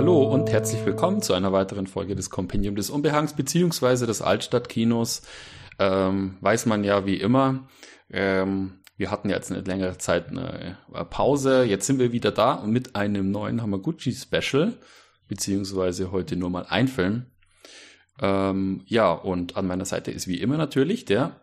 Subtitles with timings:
[0.00, 5.20] hallo und herzlich willkommen zu einer weiteren Folge des Kompendium des Unbehangs beziehungsweise des Altstadtkinos.
[5.78, 7.68] Ähm, weiß man ja wie immer.
[8.10, 10.78] Ähm, wir hatten jetzt eine längere Zeit eine
[11.10, 11.64] Pause.
[11.64, 14.72] Jetzt sind wir wieder da mit einem neuen Hamaguchi-Special,
[15.28, 17.26] beziehungsweise heute nur mal ein Film.
[18.22, 21.42] Ähm, ja, und an meiner Seite ist wie immer natürlich der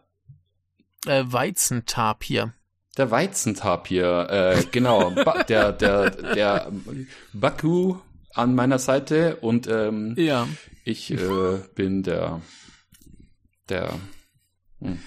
[1.05, 2.55] äh, Weizentapir.
[2.97, 5.11] Der Weizentapir, äh, genau.
[5.47, 6.71] der, der, der
[7.33, 7.97] Baku
[8.37, 10.47] an meiner Seite und ähm, ja.
[10.83, 12.41] ich äh, bin der
[13.69, 13.93] der
[14.79, 14.99] hm.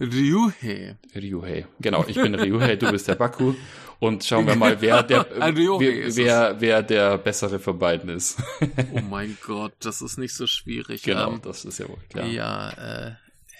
[0.00, 0.96] Ryuhei.
[1.14, 1.66] Ryuhei.
[1.78, 3.54] Genau, ich bin Ryuhei, du bist der Baku.
[4.00, 8.42] Und schauen wir mal, wer der, wer, wer, wer der bessere von beiden ist.
[8.94, 11.04] oh mein Gott, das ist nicht so schwierig.
[11.04, 12.26] Genau, ähm, das ist ja wohl klar.
[12.26, 13.14] Ja, äh,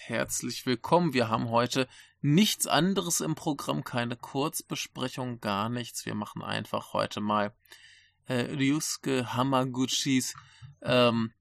[0.07, 1.15] herzlich willkommen.
[1.15, 1.87] Wir haben heute
[2.23, 6.07] nichts anderes im Programm, keine Kurzbesprechung, gar nichts.
[6.07, 7.55] Wir machen einfach heute mal
[8.27, 10.35] äh, Ryusuke Hamaguchis
[10.83, 11.33] ähm,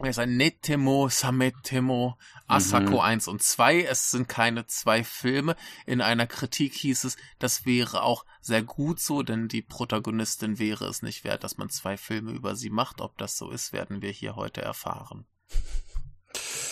[0.00, 2.18] er ist ein Netemo, Sametemo,
[2.48, 3.00] Asako mhm.
[3.00, 3.82] 1 und 2.
[3.82, 5.54] Es sind keine zwei Filme.
[5.86, 10.86] In einer Kritik hieß es, das wäre auch sehr gut so, denn die Protagonistin wäre
[10.86, 13.00] es nicht wert, dass man zwei Filme über sie macht.
[13.00, 15.26] Ob das so ist, werden wir hier heute erfahren.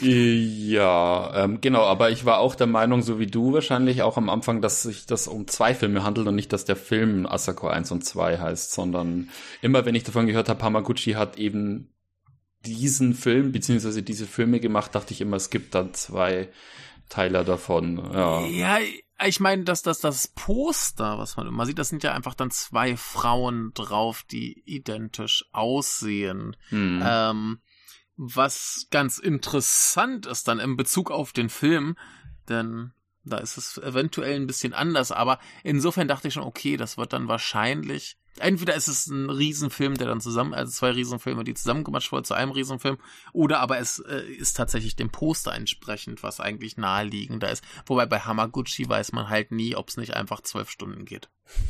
[0.00, 4.28] Ja, ähm, genau, aber ich war auch der Meinung, so wie du wahrscheinlich auch am
[4.28, 7.92] Anfang, dass sich das um zwei Filme handelt und nicht, dass der Film Asako 1
[7.92, 9.30] und 2 heißt, sondern
[9.62, 11.94] immer wenn ich davon gehört habe, Hamaguchi hat eben
[12.64, 16.48] diesen Film, beziehungsweise diese Filme gemacht, dachte ich immer, es gibt dann zwei
[17.08, 17.98] Teile davon.
[18.12, 18.78] Ja, ja
[19.24, 22.50] ich meine, dass das, das Poster, was man immer sieht, das sind ja einfach dann
[22.50, 26.56] zwei Frauen drauf, die identisch aussehen.
[26.68, 27.02] Hm.
[27.04, 27.58] Ähm,
[28.16, 31.96] was ganz interessant ist dann in Bezug auf den Film,
[32.48, 32.92] denn
[33.24, 37.12] da ist es eventuell ein bisschen anders, aber insofern dachte ich schon, okay, das wird
[37.12, 42.12] dann wahrscheinlich entweder ist es ein Riesenfilm, der dann zusammen, also zwei Riesenfilme, die zusammengematscht
[42.12, 42.98] wurden zu einem Riesenfilm,
[43.32, 47.64] oder aber es äh, ist tatsächlich dem Poster entsprechend, was eigentlich naheliegender ist.
[47.86, 51.28] Wobei bei Hamaguchi weiß man halt nie, ob es nicht einfach zwölf Stunden geht.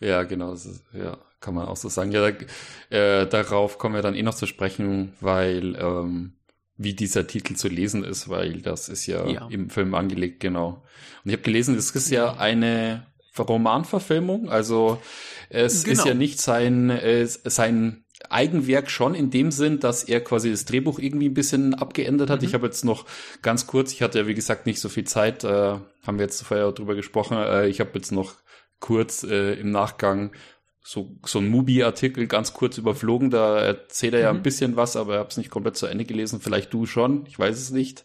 [0.00, 2.12] Ja, genau, ist, ja, kann man auch so sagen.
[2.12, 6.34] Ja, da, äh, darauf kommen wir dann eh noch zu sprechen, weil ähm,
[6.76, 9.48] wie dieser Titel zu lesen ist, weil das ist ja, ja.
[9.50, 10.82] im Film angelegt, genau.
[11.24, 13.06] Und ich habe gelesen, es ist ja eine
[13.38, 15.00] Romanverfilmung, also
[15.50, 15.92] es genau.
[15.92, 20.64] ist ja nicht sein, äh, sein Eigenwerk schon in dem Sinn, dass er quasi das
[20.64, 22.42] Drehbuch irgendwie ein bisschen abgeändert hat.
[22.42, 22.48] Mhm.
[22.48, 23.06] Ich habe jetzt noch
[23.42, 26.42] ganz kurz, ich hatte ja wie gesagt nicht so viel Zeit, äh, haben wir jetzt
[26.42, 28.34] vorher drüber gesprochen, äh, ich habe jetzt noch
[28.78, 30.32] kurz äh, im Nachgang
[30.82, 34.40] so, so ein Mubi-Artikel ganz kurz überflogen, da erzählt er ja mhm.
[34.40, 37.26] ein bisschen was, aber ich habe es nicht komplett zu Ende gelesen, vielleicht du schon,
[37.26, 38.04] ich weiß es nicht.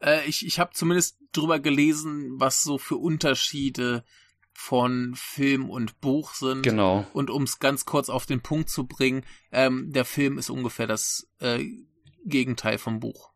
[0.00, 4.04] Äh, ich ich habe zumindest drüber gelesen, was so für Unterschiede
[4.52, 6.62] von Film und Buch sind.
[6.62, 7.06] Genau.
[7.14, 10.86] Und um es ganz kurz auf den Punkt zu bringen, ähm, der Film ist ungefähr
[10.86, 11.64] das äh,
[12.24, 13.30] Gegenteil vom Buch.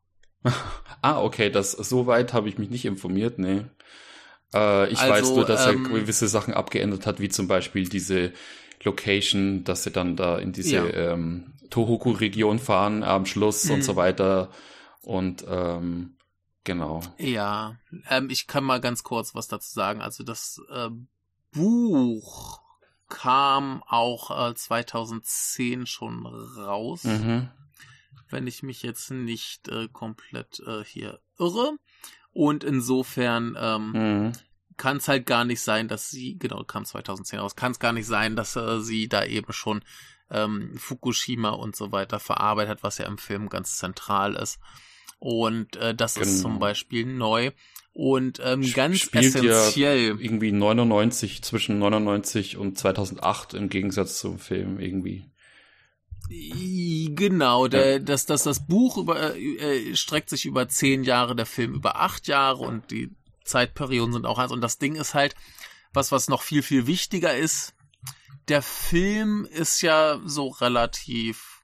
[1.03, 3.65] ah, okay, das so weit habe ich mich nicht informiert, nee.
[4.55, 7.89] Äh, ich also, weiß nur, dass ähm, er gewisse Sachen abgeändert hat, wie zum Beispiel
[7.89, 8.33] diese
[8.83, 11.13] Location, dass sie dann da in diese ja.
[11.13, 13.75] ähm, Tohoku-Region fahren am Schluss mhm.
[13.75, 14.51] und so weiter.
[15.03, 16.17] Und ähm,
[16.63, 17.01] genau.
[17.19, 17.77] Ja,
[18.09, 20.01] ähm, ich kann mal ganz kurz was dazu sagen.
[20.01, 20.91] Also das äh,
[21.53, 22.61] Buch
[23.09, 27.05] kam auch äh, 2010 schon raus.
[27.05, 27.51] Mhm.
[28.31, 31.77] Wenn ich mich jetzt nicht äh, komplett äh, hier irre.
[32.35, 34.33] Und insofern ähm, mhm.
[34.77, 37.93] kann es halt gar nicht sein, dass sie, genau, kam 2010 raus, kann es gar
[37.93, 39.83] nicht sein, dass äh, sie da eben schon
[40.31, 44.59] ähm, Fukushima und so weiter verarbeitet hat, was ja im Film ganz zentral ist.
[45.19, 46.27] Und äh, das genau.
[46.27, 46.59] ist zum.
[46.59, 47.53] Beispiel neu.
[47.93, 49.73] Und ähm, ganz Spielt essentiell.
[49.77, 55.25] Ja irgendwie 99, zwischen 99 und 2008 im Gegensatz zum Film irgendwie.
[56.29, 61.75] Genau, der, das, das, das Buch über, äh, streckt sich über zehn Jahre, der Film
[61.75, 63.11] über acht Jahre und die
[63.45, 64.53] Zeitperioden sind auch eins.
[64.53, 65.35] Und das Ding ist halt,
[65.93, 67.75] was, was noch viel, viel wichtiger ist,
[68.49, 71.63] der Film ist ja so relativ,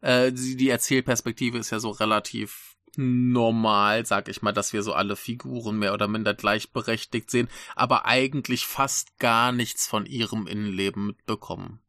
[0.00, 4.92] äh, die, die Erzählperspektive ist ja so relativ normal, sag ich mal, dass wir so
[4.92, 11.06] alle Figuren mehr oder minder gleichberechtigt sehen, aber eigentlich fast gar nichts von ihrem Innenleben
[11.06, 11.80] mitbekommen.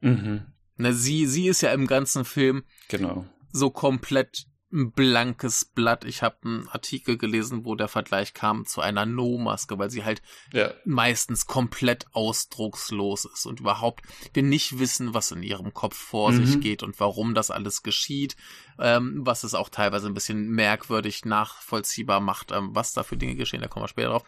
[0.00, 0.46] Mhm.
[0.78, 3.26] Ne, sie, sie ist ja im ganzen Film genau.
[3.52, 6.04] so komplett ein blankes Blatt.
[6.04, 10.20] Ich habe einen Artikel gelesen, wo der Vergleich kam zu einer No-Maske, weil sie halt
[10.52, 10.72] ja.
[10.84, 14.02] meistens komplett ausdruckslos ist und überhaupt
[14.34, 16.44] wir nicht wissen, was in ihrem Kopf vor mhm.
[16.44, 18.36] sich geht und warum das alles geschieht,
[18.78, 23.36] ähm, was es auch teilweise ein bisschen merkwürdig nachvollziehbar macht, ähm, was da für Dinge
[23.36, 24.24] geschehen, da kommen wir später drauf.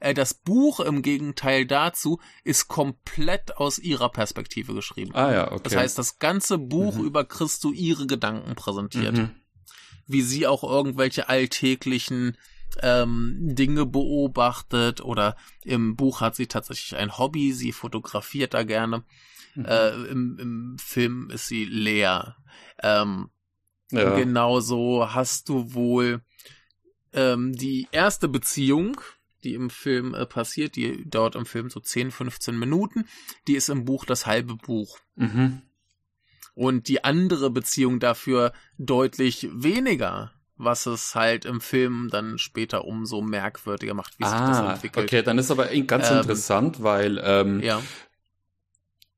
[0.00, 5.14] Äh, das Buch im Gegenteil dazu ist komplett aus ihrer Perspektive geschrieben.
[5.14, 5.62] Ah ja, okay.
[5.64, 7.04] Das heißt, das ganze Buch mhm.
[7.04, 9.16] über Christo ihre Gedanken präsentiert.
[9.16, 9.30] Mhm
[10.08, 12.36] wie sie auch irgendwelche alltäglichen
[12.82, 19.04] ähm, Dinge beobachtet oder im Buch hat sie tatsächlich ein Hobby, sie fotografiert da gerne.
[19.54, 19.64] Mhm.
[19.64, 22.36] Äh, im, Im Film ist sie leer.
[22.82, 23.30] Ähm,
[23.90, 24.16] ja.
[24.16, 26.22] Genauso hast du wohl
[27.12, 29.00] ähm, die erste Beziehung,
[29.44, 33.06] die im Film äh, passiert, die dauert im Film so 10, 15 Minuten,
[33.46, 34.98] die ist im Buch das halbe Buch.
[35.16, 35.62] Mhm
[36.58, 43.22] und die andere Beziehung dafür deutlich weniger, was es halt im Film dann später umso
[43.22, 45.06] merkwürdiger macht, wie ah, sich das ah, entwickelt.
[45.06, 47.80] Okay, dann ist aber ganz ähm, interessant, weil ähm, ja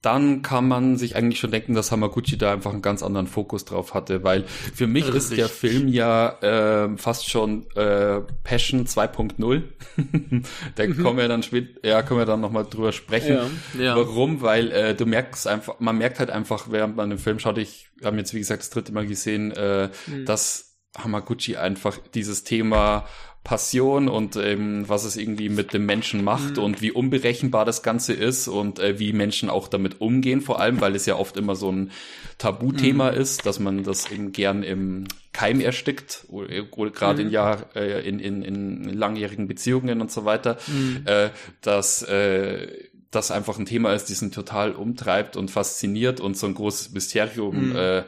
[0.02, 3.66] dann kann man sich eigentlich schon denken, dass Hamaguchi da einfach einen ganz anderen Fokus
[3.66, 5.16] drauf hatte, weil für mich Richtig.
[5.16, 9.62] ist der Film ja äh, fast schon äh, Passion 2.0.
[10.74, 11.02] da mhm.
[11.02, 13.38] kommen wir dann später, ja, können wir dann nochmal drüber sprechen.
[13.78, 13.96] Ja, ja.
[13.96, 14.40] Warum?
[14.40, 17.90] Weil äh, du merkst einfach, man merkt halt einfach, während man den Film schaut, ich
[18.02, 20.24] habe jetzt wie gesagt das dritte Mal gesehen, äh, mhm.
[20.24, 23.06] dass Hamaguchi einfach dieses Thema
[23.42, 26.62] Passion und ähm, was es irgendwie mit dem Menschen macht mhm.
[26.62, 30.80] und wie unberechenbar das Ganze ist und äh, wie Menschen auch damit umgehen, vor allem,
[30.80, 31.90] weil es ja oft immer so ein
[32.36, 33.18] Tabuthema mhm.
[33.18, 37.28] ist, dass man das eben gern im Keim erstickt, oder, oder gerade mhm.
[37.28, 41.02] in, Jahr, äh, in, in, in langjährigen Beziehungen und so weiter, mhm.
[41.06, 41.30] äh,
[41.62, 42.68] dass äh,
[43.10, 46.92] das einfach ein Thema ist, das ihn total umtreibt und fasziniert und so ein großes
[46.92, 47.76] Mysterium mhm.
[47.76, 47.98] äh,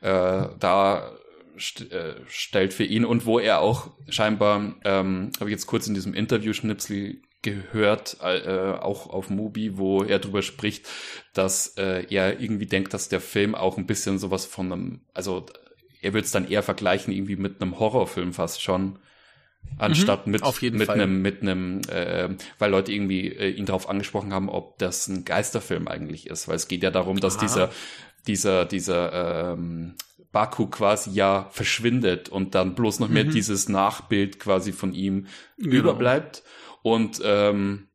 [0.00, 1.12] äh, da
[1.60, 5.86] st äh, stellt für ihn und wo er auch scheinbar, ähm, habe ich jetzt kurz
[5.86, 10.86] in diesem Interview-Schnipsel gehört, äh, auch auf Mubi, wo er drüber spricht,
[11.32, 15.46] dass äh, er irgendwie denkt, dass der Film auch ein bisschen sowas von einem, also
[16.02, 18.98] er würde es dann eher vergleichen irgendwie mit einem Horrorfilm fast schon,
[19.78, 20.42] anstatt mhm, mit
[20.72, 21.00] mit Fall.
[21.00, 22.28] einem mit einem, äh,
[22.58, 26.56] weil Leute irgendwie äh, ihn darauf angesprochen haben, ob das ein Geisterfilm eigentlich ist, weil
[26.56, 27.42] es geht ja darum, dass Aha.
[27.42, 27.70] dieser
[28.26, 29.94] dieser dieser ähm,
[30.32, 33.30] Baku quasi ja verschwindet und dann bloß noch mehr mhm.
[33.30, 35.26] dieses Nachbild quasi von ihm
[35.58, 35.76] genau.
[35.76, 36.42] überbleibt.
[36.82, 37.88] Und ähm,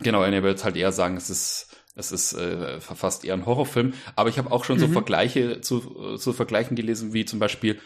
[0.00, 3.94] genau, er würde halt eher sagen, es ist es ist äh, fast eher ein Horrorfilm.
[4.16, 4.80] Aber ich habe auch schon mhm.
[4.80, 7.78] so Vergleiche zu, zu vergleichen gelesen, wie zum Beispiel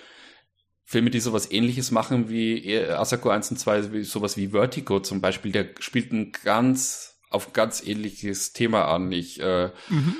[0.84, 5.20] Filme, die sowas ähnliches machen wie Asako 1 und 2, wie sowas wie Vertigo zum
[5.20, 9.12] Beispiel, der spielt ein ganz, auf ganz ähnliches Thema an.
[9.12, 10.16] Ich, äh, mhm.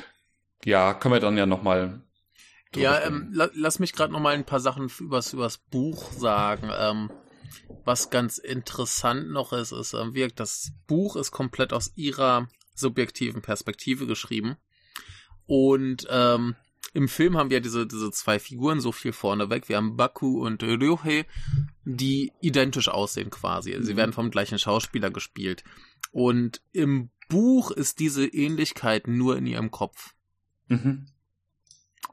[0.67, 2.03] ja, können wir dann ja nochmal
[2.75, 6.71] ja, ähm, la lass mich gerade noch mal ein paar Sachen übers, übers Buch sagen.
[6.77, 7.11] Ähm,
[7.85, 13.43] was ganz interessant noch ist, ist, ähm, wirkt, das Buch ist komplett aus ihrer subjektiven
[13.43, 14.57] Perspektive geschrieben.
[15.47, 16.57] Und ähm,
[16.95, 19.69] im Film haben wir diese, diese zwei Figuren so viel vorneweg.
[19.69, 21.27] Wir haben Baku und Ryohei,
[21.85, 23.77] die identisch aussehen quasi.
[23.81, 23.97] Sie mhm.
[23.97, 25.65] werden vom gleichen Schauspieler gespielt.
[26.13, 30.15] Und im Buch ist diese Ähnlichkeit nur in ihrem Kopf.
[30.69, 31.07] Mhm.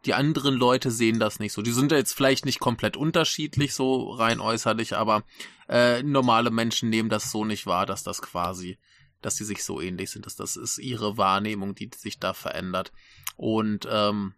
[0.05, 1.61] Die anderen Leute sehen das nicht so.
[1.61, 5.23] Die sind ja jetzt vielleicht nicht komplett unterschiedlich, so rein äußerlich, aber
[5.67, 8.77] äh, normale Menschen nehmen das so nicht wahr, dass das quasi,
[9.21, 10.25] dass sie sich so ähnlich sind.
[10.25, 12.91] Dass das ist ihre Wahrnehmung, die sich da verändert.
[13.35, 14.35] Und ähm,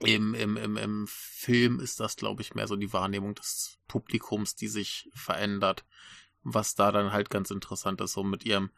[0.00, 4.54] im, im, im, im Film ist das, glaube ich, mehr so die Wahrnehmung des Publikums,
[4.54, 5.84] die sich verändert.
[6.42, 8.70] Was da dann halt ganz interessant ist, so mit ihrem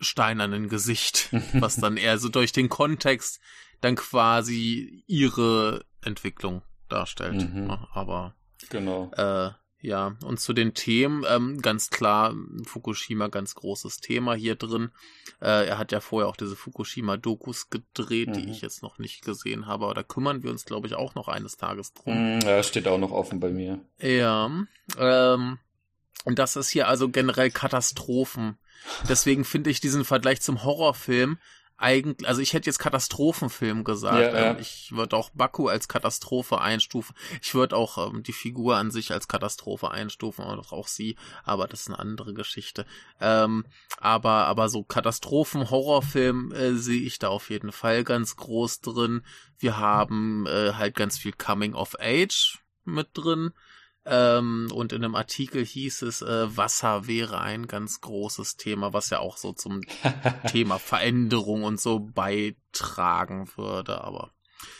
[0.00, 3.40] steinernen Gesicht, was dann eher so durch den Kontext
[3.80, 7.52] dann quasi ihre Entwicklung darstellt.
[7.52, 7.70] Mhm.
[7.92, 8.34] Aber
[8.70, 9.10] genau.
[9.16, 14.90] Äh, ja, und zu den Themen, ähm, ganz klar, Fukushima, ganz großes Thema hier drin.
[15.40, 18.32] Äh, er hat ja vorher auch diese Fukushima-Dokus gedreht, mhm.
[18.32, 21.14] die ich jetzt noch nicht gesehen habe, aber da kümmern wir uns, glaube ich, auch
[21.14, 22.36] noch eines Tages drum.
[22.36, 23.78] Mhm, ja, steht auch noch offen bei mir.
[24.00, 24.50] Ja,
[24.98, 25.58] ähm,
[26.24, 28.58] und das ist hier also generell Katastrophen.
[29.08, 31.38] Deswegen finde ich diesen Vergleich zum Horrorfilm
[31.78, 34.18] eigentlich, also ich hätte jetzt Katastrophenfilm gesagt.
[34.18, 34.50] Ja, ja.
[34.52, 37.14] Ähm, ich würde auch Baku als Katastrophe einstufen.
[37.42, 41.66] Ich würde auch ähm, die Figur an sich als Katastrophe einstufen, oder auch sie, aber
[41.66, 42.86] das ist eine andere Geschichte.
[43.20, 43.66] Ähm,
[43.98, 49.22] aber, aber so Katastrophen-Horrorfilm äh, sehe ich da auf jeden Fall ganz groß drin.
[49.58, 53.52] Wir haben äh, halt ganz viel Coming of Age mit drin.
[54.08, 59.10] Ähm, und in einem Artikel hieß es, äh, Wasser wäre ein ganz großes Thema, was
[59.10, 59.82] ja auch so zum
[60.48, 64.02] Thema Veränderung und so beitragen würde.
[64.02, 64.30] Aber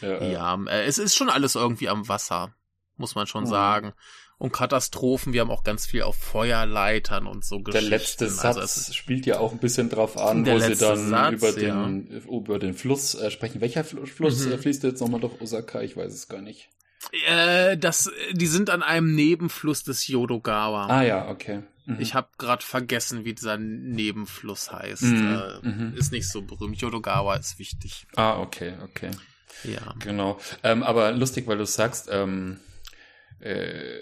[0.01, 2.55] ja, ja äh, es ist schon alles irgendwie am Wasser.
[2.97, 3.49] muss man schon mhm.
[3.49, 3.93] sagen.
[4.39, 8.57] Und Katastrophen, wir haben auch ganz viel auf Feuerleitern und so Der letzte also Satz
[8.59, 12.19] also spielt ja auch ein bisschen drauf an, wo sie dann Satz, über, den, ja.
[12.31, 13.63] über den Fluss äh, sprechen.
[13.63, 14.53] Welcher Fluss mhm.
[14.53, 15.81] Äh, fließt jetzt nochmal durch Osaka?
[15.81, 16.69] Ich weiß es gar nicht.
[17.27, 20.87] Äh, das, die sind an einem Nebenfluss des Yodogawa.
[20.87, 21.63] Ah ja, okay.
[21.87, 22.01] Mhm.
[22.01, 25.03] Ich habe gerade vergessen, wie dieser Nebenfluss heißt.
[25.03, 25.41] Mhm.
[25.63, 25.95] Äh, mhm.
[25.97, 26.81] Ist nicht so berühmt.
[26.81, 28.07] Yodogawa ist wichtig.
[28.17, 29.11] Ah, okay, okay.
[29.65, 29.95] Ja.
[30.01, 30.39] Genau.
[30.63, 32.59] Ähm, aber lustig, weil du sagst, ähm,
[33.41, 33.99] äh,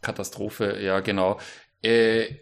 [0.00, 1.38] Katastrophe, ja, genau.
[1.82, 2.34] Äh,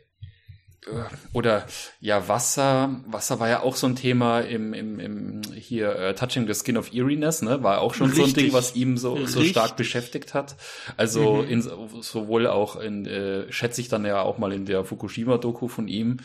[1.33, 1.67] oder
[2.01, 6.47] ja, Wasser, Wasser war ja auch so ein Thema im, im, im hier uh, Touching
[6.47, 7.63] the Skin of Eeriness, ne?
[7.63, 8.25] War auch schon Richtig.
[8.25, 10.57] so ein Ding, was ihm so, so stark beschäftigt hat.
[10.97, 11.49] Also mhm.
[11.49, 11.71] in,
[12.03, 16.19] sowohl auch in, äh, schätze ich dann ja auch mal in der Fukushima-Doku von ihm.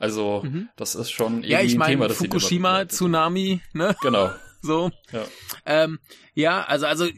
[0.00, 0.68] Also, mhm.
[0.76, 3.96] das ist schon irgendwie ja, ich mein, ein Thema, das Fukushima, Tsunami, ne?
[4.00, 4.30] Genau.
[4.60, 4.90] So.
[5.12, 5.24] Ja.
[5.64, 5.98] Ähm,
[6.34, 7.08] ja, also, also,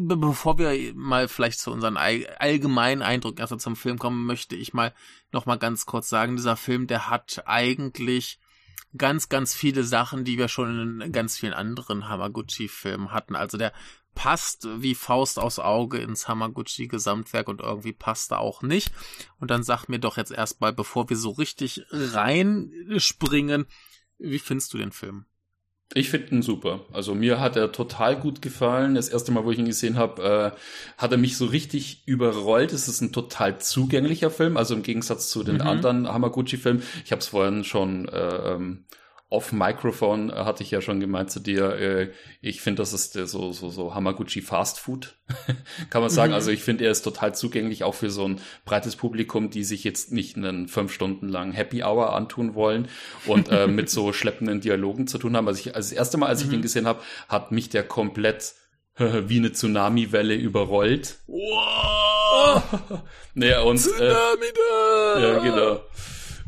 [0.00, 4.94] bevor wir mal vielleicht zu unseren allgemeinen Eindrücken erstmal zum Film kommen, möchte ich mal
[5.30, 8.38] noch mal ganz kurz sagen, dieser Film, der hat eigentlich
[8.96, 13.36] ganz, ganz viele Sachen, die wir schon in ganz vielen anderen Hamaguchi-Filmen hatten.
[13.36, 13.72] Also der
[14.14, 18.92] passt wie Faust aus Auge ins Hamaguchi-Gesamtwerk und irgendwie passt er auch nicht.
[19.38, 23.66] Und dann sag mir doch jetzt erstmal, bevor wir so richtig reinspringen,
[24.18, 25.26] wie findest du den Film?
[25.94, 26.80] Ich finde ihn super.
[26.92, 28.94] Also mir hat er total gut gefallen.
[28.94, 30.58] Das erste Mal, wo ich ihn gesehen habe, äh,
[30.96, 32.72] hat er mich so richtig überrollt.
[32.72, 35.62] Es ist ein total zugänglicher Film, also im Gegensatz zu den mhm.
[35.62, 36.82] anderen Hamaguchi-Filmen.
[37.04, 38.84] Ich habe es vorhin schon äh, ähm,
[39.32, 42.10] off-Microphone äh, hatte ich ja schon gemeint zu dir, äh,
[42.40, 45.16] ich finde, das ist so, so, so Hamaguchi Fast Food,
[45.90, 46.30] kann man sagen.
[46.30, 46.36] Mhm.
[46.36, 49.84] Also ich finde, er ist total zugänglich, auch für so ein breites Publikum, die sich
[49.84, 52.88] jetzt nicht einen fünf Stunden lang Happy Hour antun wollen
[53.26, 55.48] und äh, mit so schleppenden Dialogen zu tun haben.
[55.48, 56.54] Also, ich, also das erste Mal, als ich mhm.
[56.54, 58.54] ihn gesehen habe, hat mich der komplett
[58.96, 61.16] wie eine Tsunami-Welle überrollt.
[61.26, 62.62] Wow!
[63.34, 65.20] naja, und, Tsunami äh, da!
[65.20, 65.80] Ja, genau.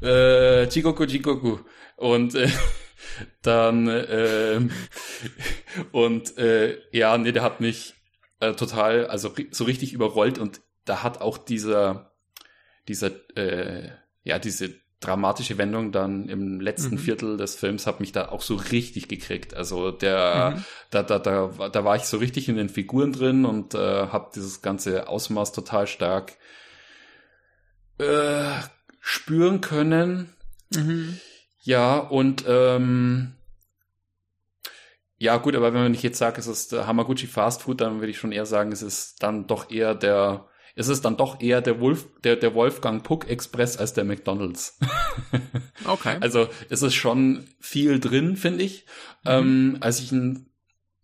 [0.03, 1.59] Äh, Chikoku, Chikoku.
[1.97, 2.49] Und äh,
[3.43, 4.61] dann äh,
[5.93, 7.95] und äh, ja, nee, der hat mich
[8.41, 12.13] äh, total, also so richtig überrollt und da hat auch dieser
[12.89, 13.91] dieser äh,
[14.23, 14.75] ja diese
[15.05, 16.99] dramatische Wendung dann im letzten mhm.
[16.99, 19.55] Viertel des Films hat mich da auch so richtig gekriegt.
[19.55, 20.65] Also der, mhm.
[20.91, 24.31] da, da, da, da war ich so richtig in den Figuren drin und äh, habe
[24.35, 26.33] dieses ganze Ausmaß total stark
[27.99, 28.51] äh,
[29.01, 30.35] spüren können.
[30.75, 31.21] Mhm.
[31.64, 33.33] Ja, und ähm,
[35.16, 38.18] ja, gut, aber wenn ich jetzt sage, es ist Hamaguchi Fast Food, dann würde ich
[38.18, 41.80] schon eher sagen, es ist dann doch eher der, es ist dann doch eher der
[41.80, 44.78] Wolf, der, der Wolfgang Puck Express als der McDonalds.
[45.87, 46.18] okay.
[46.21, 48.85] Also es ist schon viel drin, finde ich.
[49.25, 49.30] Mhm.
[49.30, 50.50] Ähm, als ich ihn,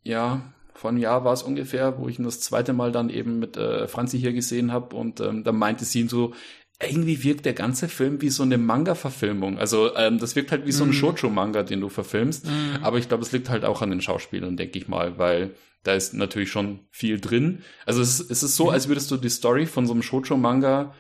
[0.03, 3.39] ja, vor einem Jahr war es ungefähr, wo ich ihn das zweite Mal dann eben
[3.39, 6.35] mit äh, Franzi hier gesehen habe und ähm, da meinte sie ihn so,
[6.83, 9.59] irgendwie wirkt der ganze Film wie so eine Manga-Verfilmung.
[9.59, 10.95] Also ähm, das wirkt halt wie so ein mm.
[10.95, 12.47] Shoujo-Manga, den du verfilmst.
[12.47, 12.83] Mm.
[12.83, 15.95] Aber ich glaube, es liegt halt auch an den Schauspielern, denke ich mal, weil da
[15.95, 17.63] ist natürlich schon viel drin.
[17.87, 18.71] Also es ist, es ist so, mhm.
[18.71, 20.95] als würdest du die Story von so einem Shoujo-Manga,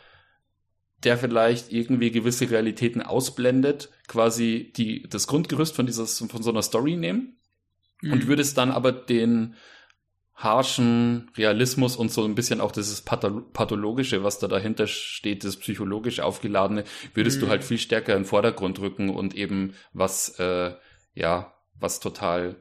[1.05, 6.63] der vielleicht irgendwie gewisse Realitäten ausblendet, quasi die das Grundgerüst von dieser von so einer
[6.63, 7.39] Story nehmen
[8.03, 8.13] mm.
[8.13, 8.29] und mhm.
[8.29, 9.55] würdest dann aber den
[10.41, 16.21] harschen Realismus und so ein bisschen auch dieses Pathologische, was da dahinter steht, das psychologisch
[16.21, 17.41] aufgeladene, würdest mhm.
[17.43, 20.75] du halt viel stärker in den Vordergrund rücken und eben was, äh,
[21.15, 22.57] ja, was total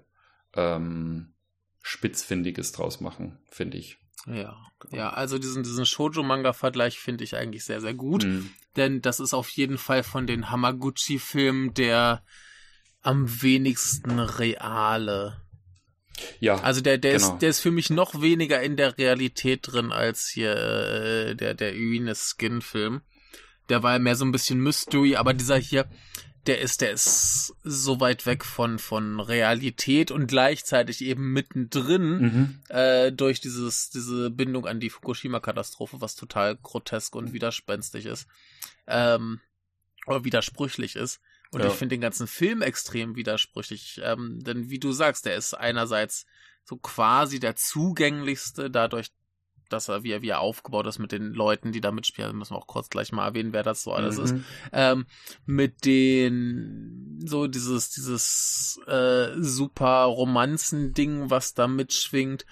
[0.55, 1.33] ähm,
[1.81, 3.97] Spitzfindiges draus machen, finde ich.
[4.27, 4.97] Ja, genau.
[4.97, 8.49] ja, also diesen, diesen Shoujo-Manga-Vergleich finde ich eigentlich sehr, sehr gut, mhm.
[8.75, 12.23] denn das ist auf jeden Fall von den Hamaguchi-Filmen der
[13.01, 15.41] am wenigsten reale
[16.39, 16.55] ja.
[16.61, 17.33] Also der, der genau.
[17.33, 21.53] ist, der ist für mich noch weniger in der Realität drin als hier äh, der,
[21.53, 23.01] der Uines Skin-Film.
[23.69, 25.87] Der war ja mehr so ein bisschen Mystery, aber dieser hier,
[26.47, 32.59] der ist, der ist so weit weg von, von Realität und gleichzeitig eben mittendrin mhm.
[32.69, 38.27] äh, durch dieses, diese Bindung an die Fukushima-Katastrophe, was total grotesk und widerspenstig ist.
[38.87, 39.41] Ähm,
[40.07, 41.21] oder widersprüchlich ist.
[41.51, 41.67] Und ja.
[41.67, 43.99] ich finde den ganzen Film extrem widersprüchlich.
[44.03, 46.25] Ähm, denn wie du sagst, der ist einerseits
[46.63, 49.11] so quasi der zugänglichste, dadurch,
[49.69, 52.53] dass er wie, er wie er aufgebaut ist mit den Leuten, die da mitspielen, müssen
[52.53, 54.23] wir auch kurz gleich mal erwähnen, wer das so alles mhm.
[54.23, 54.35] ist.
[54.71, 55.05] Ähm,
[55.45, 62.45] mit den so dieses, dieses äh, super Romanzen-Ding, was da mitschwingt.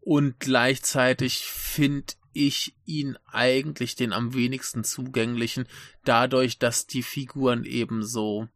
[0.00, 5.66] Und gleichzeitig finde ich ihn eigentlich den am wenigsten zugänglichen,
[6.04, 8.48] dadurch, dass die Figuren eben so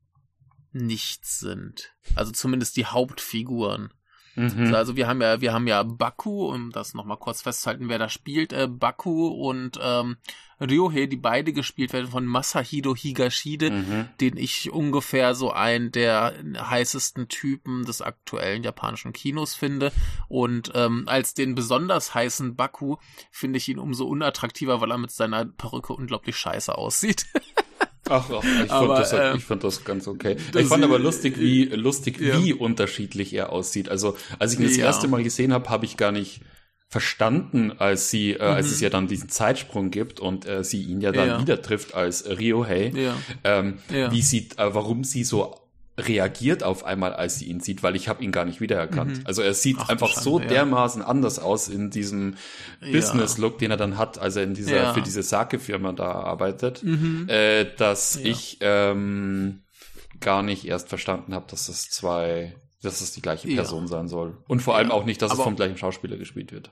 [0.72, 1.92] nichts sind.
[2.14, 3.92] Also zumindest die Hauptfiguren.
[4.34, 4.74] Mhm.
[4.74, 8.08] Also wir haben ja, wir haben ja Baku, um das nochmal kurz festzuhalten, wer da
[8.08, 10.18] spielt, äh, Baku und ähm,
[10.60, 14.08] Ryohei, die beide gespielt werden von Masahiro Higashide, mhm.
[14.20, 19.92] den ich ungefähr so einen der heißesten Typen des aktuellen japanischen Kinos finde.
[20.28, 22.96] Und ähm, als den besonders heißen Baku
[23.30, 27.26] finde ich ihn umso unattraktiver, weil er mit seiner Perücke unglaublich scheiße aussieht.
[28.08, 30.36] Ach, ach ich, aber, fand das, ähm, ich fand das ganz okay.
[30.54, 32.40] Ich fand aber lustig, wie lustig, ja.
[32.40, 33.88] wie unterschiedlich er aussieht.
[33.88, 34.84] Also als ich ihn das ja.
[34.84, 36.40] erste Mal gesehen habe, habe ich gar nicht
[36.88, 38.54] verstanden, als sie, äh, mhm.
[38.54, 41.40] als es ja dann diesen Zeitsprung gibt und äh, sie ihn ja dann ja.
[41.40, 43.16] wieder trifft als Ryohei, ja.
[43.44, 44.12] Ähm, ja.
[44.12, 45.66] wie sie, äh, warum sie so
[45.98, 49.18] reagiert auf einmal, als sie ihn sieht, weil ich habe ihn gar nicht wiedererkannt.
[49.18, 49.22] Mhm.
[49.24, 52.36] Also er sieht Ach, einfach so dermaßen anders aus in diesem
[52.80, 57.26] Business-Look, den er dann hat, als er in dieser für diese Sake-Firma da arbeitet, mhm.
[57.28, 59.62] äh, dass ich ähm,
[60.20, 62.54] gar nicht erst verstanden habe, dass es zwei
[62.86, 63.88] dass es die gleiche Person ja.
[63.88, 64.36] sein soll.
[64.48, 66.70] Und vor allem auch nicht, dass Aber es vom gleichen Schauspieler gespielt wird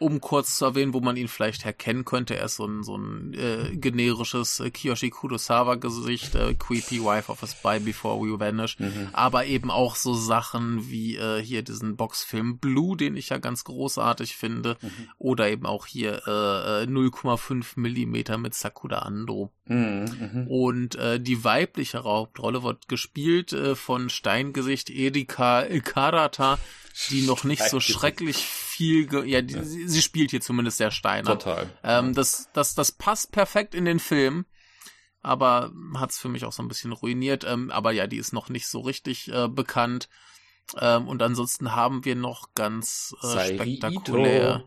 [0.00, 2.96] um kurz zu erwähnen, wo man ihn vielleicht erkennen könnte, er ist so ein, so
[2.96, 8.78] ein äh, generisches äh, Kiyoshi Kurosawa-Gesicht, äh, Creepy Wife of a Spy Before We Vanish,
[8.78, 9.10] mhm.
[9.12, 13.64] aber eben auch so Sachen wie äh, hier diesen Boxfilm Blue, den ich ja ganz
[13.64, 15.08] großartig finde, mhm.
[15.18, 19.50] oder eben auch hier äh, 0,5 äh, Millimeter mit Sakura Ando.
[19.66, 20.46] Mhm, mhm.
[20.48, 26.58] Und äh, die weibliche Hauptrolle wird gespielt äh, von Steingesicht Erika Karata,
[27.10, 29.64] die noch nicht so schrecklich viel, ja, die, ja.
[29.64, 31.38] Sie, sie, spielt hier zumindest sehr Steiner.
[31.38, 31.70] Total.
[31.82, 34.46] Ähm, das, das, das passt perfekt in den Film,
[35.22, 37.44] aber hat's für mich auch so ein bisschen ruiniert.
[37.44, 40.08] Ähm, aber ja, die ist noch nicht so richtig äh, bekannt.
[40.78, 44.64] Ähm, und ansonsten haben wir noch ganz äh, spektakulär.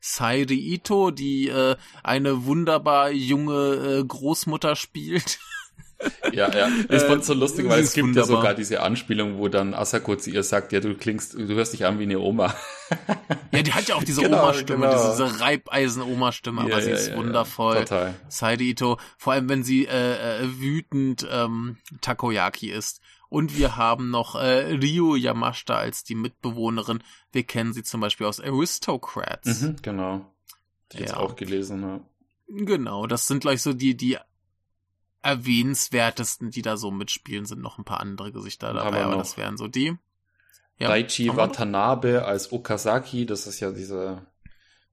[0.00, 5.38] Sairi Ito, die äh, eine wunderbar junge äh, Großmutter spielt.
[6.32, 6.68] Ja, ja.
[6.88, 8.30] Ich fand es so lustig, weil es gibt wunderbar.
[8.30, 11.72] ja sogar diese Anspielung, wo dann Asako zu ihr sagt, ja, du klingst, du hörst
[11.72, 12.54] dich an wie eine Oma.
[13.52, 15.10] Ja, die hat ja auch diese genau, Oma-Stimme, genau.
[15.10, 17.80] diese Reibeisen-Oma-Stimme, aber ja, sie ist ja, wundervoll.
[17.80, 18.14] Total.
[18.28, 23.00] Saide Ito, vor allem wenn sie äh, äh, wütend ähm, Takoyaki ist.
[23.28, 27.02] Und wir haben noch äh, Ryu Yamashita als die Mitbewohnerin.
[27.32, 29.62] Wir kennen sie zum Beispiel aus Aristocrats.
[29.62, 30.32] Mhm, genau.
[30.92, 31.02] Die ja.
[31.02, 32.00] jetzt auch gelesen, ja.
[32.46, 34.18] Genau, das sind gleich so die, die
[35.24, 39.56] erwähnenswertesten, die da so mitspielen, sind noch ein paar andere Gesichter dabei, aber das wären
[39.56, 39.96] so die.
[40.78, 44.26] Ja, Daichi Watanabe als Okazaki, das ist ja dieser,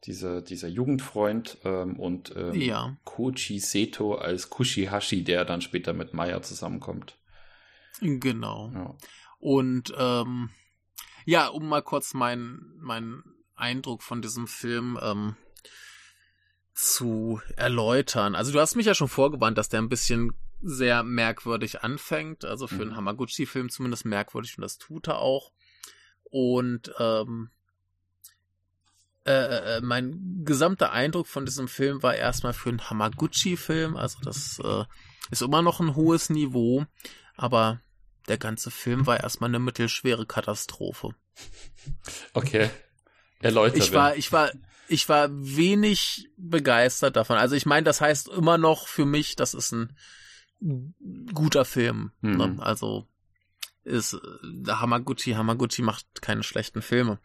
[0.06, 2.98] dieser, dieser Jugendfreund, ähm, und ähm, ja.
[3.04, 7.18] Koji Seto als Kushihashi, der dann später mit Maya zusammenkommt.
[8.00, 8.72] Genau.
[8.74, 8.96] Ja.
[9.40, 10.50] Und ähm,
[11.26, 13.24] ja, um mal kurz meinen mein
[13.56, 15.36] Eindruck von diesem Film ähm,
[16.82, 18.34] zu erläutern.
[18.34, 22.68] Also du hast mich ja schon vorgewandt, dass der ein bisschen sehr merkwürdig anfängt, also
[22.68, 22.82] für mhm.
[22.82, 25.52] einen Hamaguchi-Film zumindest merkwürdig und das tut er auch.
[26.24, 27.52] Und ähm,
[29.26, 34.18] äh, äh, äh, mein gesamter Eindruck von diesem Film war erstmal für einen Hamaguchi-Film, also
[34.24, 34.84] das äh,
[35.30, 36.86] ist immer noch ein hohes Niveau,
[37.36, 37.80] aber
[38.28, 41.14] der ganze Film war erstmal eine mittelschwere Katastrophe.
[42.34, 42.70] Okay.
[43.40, 43.78] Erläutert.
[43.78, 44.52] Ich war, ich war,
[44.92, 47.38] ich war wenig begeistert davon.
[47.38, 49.96] Also ich meine, das heißt immer noch für mich, das ist ein
[51.34, 52.12] guter Film.
[52.22, 52.38] Mhm.
[52.38, 52.56] Ne?
[52.60, 53.08] Also
[53.84, 54.18] ist
[54.68, 57.20] Hamaguchi, Hamaguchi macht keine schlechten Filme.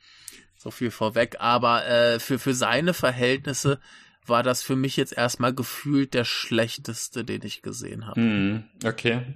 [0.56, 1.36] So viel vorweg.
[1.40, 3.80] Aber äh, für, für seine Verhältnisse
[4.24, 8.20] war das für mich jetzt erstmal gefühlt der schlechteste, den ich gesehen habe.
[8.20, 8.64] Mhm.
[8.84, 9.34] Okay.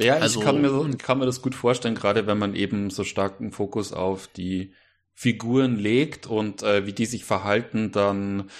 [0.00, 3.02] Ja, also, ich kann mir, kann mir das gut vorstellen, gerade wenn man eben so
[3.02, 4.72] starken Fokus auf die
[5.20, 8.50] Figuren legt und äh, wie die sich verhalten, dann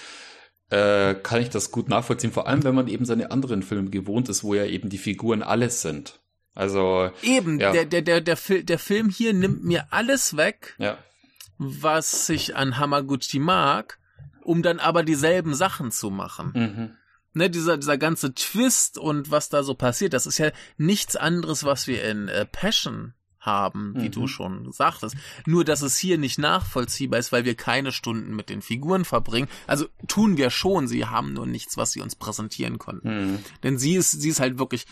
[0.69, 2.33] äh, kann ich das gut nachvollziehen.
[2.33, 5.41] Vor allem, wenn man eben seine anderen Filme gewohnt ist, wo ja eben die Figuren
[5.41, 6.19] alles sind.
[6.53, 7.71] Also eben ja.
[7.71, 10.97] der der der der, Fil der Film hier nimmt mir alles weg, ja.
[11.59, 13.97] was ich an Hamaguchi mag,
[14.43, 16.51] um dann aber dieselben Sachen zu machen.
[16.53, 16.95] Mhm.
[17.31, 21.63] Ne, dieser, dieser ganze Twist und was da so passiert, das ist ja nichts anderes,
[21.63, 24.11] was wir in äh, Passion haben, wie mhm.
[24.11, 25.15] du schon sagtest.
[25.45, 29.47] Nur, dass es hier nicht nachvollziehbar ist, weil wir keine Stunden mit den Figuren verbringen.
[29.67, 33.31] Also tun wir schon, sie haben nur nichts, was sie uns präsentieren konnten.
[33.33, 33.39] Mhm.
[33.63, 34.85] Denn sie ist, sie ist halt wirklich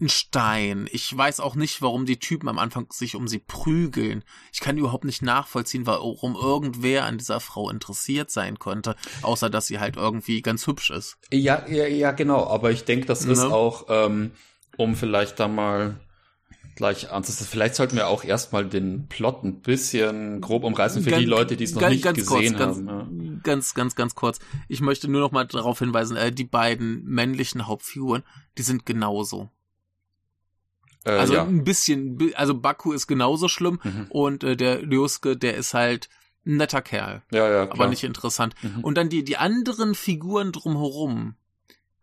[0.00, 0.88] ein Stein.
[0.92, 4.24] Ich weiß auch nicht, warum die Typen am Anfang sich um sie prügeln.
[4.52, 9.66] Ich kann überhaupt nicht nachvollziehen, warum irgendwer an dieser Frau interessiert sein könnte, außer dass
[9.66, 11.16] sie halt irgendwie ganz hübsch ist.
[11.32, 12.46] Ja, ja, ja, genau.
[12.46, 13.50] Aber ich denke, das ist ne?
[13.50, 14.32] auch, ähm,
[14.76, 15.98] um vielleicht da mal
[16.76, 17.48] gleich anzusetzen.
[17.50, 21.56] Vielleicht sollten wir auch erstmal den Plot ein bisschen grob umreißen für ganz, die Leute,
[21.56, 22.86] die es noch ganz, nicht ganz gesehen kurz, haben.
[22.86, 23.40] Ganz, ja.
[23.42, 24.38] ganz, ganz, ganz kurz.
[24.68, 28.22] Ich möchte nur noch mal darauf hinweisen, äh, die beiden männlichen Hauptfiguren,
[28.58, 29.50] die sind genauso.
[31.04, 31.44] Äh, also ja.
[31.44, 34.06] ein bisschen, also Baku ist genauso schlimm mhm.
[34.10, 36.08] und äh, der Lyoske, der ist halt
[36.44, 37.22] ein netter Kerl.
[37.32, 37.80] Ja, ja, klar.
[37.80, 38.54] Aber nicht interessant.
[38.62, 38.84] Mhm.
[38.84, 41.36] Und dann die, die anderen Figuren drumherum,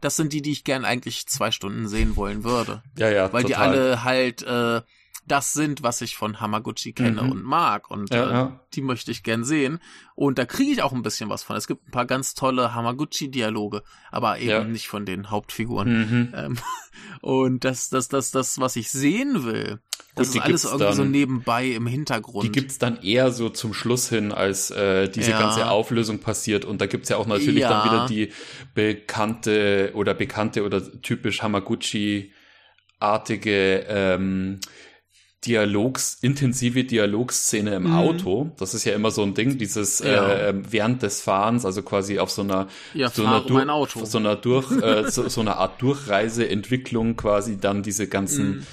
[0.03, 2.83] das sind die, die ich gern eigentlich zwei Stunden sehen wollen würde.
[2.97, 3.31] Ja, ja.
[3.31, 3.71] Weil total.
[3.73, 4.81] die alle halt äh,
[5.27, 7.31] das sind, was ich von Hamaguchi kenne mhm.
[7.31, 7.89] und mag.
[7.89, 8.59] Und ja, äh, ja.
[8.73, 9.79] die möchte ich gern sehen.
[10.15, 11.55] Und da kriege ich auch ein bisschen was von.
[11.55, 14.63] Es gibt ein paar ganz tolle Hamaguchi-Dialoge, aber eben ja.
[14.63, 15.89] nicht von den Hauptfiguren.
[15.89, 16.33] Mhm.
[16.36, 16.57] Ähm,
[17.21, 19.79] und das, das, das, das, was ich sehen will,
[20.15, 22.45] das Gut, ist alles irgendwie dann, so nebenbei im Hintergrund.
[22.45, 25.39] Die gibt's dann eher so zum Schluss hin, als äh, diese ja.
[25.39, 26.65] ganze Auflösung passiert.
[26.65, 27.69] Und da gibt's ja auch natürlich ja.
[27.69, 28.31] dann wieder die
[28.75, 34.59] bekannte oder bekannte oder typisch Hamaguchi-artige ähm,
[35.45, 37.95] Dialogs, intensive Dialogszene im mhm.
[37.95, 38.51] Auto.
[38.58, 40.34] Das ist ja immer so ein Ding, dieses ja.
[40.34, 44.06] äh, während des Fahrens, also quasi auf so einer ja, so, einer durch, Auto.
[44.06, 48.67] so einer durch äh, so, so einer Art Durchreiseentwicklung quasi dann diese ganzen mhm.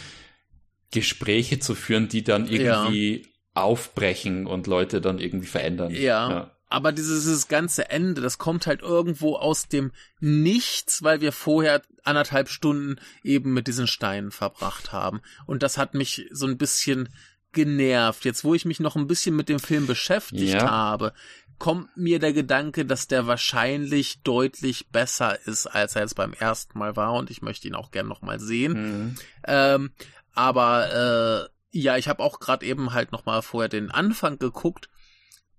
[0.92, 3.28] Gespräche zu führen, die dann irgendwie ja.
[3.54, 5.92] aufbrechen und Leute dann irgendwie verändern.
[5.92, 6.50] Ja.
[6.70, 11.82] Aber dieses, dieses ganze Ende, das kommt halt irgendwo aus dem Nichts, weil wir vorher
[12.04, 15.20] anderthalb Stunden eben mit diesen Steinen verbracht haben.
[15.46, 17.08] Und das hat mich so ein bisschen
[17.52, 18.24] genervt.
[18.24, 20.70] Jetzt, wo ich mich noch ein bisschen mit dem Film beschäftigt ja.
[20.70, 21.12] habe,
[21.58, 26.78] kommt mir der Gedanke, dass der wahrscheinlich deutlich besser ist, als er jetzt beim ersten
[26.78, 27.14] Mal war.
[27.14, 28.72] Und ich möchte ihn auch gern noch mal sehen.
[28.72, 29.14] Mhm.
[29.44, 29.90] Ähm,
[30.34, 34.88] aber äh, ja, ich habe auch gerade eben halt noch mal vorher den Anfang geguckt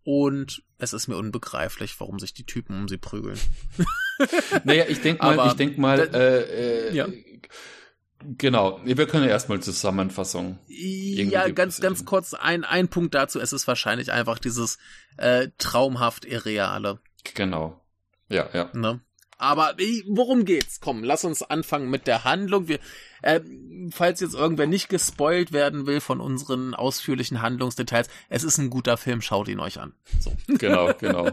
[0.04, 3.40] und es ist mir unbegreiflich, warum sich die Typen um sie prügeln.
[4.64, 7.08] naja, ich denke mal, ich denk mal, äh, äh, ja.
[8.24, 10.60] Genau, wir können ja erstmal Zusammenfassung.
[10.68, 13.40] Ja, ganz, ganz kurz ein, ein Punkt dazu.
[13.40, 14.78] Es ist wahrscheinlich einfach dieses
[15.18, 17.00] äh, traumhaft Irreale.
[17.34, 17.80] Genau.
[18.30, 18.70] Ja, ja.
[18.74, 19.02] Ne?
[19.42, 19.74] Aber
[20.06, 20.82] worum geht's?
[20.82, 22.68] Komm, lass uns anfangen mit der Handlung.
[22.68, 22.78] Wir,
[23.24, 23.42] äh,
[23.90, 28.98] falls jetzt irgendwer nicht gespoilt werden will von unseren ausführlichen Handlungsdetails, es ist ein guter
[28.98, 29.94] Film, schaut ihn euch an.
[30.20, 30.32] So.
[30.60, 31.32] Genau, genau.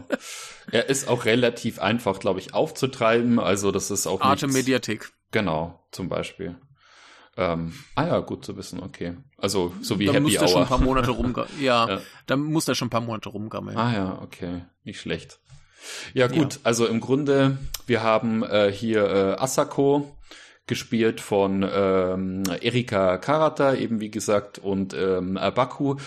[0.71, 3.39] er ist auch relativ einfach, glaube ich, aufzutreiben.
[3.39, 5.11] Also das ist auch Arte Mediathek.
[5.31, 6.55] Genau, zum Beispiel.
[7.37, 9.17] Ähm, ah ja, gut zu wissen, okay.
[9.37, 10.47] Also so wie dann Happy muss Hour.
[10.47, 11.11] Schon ein paar Monate
[11.61, 13.77] ja, ja, dann muss er schon ein paar Monate rumgammeln.
[13.77, 15.39] Ah ja, okay, nicht schlecht.
[16.13, 16.59] Ja gut, ja.
[16.63, 20.15] also im Grunde, wir haben äh, hier äh, Asako,
[20.69, 25.97] gespielt von ähm, Erika Karata, eben wie gesagt, und ähm, Baku.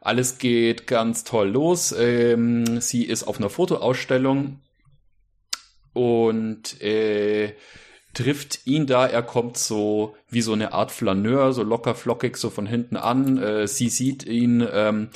[0.00, 1.92] Alles geht ganz toll los.
[1.96, 4.60] Ähm, sie ist auf einer Fotoausstellung
[5.92, 7.54] und äh,
[8.14, 9.06] trifft ihn da.
[9.06, 13.38] Er kommt so wie so eine Art Flaneur, so locker flockig so von hinten an.
[13.38, 14.66] Äh, sie sieht ihn.
[14.72, 15.10] Ähm,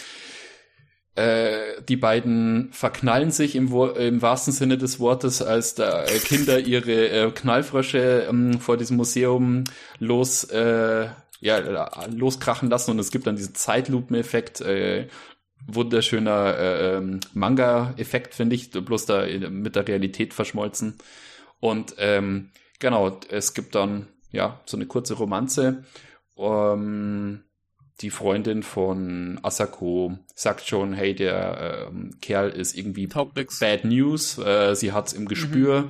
[1.17, 6.59] äh, die beiden verknallen sich im, im, wahrsten Sinne des Wortes, als da äh, Kinder
[6.59, 9.65] ihre äh, Knallfrösche ähm, vor diesem Museum
[9.99, 11.09] los, äh,
[11.41, 15.09] ja, loskrachen lassen und es gibt dann diesen Zeitlupen-Effekt, äh,
[15.67, 20.99] wunderschöner äh, ähm, Manga-Effekt, finde ich, bloß da mit der Realität verschmolzen.
[21.61, 25.85] Und ähm, genau, es gibt dann ja so eine kurze Romanze.
[26.37, 27.43] Ähm,
[28.01, 34.75] die Freundin von Asako sagt schon, hey, der ähm, Kerl ist irgendwie bad news, äh,
[34.75, 35.89] sie hat's im Gespür mhm.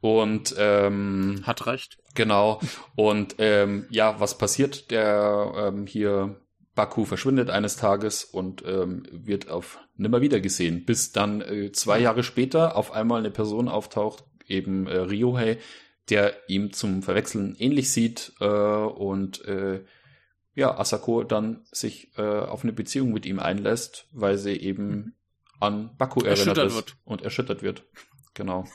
[0.00, 1.98] und ähm, hat recht.
[2.14, 2.60] Genau.
[2.96, 4.90] Und ähm, ja, was passiert?
[4.90, 6.40] Der ähm, hier
[6.74, 12.00] Baku verschwindet eines Tages und ähm, wird auf nimmer wieder gesehen, bis dann äh, zwei
[12.00, 15.58] Jahre später auf einmal eine Person auftaucht, eben äh, Ryohei,
[16.08, 19.80] der ihm zum Verwechseln ähnlich sieht äh, und äh,
[20.58, 25.12] ja, Asako dann sich äh, auf eine Beziehung mit ihm einlässt, weil sie eben mhm.
[25.60, 26.96] an Baku erinnert ist wird.
[27.04, 27.84] und erschüttert wird.
[28.34, 28.68] Genau.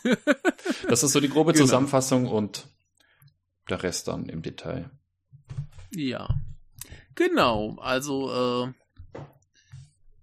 [0.90, 1.64] das ist so die grobe genau.
[1.64, 2.68] Zusammenfassung und
[3.70, 4.90] der Rest dann im Detail.
[5.92, 6.28] Ja.
[7.16, 9.16] Genau, also äh,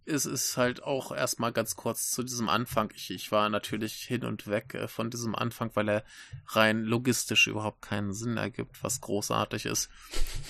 [0.04, 2.92] es ist halt auch erstmal ganz kurz zu diesem Anfang.
[2.94, 6.04] Ich, ich war natürlich hin und weg äh, von diesem Anfang, weil er
[6.48, 9.88] rein logistisch überhaupt keinen Sinn ergibt, was großartig ist.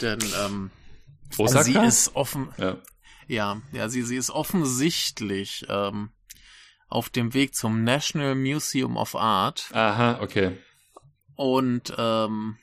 [0.03, 0.73] Denn ähm,
[1.39, 1.65] Osaka?
[1.65, 2.49] Sie ist offen.
[2.59, 2.79] Ja.
[3.27, 6.11] Ja, ja, sie, sie ist offensichtlich ähm,
[6.89, 9.71] auf dem Weg zum National Museum of Art.
[9.73, 10.59] Aha, okay.
[11.37, 12.59] Und ähm,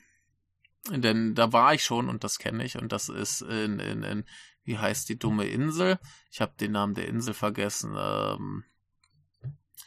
[0.90, 4.24] denn da war ich schon und das kenne ich und das ist in, in, in
[4.64, 5.98] wie heißt die dumme Insel?
[6.30, 7.96] Ich habe den Namen der Insel vergessen.
[7.98, 8.64] Ähm,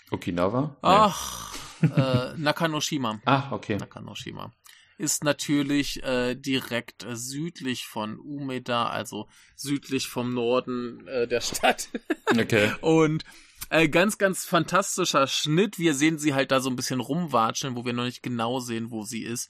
[0.10, 0.62] Okinawa?
[0.62, 0.78] Nee.
[0.82, 3.22] Ach, äh, Nakanoshima.
[3.26, 3.78] Ah, okay.
[3.78, 4.52] Nakanoshima
[4.97, 11.89] ist natürlich äh, direkt äh, südlich von Umeda, also südlich vom Norden äh, der Stadt.
[12.27, 12.73] okay.
[12.82, 13.23] Und
[13.69, 15.80] äh, ganz, ganz fantastischer Schnitt.
[15.80, 18.91] Wir sehen sie halt da so ein bisschen rumwatscheln, wo wir noch nicht genau sehen,
[18.91, 19.49] wo sie ist.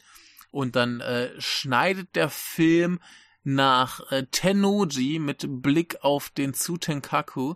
[0.51, 2.99] Und dann äh, schneidet der Film
[3.43, 7.55] nach äh, Tennoji mit Blick auf den Tsutenkaku,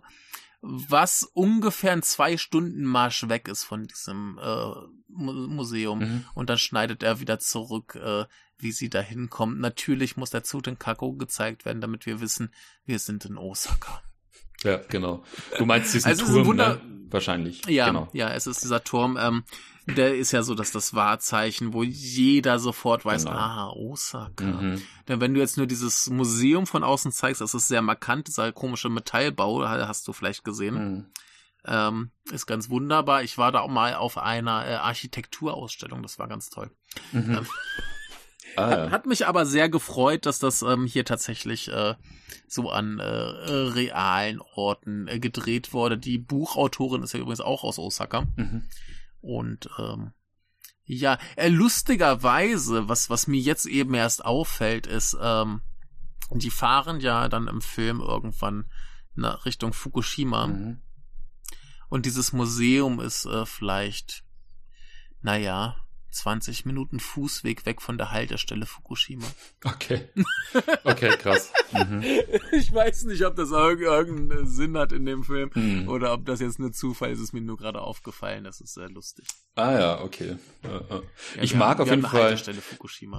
[0.68, 4.72] was ungefähr ein zwei Stunden Marsch weg ist von diesem äh,
[5.08, 5.98] Museum.
[6.00, 6.24] Mhm.
[6.34, 8.24] Und dann schneidet er wieder zurück, äh,
[8.58, 9.60] wie sie da hinkommt.
[9.60, 12.52] Natürlich muss der Tsutenkaku gezeigt werden, damit wir wissen,
[12.84, 14.02] wir sind in Osaka.
[14.62, 15.22] Ja, genau.
[15.58, 16.96] Du meinst diesen also Turm, Wunder ne?
[17.10, 17.64] Wahrscheinlich.
[17.66, 18.08] Ja, genau.
[18.12, 19.16] ja, es ist dieser Turm.
[19.20, 19.44] Ähm,
[19.86, 23.36] der ist ja so, dass das Wahrzeichen, wo jeder sofort weiß, genau.
[23.36, 24.44] ah, Osaka.
[24.44, 24.82] Mhm.
[25.08, 28.52] Denn wenn du jetzt nur dieses Museum von außen zeigst, das ist sehr markant, dieser
[28.52, 30.74] komische Metallbau, hast du vielleicht gesehen.
[30.74, 31.06] Mhm.
[31.66, 33.22] Ähm, ist ganz wunderbar.
[33.22, 36.70] Ich war da auch mal auf einer äh, Architekturausstellung, das war ganz toll.
[37.12, 37.38] Mhm.
[37.38, 37.46] Ähm,
[38.56, 38.90] ah, ja.
[38.90, 41.94] hat, mich aber sehr gefreut, dass das ähm, hier tatsächlich äh,
[42.48, 45.98] so an äh, realen Orten äh, gedreht wurde.
[45.98, 48.26] Die Buchautorin ist ja übrigens auch aus Osaka.
[48.36, 48.64] Mhm.
[49.20, 50.12] Und ähm,
[50.84, 55.62] ja, äh, lustigerweise, was, was mir jetzt eben erst auffällt, ist, ähm,
[56.30, 58.70] die fahren ja dann im Film irgendwann
[59.14, 60.46] nach Richtung Fukushima.
[60.46, 60.82] Mhm.
[61.88, 64.24] Und dieses Museum ist äh, vielleicht,
[65.22, 65.76] naja,
[66.10, 69.26] 20 Minuten Fußweg weg von der Haltestelle Fukushima.
[69.64, 70.08] Okay.
[70.84, 71.52] Okay, krass.
[71.72, 72.02] Mhm.
[72.52, 75.88] Ich weiß nicht, ob das irgendeinen Sinn hat in dem Film mhm.
[75.88, 77.18] oder ob das jetzt nur Zufall ist.
[77.18, 78.44] Es ist mir nur gerade aufgefallen.
[78.44, 79.26] Das ist sehr lustig.
[79.56, 80.36] Ah ja, okay.
[80.62, 81.02] Ja,
[81.40, 82.36] ich mag haben, auf jeden Fall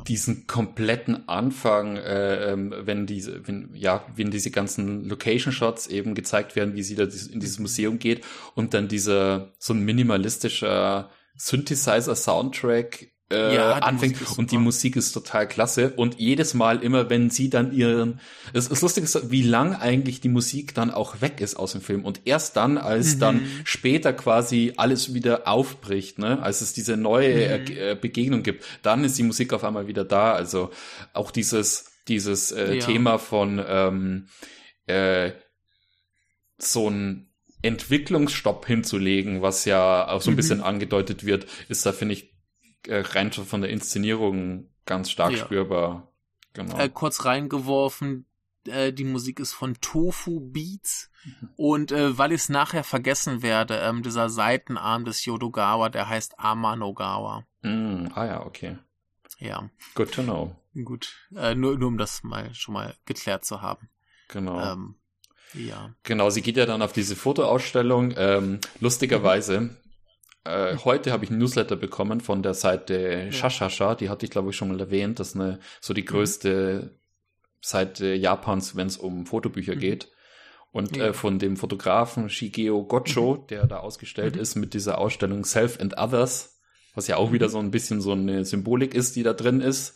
[0.08, 6.13] diesen kompletten Anfang, äh, ähm, wenn diese, wenn, ja, wenn diese ganzen Location Shots eben
[6.13, 8.23] gezeigt werden, wie sie da in dieses Museum geht
[8.56, 15.47] und dann dieser so ein minimalistischer Synthesizer-Soundtrack äh, ja, anfängt und die Musik ist total
[15.47, 18.21] klasse und jedes Mal immer, wenn sie dann ihren,
[18.54, 22.06] es ist lustig, wie lang eigentlich die Musik dann auch weg ist aus dem Film
[22.06, 23.19] und erst dann, als mhm.
[23.19, 27.67] dann später quasi alles wieder aufbricht, ne, als es diese neue mhm.
[27.67, 30.71] äh, Begegnung gibt, dann ist die Musik auf einmal wieder da, also
[31.13, 32.86] auch dieses dieses äh, ja.
[32.86, 34.28] Thema von ähm,
[34.86, 35.32] äh,
[36.58, 37.26] so ein
[37.62, 40.38] Entwicklungsstopp hinzulegen, was ja auch so ein mhm.
[40.38, 42.36] bisschen angedeutet wird, ist da, finde ich,
[42.88, 45.38] äh, rein von der Inszenierung ganz stark ja.
[45.38, 46.12] spürbar.
[46.54, 46.78] Genau.
[46.78, 48.26] Äh, kurz reingeworfen,
[48.65, 51.50] äh, die Musik ist von Tofu Beats mhm.
[51.56, 56.39] und äh, weil ich es nachher vergessen werde, ähm, dieser Seitenarm des Yodogawa, der heißt
[56.39, 57.46] Amanogawa.
[57.62, 58.78] Mm, ah ja, okay.
[59.39, 59.70] Ja.
[59.96, 60.56] Good to know.
[60.84, 63.89] Gut, äh, nur, nur um das mal schon mal geklärt zu haben.
[64.30, 64.60] Genau.
[64.60, 64.96] Ähm,
[65.53, 65.93] ja.
[66.03, 68.13] Genau, sie geht ja dann auf diese Fotoausstellung.
[68.17, 69.77] Ähm, lustigerweise, mhm.
[70.43, 73.31] äh, heute habe ich ein Newsletter bekommen von der Seite.
[73.31, 76.07] Shashasha, die hatte ich glaube ich schon mal erwähnt, das ist eine, so die mhm.
[76.07, 76.89] größte mhm.
[77.62, 79.79] Seite Japans, wenn es um Fotobücher mhm.
[79.79, 80.12] geht.
[80.71, 81.07] Und ja.
[81.07, 83.47] äh, von dem Fotografen Shigeo Gocho, mhm.
[83.47, 84.41] der da ausgestellt mhm.
[84.41, 86.60] ist mit dieser Ausstellung Self and Others,
[86.93, 89.95] was ja auch wieder so ein bisschen so eine Symbolik ist, die da drin ist.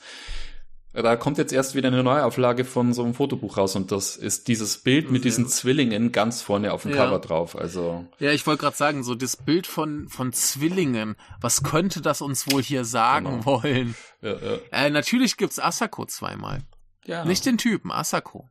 [0.93, 4.49] Da kommt jetzt erst wieder eine Neuauflage von so einem Fotobuch raus und das ist
[4.49, 7.06] dieses Bild mit diesen Zwillingen ganz vorne auf dem ja.
[7.06, 7.56] Cover drauf.
[7.58, 11.15] Also ja, ich wollte gerade sagen, so das Bild von von Zwillingen.
[11.39, 13.45] Was könnte das uns wohl hier sagen genau.
[13.45, 13.95] wollen?
[14.21, 14.58] Ja, ja.
[14.71, 16.60] Äh, natürlich gibt's Asako zweimal.
[17.06, 17.23] Ja.
[17.23, 18.49] Nicht den Typen, Asako.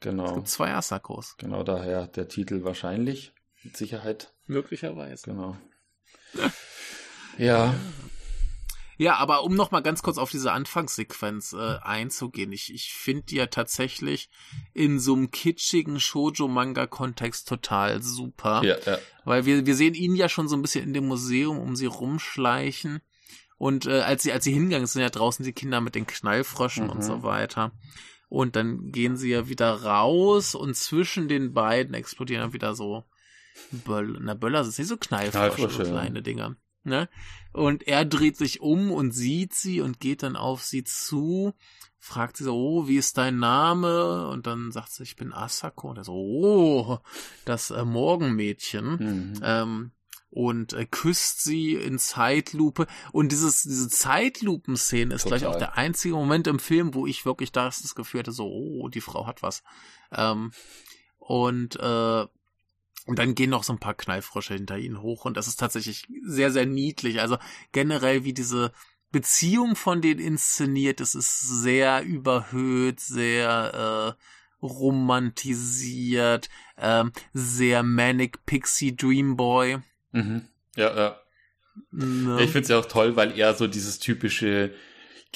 [0.00, 0.26] Genau.
[0.26, 1.36] Es gibt zwei Asakos.
[1.38, 4.32] Genau, daher der Titel wahrscheinlich mit Sicherheit.
[4.46, 5.30] Möglicherweise.
[5.30, 5.56] Genau.
[7.38, 7.74] ja.
[8.98, 13.24] Ja, aber um noch mal ganz kurz auf diese Anfangssequenz äh, einzugehen, ich, ich finde
[13.24, 14.30] die ja tatsächlich
[14.72, 18.62] in so einem kitschigen Shoujo-Manga-Kontext total super.
[18.64, 18.98] Ja, ja.
[19.24, 21.86] Weil wir, wir sehen ihn ja schon so ein bisschen in dem Museum um sie
[21.86, 23.00] rumschleichen.
[23.58, 26.84] Und äh, als sie, als sie hingegangen sind ja draußen die Kinder mit den Knallfröschen
[26.84, 26.90] mhm.
[26.90, 27.72] und so weiter.
[28.28, 33.04] Und dann gehen sie ja wieder raus und zwischen den beiden explodieren dann wieder so
[33.70, 36.22] Böll, na Böller sind nicht so Knallfrösche, Knallfrösche so kleine ja.
[36.22, 36.56] Dinger.
[36.86, 37.08] Ne?
[37.52, 41.54] Und er dreht sich um und sieht sie und geht dann auf sie zu,
[41.98, 44.28] fragt sie so, oh, wie ist dein Name?
[44.28, 45.90] Und dann sagt sie, ich bin Asako.
[45.90, 46.98] Und er so, oh,
[47.44, 48.86] das äh, Morgenmädchen.
[48.86, 49.40] Mhm.
[49.42, 49.90] Ähm,
[50.30, 52.86] und äh, küsst sie in Zeitlupe.
[53.10, 55.38] Und dieses, diese Zeitlupenszene ist Total.
[55.38, 58.88] gleich auch der einzige Moment im Film, wo ich wirklich das Gefühl hatte, so, oh,
[58.88, 59.62] die Frau hat was.
[60.12, 60.52] Ähm,
[61.18, 62.26] und äh,
[63.06, 66.06] und dann gehen noch so ein paar Knallfrösche hinter ihnen hoch und das ist tatsächlich
[66.22, 67.20] sehr, sehr niedlich.
[67.20, 67.38] Also
[67.72, 68.72] generell wie diese
[69.12, 74.16] Beziehung von denen inszeniert, das ist sehr überhöht, sehr
[74.60, 79.78] äh, romantisiert, ähm, sehr Manic Pixie Dream Boy.
[80.12, 80.42] Mhm.
[80.76, 81.20] Ja, ja.
[81.90, 82.38] Ne?
[82.42, 84.74] Ich finde es ja auch toll, weil er so dieses typische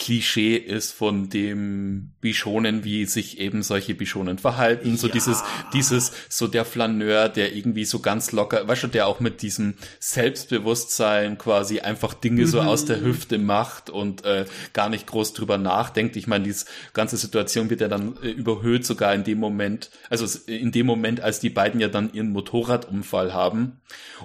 [0.00, 4.96] Klischee ist von dem Bishonen, wie sich eben solche Bishonen verhalten.
[4.96, 5.12] So ja.
[5.12, 9.42] dieses, dieses, so der Flaneur, der irgendwie so ganz locker, weißt du, der auch mit
[9.42, 12.46] diesem Selbstbewusstsein quasi einfach Dinge mhm.
[12.46, 16.16] so aus der Hüfte macht und äh, gar nicht groß drüber nachdenkt.
[16.16, 20.26] Ich meine, diese ganze Situation wird ja dann äh, überhöht, sogar in dem Moment, also
[20.46, 23.80] in dem Moment, als die beiden ja dann ihren Motorradunfall haben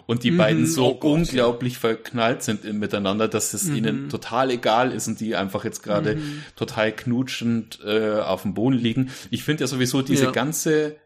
[0.06, 0.38] und die mhm.
[0.38, 3.76] beiden so oh unglaublich verknallt sind miteinander, dass es mhm.
[3.76, 6.44] ihnen total egal ist und die einfach jetzt gerade mhm.
[6.56, 9.12] total knutschend äh, auf dem Boden liegen.
[9.32, 10.32] Ich finde ja sowieso diese ja.
[10.32, 10.98] ganze,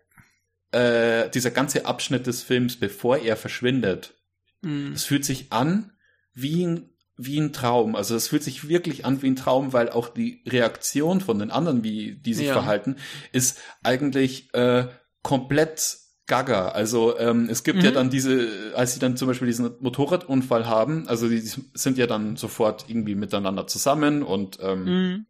[0.71, 4.15] äh, dieser ganze Abschnitt des Films, bevor er verschwindet,
[4.61, 4.91] mhm.
[4.93, 5.91] es fühlt sich an
[6.33, 6.89] wie ein
[7.21, 7.97] wie ein Traum.
[7.97, 11.51] Also es fühlt sich wirklich an wie ein Traum, weil auch die Reaktion von den
[11.51, 12.53] anderen, wie die sich ja.
[12.53, 12.95] verhalten,
[13.33, 14.87] ist eigentlich äh,
[15.21, 15.97] komplett
[16.29, 16.69] gaga.
[16.69, 17.85] Also ähm, es gibt mhm.
[17.85, 22.07] ja dann diese, als sie dann zum Beispiel diesen Motorradunfall haben, also die, sind ja
[22.07, 25.25] dann sofort irgendwie miteinander zusammen und ähm, mhm.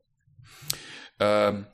[1.20, 1.66] ähm,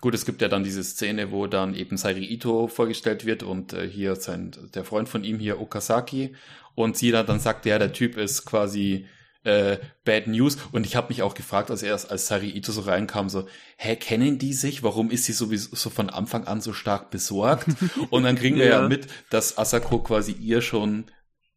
[0.00, 3.72] gut, es gibt ja dann diese Szene, wo dann eben Sairi Ito vorgestellt wird und
[3.72, 6.36] äh, hier sein der Freund von ihm hier Okazaki
[6.76, 9.06] und sie dann, dann sagt, ja, der Typ ist quasi
[9.44, 10.58] äh, Bad News.
[10.72, 13.96] Und ich habe mich auch gefragt, als er als Sari Ito so reinkam, so, hä,
[13.96, 14.82] kennen die sich?
[14.82, 17.68] Warum ist sie sowieso so von Anfang an so stark besorgt?
[18.10, 18.82] Und dann kriegen wir ja.
[18.82, 21.06] ja mit, dass Asako quasi ihr schon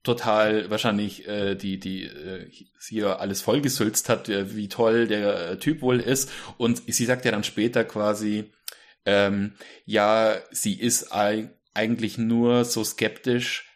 [0.03, 5.51] total wahrscheinlich äh, die die äh, sie ja alles vollgesülzt hat, äh, wie toll der
[5.51, 8.51] äh, Typ wohl ist und sie sagt ja dann später quasi
[9.05, 9.53] ähm,
[9.85, 13.72] ja sie ist eigentlich nur so skeptisch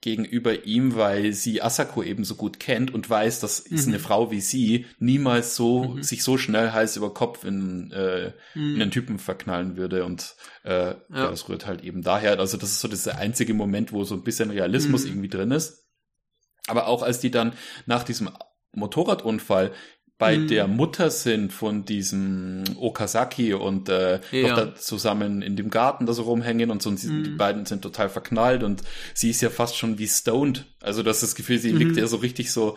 [0.00, 3.78] gegenüber ihm, weil sie Asako eben so gut kennt und weiß, dass mhm.
[3.88, 6.02] eine Frau wie sie niemals so mhm.
[6.02, 8.76] sich so schnell heiß über Kopf in, äh, mhm.
[8.76, 10.96] in einen Typen verknallen würde und äh, ja.
[11.12, 11.30] ja.
[11.30, 12.38] das rührt halt eben daher.
[12.38, 15.10] Also das ist so der einzige Moment, wo so ein bisschen Realismus mhm.
[15.10, 15.88] irgendwie drin ist.
[16.68, 17.54] Aber auch als die dann
[17.86, 18.30] nach diesem
[18.72, 19.72] Motorradunfall
[20.18, 20.48] bei mhm.
[20.48, 24.48] der Mutter sind von diesem Okazaki und äh, ja.
[24.48, 27.22] noch da zusammen in dem Garten da so rumhängen und so und mhm.
[27.22, 28.82] die beiden sind total verknallt und
[29.14, 30.66] sie ist ja fast schon wie stoned.
[30.80, 31.78] Also du hast das Gefühl, sie mhm.
[31.78, 32.76] liegt ja so richtig so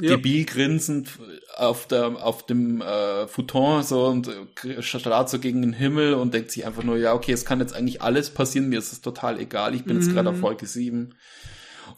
[0.00, 0.16] ja.
[0.16, 1.10] debil grinsend
[1.56, 4.28] auf der auf dem äh, Futon so und
[4.64, 7.60] äh, starrt so gegen den Himmel und denkt sich einfach nur ja okay es kann
[7.60, 10.40] jetzt eigentlich alles passieren mir ist es total egal ich bin jetzt gerade auf mhm.
[10.40, 11.14] Folge 7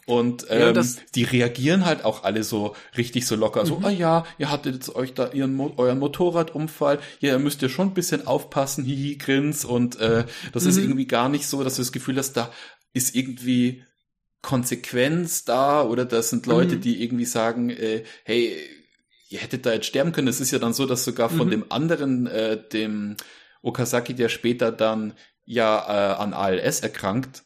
[0.05, 0.83] und ähm, ja,
[1.15, 3.65] die reagieren halt auch alle so richtig so locker.
[3.65, 3.85] So, mhm.
[3.85, 6.99] ah ja, ihr hattet jetzt euch da ihren Mo euren Motorradunfall.
[7.19, 9.65] Ja, ihr müsst ja schon ein bisschen aufpassen, hihi, grins.
[9.65, 10.69] Und äh, das mhm.
[10.69, 12.51] ist irgendwie gar nicht so, dass du das Gefühl hast, da
[12.93, 13.83] ist irgendwie
[14.41, 16.81] Konsequenz da oder das sind Leute, mhm.
[16.81, 18.55] die irgendwie sagen, äh, hey,
[19.29, 20.27] ihr hättet da jetzt sterben können.
[20.27, 21.51] Es ist ja dann so, dass sogar von mhm.
[21.51, 23.15] dem anderen, äh, dem
[23.61, 25.13] Okazaki, der später dann
[25.45, 27.43] ja äh, an ALS erkrankt,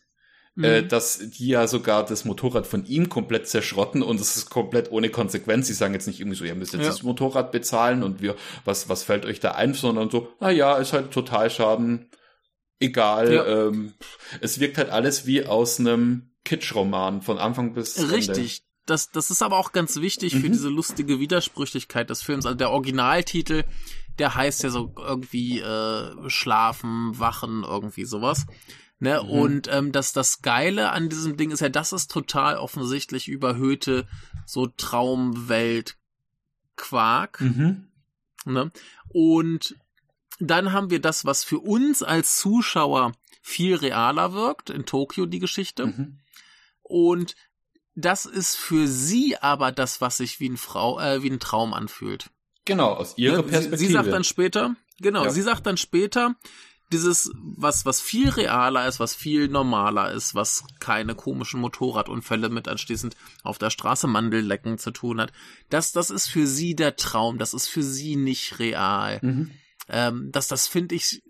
[0.55, 0.63] mhm.
[0.63, 4.91] äh, dass die ja sogar das Motorrad von ihm komplett zerschrotten und es ist komplett
[4.91, 5.67] ohne Konsequenz.
[5.67, 6.89] Sie sagen jetzt nicht irgendwie so, ihr müsst jetzt ja.
[6.89, 8.35] das Motorrad bezahlen und wir,
[8.65, 12.09] was, was fällt euch da ein, sondern so, na ja, ist halt Totalschaden,
[12.79, 13.33] egal.
[13.33, 13.67] Ja.
[13.67, 13.93] Ähm,
[14.41, 18.13] es wirkt halt alles wie aus einem Kitsch-Roman von Anfang bis Ende.
[18.13, 18.63] Richtig.
[18.85, 20.41] Das, das ist aber auch ganz wichtig mhm.
[20.41, 22.45] für diese lustige Widersprüchlichkeit des Films.
[22.45, 23.63] Also der Originaltitel,
[24.19, 28.45] der heißt ja so irgendwie äh, Schlafen, Wachen, irgendwie sowas.
[29.03, 29.21] Ne?
[29.21, 29.29] Mhm.
[29.29, 34.07] Und ähm, das, das Geile an diesem Ding ist ja, das ist total offensichtlich überhöhte
[34.45, 35.97] so Traumwelt
[36.77, 37.41] Quark.
[37.41, 37.89] Mhm.
[38.45, 38.71] Ne?
[39.09, 39.75] Und
[40.39, 43.11] dann haben wir das, was für uns als Zuschauer
[43.41, 45.87] viel realer wirkt, in Tokio die Geschichte.
[45.87, 46.19] Mhm.
[46.81, 47.35] Und
[47.95, 51.73] das ist für sie aber das, was sich wie ein Frau, äh, wie ein Traum
[51.73, 52.29] anfühlt.
[52.63, 53.43] Genau, aus ihrer ne?
[53.43, 53.77] Perspektive.
[53.77, 55.29] Sie, sie sagt dann später, genau, ja.
[55.29, 56.35] sie sagt dann später,
[56.93, 62.67] dieses, was, was viel realer ist, was viel normaler ist, was keine komischen Motorradunfälle mit
[62.67, 65.33] anschließend auf der Straße Mandellecken zu tun hat,
[65.69, 69.19] das, das ist für sie der Traum, das ist für sie nicht real.
[69.21, 69.51] Mhm.
[69.89, 71.23] Ähm, das, das finde ich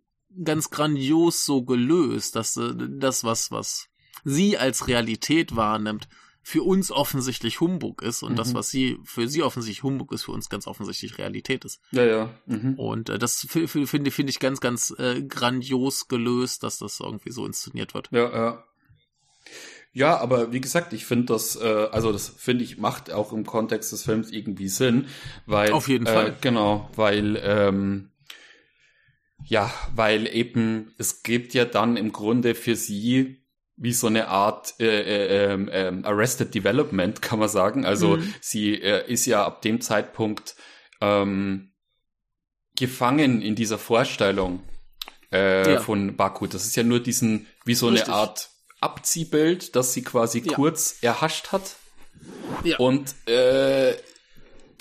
[0.44, 3.88] ganz grandios so gelöst, dass äh, das, was, was
[4.24, 6.08] sie als Realität wahrnimmt,
[6.44, 8.36] für uns offensichtlich Humbug ist und mhm.
[8.36, 11.80] das, was sie für sie offensichtlich Humbug ist, für uns ganz offensichtlich Realität ist.
[11.92, 12.30] Ja, ja.
[12.46, 12.74] Mhm.
[12.78, 17.46] Und äh, das finde finde ich ganz, ganz äh, grandios gelöst, dass das irgendwie so
[17.46, 18.10] inszeniert wird.
[18.12, 18.64] Ja, ja.
[19.96, 23.46] Ja, aber wie gesagt, ich finde das, äh, also das finde ich macht auch im
[23.46, 25.06] Kontext des Films irgendwie Sinn,
[25.46, 28.10] weil auf jeden Fall äh, genau, weil ähm,
[29.46, 33.43] ja, weil eben es gibt ja dann im Grunde für sie
[33.76, 37.86] wie so eine Art äh, äh, äh, Arrested Development, kann man sagen.
[37.86, 38.34] Also mhm.
[38.40, 40.56] sie äh, ist ja ab dem Zeitpunkt
[41.02, 41.72] ähm,
[42.76, 44.62] gefangen in dieser Vorstellung
[45.32, 45.80] äh, ja.
[45.80, 46.48] von Baku.
[46.48, 48.08] Das ist ja nur diesen, wie so Richtig.
[48.08, 50.54] eine Art Abziehbild, das sie quasi ja.
[50.54, 51.76] kurz erhascht hat.
[52.64, 52.78] Ja.
[52.78, 53.96] Und äh,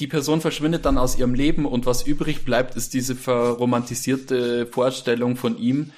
[0.00, 5.36] die Person verschwindet dann aus ihrem Leben und was übrig bleibt, ist diese verromantisierte Vorstellung
[5.36, 5.92] von ihm,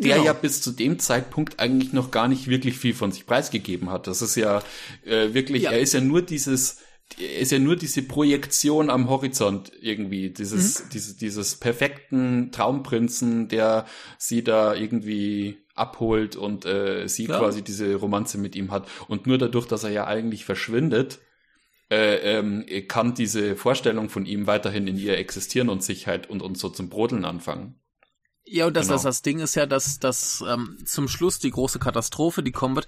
[0.00, 0.26] der genau.
[0.26, 4.06] ja bis zu dem Zeitpunkt eigentlich noch gar nicht wirklich viel von sich preisgegeben hat.
[4.06, 4.62] Das ist ja
[5.04, 5.72] äh, wirklich, ja.
[5.72, 6.78] er ist ja nur dieses,
[7.18, 10.88] er ist ja nur diese Projektion am Horizont irgendwie, dieses, mhm.
[10.92, 13.86] dieses, dieses perfekten Traumprinzen, der
[14.18, 17.38] sie da irgendwie abholt und äh, sie ja.
[17.38, 18.88] quasi diese Romanze mit ihm hat.
[19.08, 21.20] Und nur dadurch, dass er ja eigentlich verschwindet,
[21.90, 26.42] äh, ähm, kann diese Vorstellung von ihm weiterhin in ihr existieren und sich halt und,
[26.42, 27.80] und so zum Brodeln anfangen.
[28.54, 28.94] Ja, und das, genau.
[28.94, 32.76] das, das Ding ist ja, dass, dass ähm, zum Schluss die große Katastrophe, die kommen
[32.76, 32.86] wird,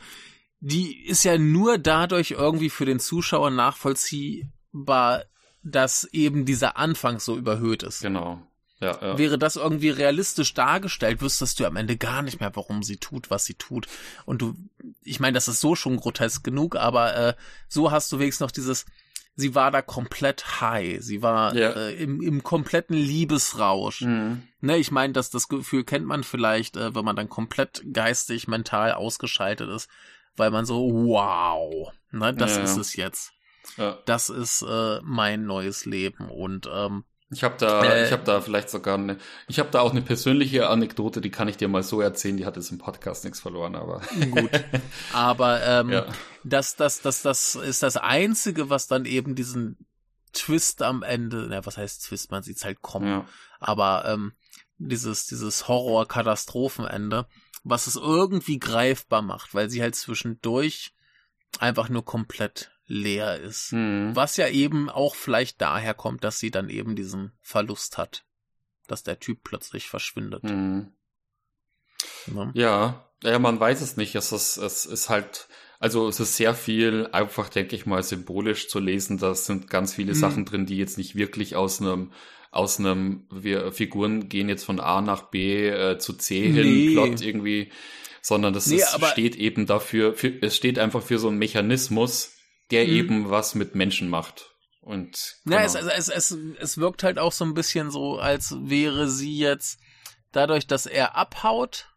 [0.60, 5.24] die ist ja nur dadurch irgendwie für den Zuschauer nachvollziehbar,
[5.64, 8.00] dass eben dieser Anfang so überhöht ist.
[8.00, 8.40] Genau.
[8.78, 9.18] Ja, ja.
[9.18, 13.28] Wäre das irgendwie realistisch dargestellt, wüsstest du am Ende gar nicht mehr, warum sie tut,
[13.30, 13.88] was sie tut.
[14.24, 14.54] Und du,
[15.02, 17.34] ich meine, das ist so schon grotesk genug, aber äh,
[17.66, 18.86] so hast du wenigstens noch dieses,
[19.36, 21.00] sie war da komplett high.
[21.02, 21.70] Sie war ja.
[21.70, 24.00] äh, im, im kompletten Liebesrausch.
[24.00, 24.42] Mhm.
[24.60, 28.48] Ne, ich meine, dass das Gefühl kennt man vielleicht, äh, wenn man dann komplett geistig,
[28.48, 29.88] mental ausgeschaltet ist,
[30.36, 33.32] weil man so, wow, ne, das ja, ist es jetzt.
[33.76, 33.98] Ja.
[34.06, 38.40] Das ist äh, mein neues Leben und ähm, ich habe da, äh, ich habe da
[38.40, 39.18] vielleicht sogar eine,
[39.48, 42.36] ich habe da auch eine persönliche Anekdote, die kann ich dir mal so erzählen.
[42.36, 44.00] Die hat jetzt im Podcast nichts verloren, aber
[44.30, 44.50] gut.
[45.12, 46.06] Aber ähm, ja.
[46.44, 49.76] das, das, das, das ist das einzige, was dann eben diesen
[50.32, 52.30] Twist am Ende, na, was heißt Twist?
[52.30, 53.08] Man sieht's halt kommen.
[53.08, 53.26] Ja.
[53.58, 54.32] Aber ähm,
[54.78, 57.26] dieses, dieses Horror-Katastrophenende,
[57.64, 60.94] was es irgendwie greifbar macht, weil sie halt zwischendurch
[61.58, 63.72] einfach nur komplett leer ist.
[63.72, 64.14] Mhm.
[64.14, 68.24] Was ja eben auch vielleicht daher kommt, dass sie dann eben diesen Verlust hat.
[68.86, 70.44] Dass der Typ plötzlich verschwindet.
[70.44, 70.92] Mhm.
[72.34, 72.50] Ja.
[72.54, 74.14] ja, ja, man weiß es nicht.
[74.14, 78.68] Es ist, es ist halt, also es ist sehr viel einfach, denke ich mal, symbolisch
[78.68, 79.18] zu lesen.
[79.18, 80.18] Da sind ganz viele mhm.
[80.18, 82.12] Sachen drin, die jetzt nicht wirklich aus einem
[82.52, 86.62] aus einem, wir Figuren gehen jetzt von A nach B äh, zu C nee.
[86.62, 87.70] hin, Plot irgendwie,
[88.22, 92.35] sondern das nee, ist, steht eben dafür, für, es steht einfach für so einen Mechanismus,
[92.70, 92.92] der mhm.
[92.92, 94.52] eben was mit Menschen macht.
[94.80, 95.56] Und genau.
[95.56, 99.36] ja, es, es, es, es wirkt halt auch so ein bisschen so, als wäre sie
[99.36, 99.80] jetzt
[100.32, 101.88] dadurch, dass er abhaut,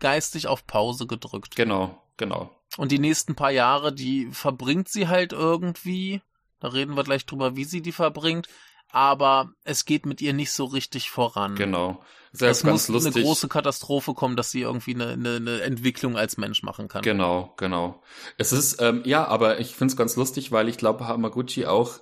[0.00, 1.54] geistig auf Pause gedrückt.
[1.54, 2.50] Genau, genau.
[2.76, 6.20] Und die nächsten paar Jahre, die verbringt sie halt irgendwie.
[6.58, 8.48] Da reden wir gleich drüber, wie sie die verbringt
[8.92, 11.56] aber es geht mit ihr nicht so richtig voran.
[11.56, 12.02] Genau.
[12.32, 13.14] Sehr es muss lustig.
[13.14, 17.02] eine große Katastrophe kommen, dass sie irgendwie eine, eine, eine Entwicklung als Mensch machen kann.
[17.02, 18.02] Genau, genau.
[18.38, 22.00] Es ist, ähm, ja, aber ich finde es ganz lustig, weil ich glaube, Hamaguchi auch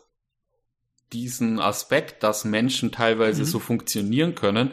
[1.12, 3.46] diesen Aspekt, dass Menschen teilweise mhm.
[3.46, 4.70] so funktionieren können,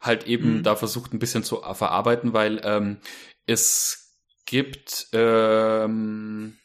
[0.00, 0.62] halt eben mhm.
[0.64, 2.98] da versucht ein bisschen zu verarbeiten, weil ähm,
[3.46, 4.12] es
[4.44, 6.58] gibt ähm,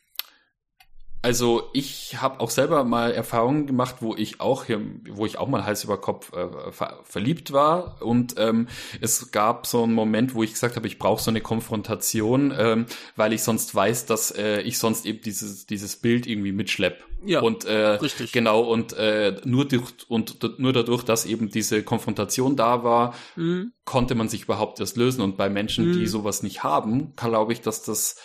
[1.22, 5.48] also ich habe auch selber mal Erfahrungen gemacht, wo ich auch hier, wo ich auch
[5.48, 8.68] mal Hals über Kopf äh, ver verliebt war und ähm,
[9.02, 12.86] es gab so einen Moment, wo ich gesagt habe, ich brauche so eine Konfrontation, ähm,
[13.16, 17.04] weil ich sonst weiß, dass äh, ich sonst eben dieses dieses Bild irgendwie mitschlepp.
[17.24, 18.32] Ja, und äh, richtig.
[18.32, 23.74] Genau und äh, nur durch und nur dadurch, dass eben diese Konfrontation da war, mhm.
[23.86, 25.22] konnte man sich überhaupt erst lösen.
[25.22, 26.00] Und bei Menschen, mhm.
[26.00, 28.16] die sowas nicht haben, glaube ich, dass das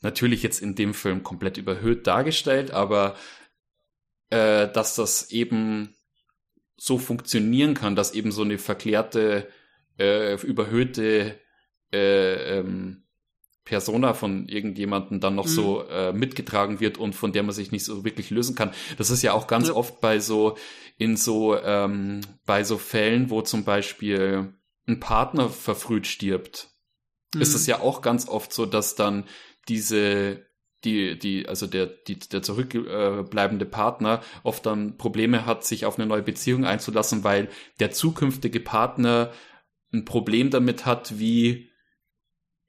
[0.00, 3.16] natürlich jetzt in dem Film komplett überhöht dargestellt, aber
[4.30, 5.94] äh, dass das eben
[6.76, 9.48] so funktionieren kann, dass eben so eine verklärte,
[9.98, 11.38] äh, überhöhte
[11.92, 13.04] äh, ähm,
[13.64, 15.50] Persona von irgendjemanden dann noch mhm.
[15.50, 18.72] so äh, mitgetragen wird und von der man sich nicht so wirklich lösen kann.
[18.96, 19.74] Das ist ja auch ganz ja.
[19.74, 20.56] oft bei so
[20.96, 24.54] in so ähm, bei so Fällen, wo zum Beispiel
[24.86, 26.70] ein Partner verfrüht stirbt,
[27.34, 27.40] mhm.
[27.40, 29.24] ist es ja auch ganz oft so, dass dann
[29.68, 30.46] diese
[30.84, 36.06] die, die, also der, die, der zurückbleibende Partner oft dann Probleme hat, sich auf eine
[36.06, 37.48] neue Beziehung einzulassen, weil
[37.80, 39.32] der zukünftige Partner
[39.92, 41.68] ein Problem damit hat, wie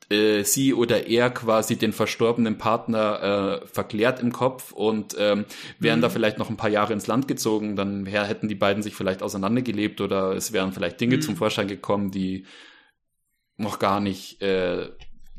[0.10, 5.46] äh, sie oder er quasi den verstorbenen Partner äh, verklärt im Kopf und ähm,
[5.78, 6.04] wären mhm.
[6.04, 9.22] da vielleicht noch ein paar Jahre ins Land gezogen, dann hätten die beiden sich vielleicht
[9.22, 11.22] auseinandergelebt oder es wären vielleicht Dinge mhm.
[11.22, 12.46] zum Vorschein gekommen, die
[13.60, 14.90] noch gar nicht äh,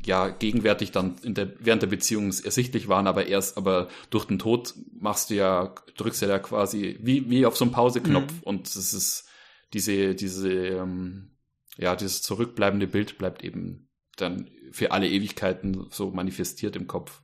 [0.05, 4.39] ja gegenwärtig dann in der, während der Beziehung ersichtlich waren, aber erst, aber durch den
[4.39, 8.43] Tod machst du ja, drückst du ja quasi wie, wie auf so einen Pauseknopf mhm.
[8.43, 9.27] und es ist
[9.73, 11.37] diese, diese, ähm,
[11.77, 17.21] ja, dieses zurückbleibende Bild bleibt eben dann für alle Ewigkeiten so manifestiert im Kopf.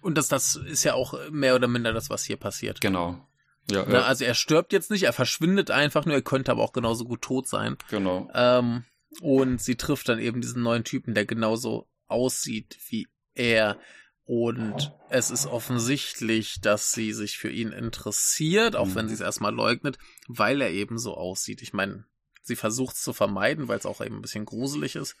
[0.00, 2.80] Und das, das ist ja auch mehr oder minder das, was hier passiert.
[2.80, 3.26] Genau.
[3.70, 4.02] Ja, Na, ja.
[4.02, 7.22] Also er stirbt jetzt nicht, er verschwindet einfach nur, er könnte aber auch genauso gut
[7.22, 7.76] tot sein.
[7.90, 8.30] Genau.
[8.34, 8.84] Ähm,
[9.20, 13.78] und sie trifft dann eben diesen neuen Typen, der genauso aussieht wie er.
[14.24, 18.94] Und es ist offensichtlich, dass sie sich für ihn interessiert, auch mhm.
[18.94, 21.62] wenn sie es erstmal leugnet, weil er eben so aussieht.
[21.62, 22.04] Ich meine,
[22.42, 25.16] sie versucht es zu vermeiden, weil es auch eben ein bisschen gruselig ist.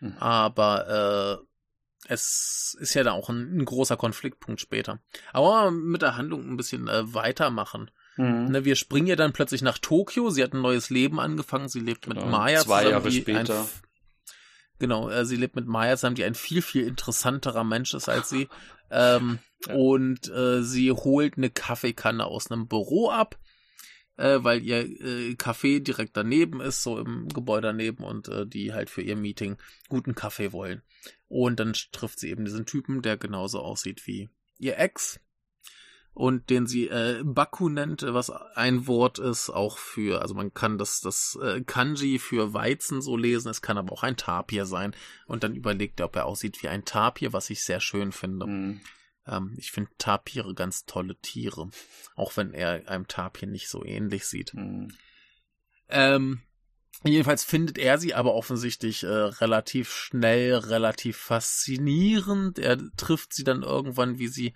[0.00, 0.16] Mhm.
[0.18, 5.00] Aber äh, es ist ja da auch ein, ein, großer Konfliktpunkt später.
[5.32, 7.90] Aber mit der Handlung ein bisschen äh, weitermachen.
[8.16, 8.46] Mhm.
[8.46, 10.30] Ne, wir springen ja dann plötzlich nach Tokio.
[10.30, 11.68] Sie hat ein neues Leben angefangen.
[11.68, 12.30] Sie lebt mit genau.
[12.30, 13.60] Maya Zwei zusammen, Jahre später.
[13.60, 13.68] Ein,
[14.78, 18.28] genau, äh, sie lebt mit Maya zusammen, die ein viel, viel interessanterer Mensch ist als
[18.28, 18.48] sie.
[18.88, 19.74] Ähm, ja.
[19.74, 23.36] Und äh, sie holt eine Kaffeekanne aus einem Büro ab
[24.16, 28.72] äh, weil ihr äh, Café direkt daneben ist, so im Gebäude daneben und äh, die
[28.72, 29.56] halt für ihr Meeting
[29.88, 30.82] guten Kaffee wollen.
[31.28, 35.20] Und dann trifft sie eben diesen Typen, der genauso aussieht wie ihr Ex
[36.16, 40.78] und den sie äh, Baku nennt, was ein Wort ist auch für, also man kann
[40.78, 44.96] das das äh, Kanji für Weizen so lesen, es kann aber auch ein Tapir sein
[45.26, 48.46] und dann überlegt er, ob er aussieht wie ein Tapir, was ich sehr schön finde.
[48.46, 48.80] Mhm.
[49.26, 51.68] Ähm, ich finde Tapire ganz tolle Tiere.
[52.14, 54.54] Auch wenn er einem Tapir nicht so ähnlich sieht.
[54.54, 54.94] Mhm.
[55.90, 56.40] Ähm,
[57.04, 62.58] jedenfalls findet er sie aber offensichtlich äh, relativ schnell, relativ faszinierend.
[62.58, 64.54] Er trifft sie dann irgendwann, wie sie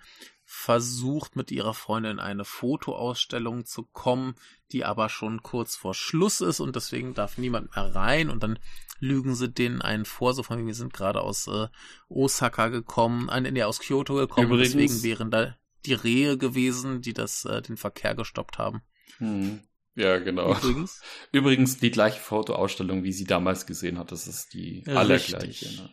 [0.53, 4.35] versucht, mit ihrer Freundin eine Fotoausstellung zu kommen,
[4.73, 8.59] die aber schon kurz vor Schluss ist und deswegen darf niemand mehr rein und dann
[8.99, 11.69] lügen sie denen einen vor, so von wir sind gerade aus äh,
[12.09, 17.13] Osaka gekommen, äh, nee, aus Kyoto gekommen, Übrigens, deswegen wären da die Rehe gewesen, die
[17.13, 18.83] das äh, den Verkehr gestoppt haben.
[19.19, 19.61] Hm.
[19.95, 20.53] Ja, genau.
[20.57, 21.01] Übrigens?
[21.33, 25.83] Übrigens die gleiche Fotoausstellung, wie sie damals gesehen hat, das ist die allergleiche.
[25.83, 25.91] Ne?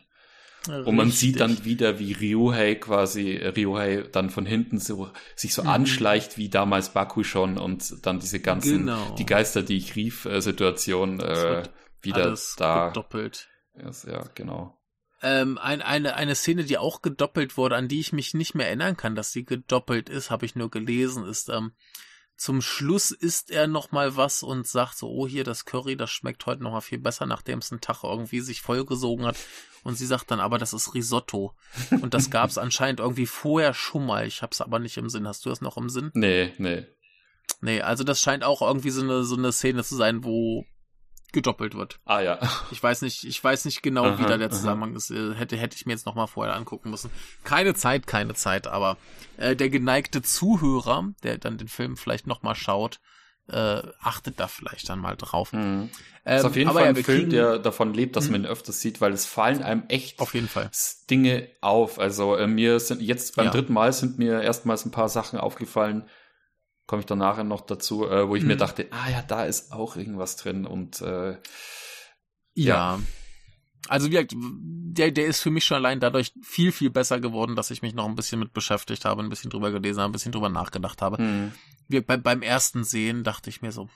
[0.66, 5.62] Und man sieht dann wieder, wie Ryohei quasi, Ryohei dann von hinten so, sich so
[5.62, 5.68] mhm.
[5.68, 9.14] anschleicht, wie damals Baku schon und dann diese ganzen, genau.
[9.16, 11.62] die Geister, die ich rief, äh, Situation, äh,
[12.02, 12.88] wieder da.
[12.88, 13.48] Gedoppelt.
[13.82, 14.78] Yes, ja, genau.
[15.22, 18.66] Ähm, ein, eine, eine Szene, die auch gedoppelt wurde, an die ich mich nicht mehr
[18.66, 21.72] erinnern kann, dass sie gedoppelt ist, habe ich nur gelesen, ist, ähm,
[22.38, 26.10] zum Schluss isst er noch mal was und sagt so, oh hier das Curry, das
[26.10, 29.36] schmeckt heute noch mal viel besser, nachdem es einen Tag irgendwie sich vollgesogen hat.
[29.82, 31.54] Und sie sagt dann, aber das ist Risotto.
[32.00, 34.24] Und das gab es anscheinend irgendwie vorher schon mal.
[34.24, 35.26] Ich hab's aber nicht im Sinn.
[35.26, 36.12] Hast du das noch im Sinn?
[36.14, 36.86] Nee, nee.
[37.60, 40.64] Nee, also das scheint auch irgendwie so eine, so eine Szene zu sein, wo
[41.32, 42.00] gedoppelt wird.
[42.04, 42.38] Ah ja.
[42.70, 44.96] Ich weiß nicht, ich weiß nicht genau, aha, wie da der Zusammenhang aha.
[44.96, 45.10] ist.
[45.10, 47.10] Äh, hätte hätte ich mir jetzt noch mal vorher angucken müssen.
[47.44, 48.66] Keine Zeit, keine Zeit.
[48.66, 48.96] Aber
[49.36, 53.00] äh, der geneigte Zuhörer, der dann den Film vielleicht noch mal schaut,
[53.48, 55.52] äh, achtet da vielleicht dann mal drauf.
[55.52, 55.90] Mhm.
[56.24, 58.32] Ähm, ist auf jeden Fall ein ja, Film, der davon lebt, dass mhm.
[58.32, 60.70] man ihn öfters sieht, weil es fallen einem echt auf jeden Fall
[61.10, 61.98] Dinge auf.
[61.98, 63.52] Also äh, mir sind jetzt beim ja.
[63.52, 66.04] dritten Mal sind mir erstmals ein paar Sachen aufgefallen,
[66.88, 68.48] komme ich dann nachher noch dazu, äh, wo ich hm.
[68.48, 68.60] mir mhm.
[68.60, 71.32] dachte, ah ja, da ist auch irgendwas drin und äh,
[72.54, 72.96] ja.
[72.96, 73.00] ja.
[73.88, 77.54] Also wie gesagt, der, der ist für mich schon allein dadurch viel, viel besser geworden,
[77.54, 80.12] dass ich mich noch ein bisschen mit beschäftigt habe, ein bisschen drüber gelesen habe, ein
[80.12, 81.18] bisschen drüber nachgedacht habe.
[81.18, 81.52] Hm.
[81.88, 83.88] Wie, bei, beim ersten Sehen dachte ich mir so,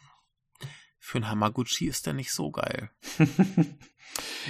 [0.98, 2.90] für ein Hamaguchi ist der nicht so geil.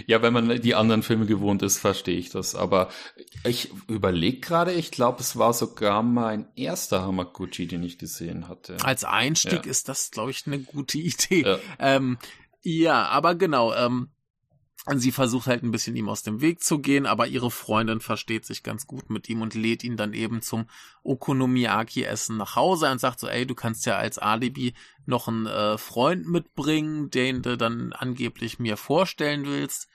[0.07, 2.55] Ja, wenn man die anderen Filme gewohnt ist, verstehe ich das.
[2.55, 2.89] Aber
[3.45, 8.77] ich überlege gerade, ich glaube, es war sogar mein erster Hamaguchi, den ich gesehen hatte.
[8.83, 9.71] Als Einstieg ja.
[9.71, 11.43] ist das, glaube ich, eine gute Idee.
[11.43, 12.19] Ja, ähm,
[12.63, 13.75] ja aber genau.
[13.75, 14.11] Ähm,
[14.97, 18.45] sie versucht halt ein bisschen ihm aus dem Weg zu gehen, aber ihre Freundin versteht
[18.45, 20.67] sich ganz gut mit ihm und lädt ihn dann eben zum
[21.05, 24.75] Okonomiyaki-Essen nach Hause und sagt so, ey, du kannst ja als Alibi
[25.07, 29.89] noch einen äh, Freund mitbringen, den du dann angeblich mir vorstellen willst.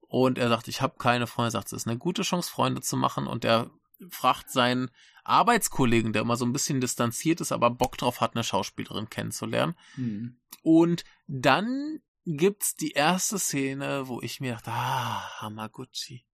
[0.00, 1.48] Und er sagt, ich habe keine Freunde.
[1.48, 3.26] Er sagt, es ist eine gute Chance, Freunde zu machen.
[3.26, 3.70] Und er
[4.10, 4.90] fragt seinen
[5.24, 9.74] Arbeitskollegen, der immer so ein bisschen distanziert ist, aber Bock drauf hat, eine Schauspielerin kennenzulernen.
[9.94, 10.36] Hm.
[10.62, 16.26] Und dann gibt's die erste Szene, wo ich mir dachte, ah, Hamaguchi.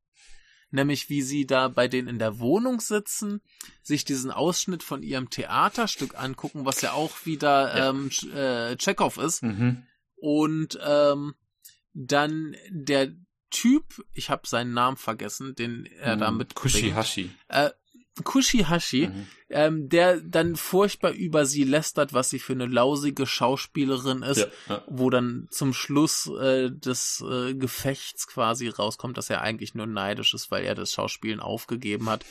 [0.70, 3.40] Nämlich wie sie da bei denen in der Wohnung sitzen,
[3.82, 7.90] sich diesen Ausschnitt von ihrem Theaterstück angucken, was ja auch wieder ja.
[7.90, 9.42] ähm, äh, Chekhov ist.
[9.42, 9.82] Mhm.
[10.14, 11.34] Und ähm,
[11.92, 13.12] dann der
[13.50, 16.20] Typ, ich habe seinen Namen vergessen, den er mhm.
[16.20, 17.30] da mit Kushihashi.
[17.48, 17.70] Äh,
[18.24, 19.26] Kushihashi, mhm.
[19.48, 24.46] ähm, der dann furchtbar über sie lästert, was sie für eine lausige Schauspielerin ist, ja,
[24.68, 24.84] ja.
[24.88, 30.34] wo dann zum Schluss äh, des äh, Gefechts quasi rauskommt, dass er eigentlich nur neidisch
[30.34, 32.24] ist, weil er das Schauspielen aufgegeben hat.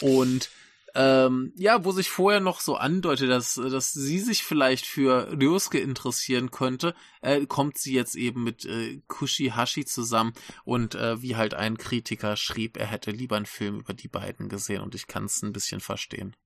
[0.00, 0.50] Und
[0.94, 5.78] ähm, ja, wo sich vorher noch so andeutet, dass, dass sie sich vielleicht für Ryosuke
[5.78, 10.34] interessieren könnte, äh, kommt sie jetzt eben mit äh, Kushihashi zusammen
[10.64, 14.48] und äh, wie halt ein Kritiker schrieb, er hätte lieber einen Film über die beiden
[14.48, 16.36] gesehen und ich kann es ein bisschen verstehen.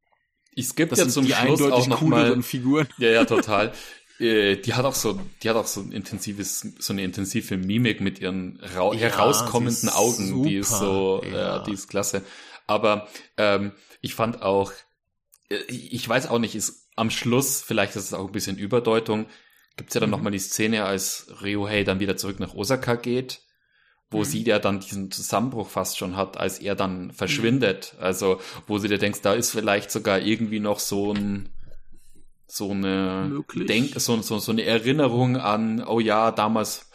[0.56, 2.88] Es gibt das ja zum die Schluss auch noch mal, Figuren.
[2.98, 3.72] Ja, ja, total.
[4.18, 8.00] äh, die hat auch so, die hat auch so ein intensives, so eine intensive Mimik
[8.00, 11.58] mit ihren ja, herauskommenden Augen, super, die ist so, ja.
[11.58, 12.22] Äh, die ist klasse.
[12.66, 14.72] Aber ähm, ich fand auch,
[15.48, 19.26] äh, ich weiß auch nicht, ist am Schluss, vielleicht ist es auch ein bisschen Überdeutung,
[19.76, 20.16] gibt's ja dann mhm.
[20.16, 23.42] nochmal die Szene, als Ryohei dann wieder zurück nach Osaka geht,
[24.10, 24.24] wo mhm.
[24.24, 27.94] sie ja dann diesen Zusammenbruch fast schon hat, als er dann verschwindet.
[27.96, 28.02] Mhm.
[28.02, 31.50] Also, wo sie dir denkst, da ist vielleicht sogar irgendwie noch so ein
[32.48, 36.88] so eine Denk so, so, so eine Erinnerung an, oh ja, damals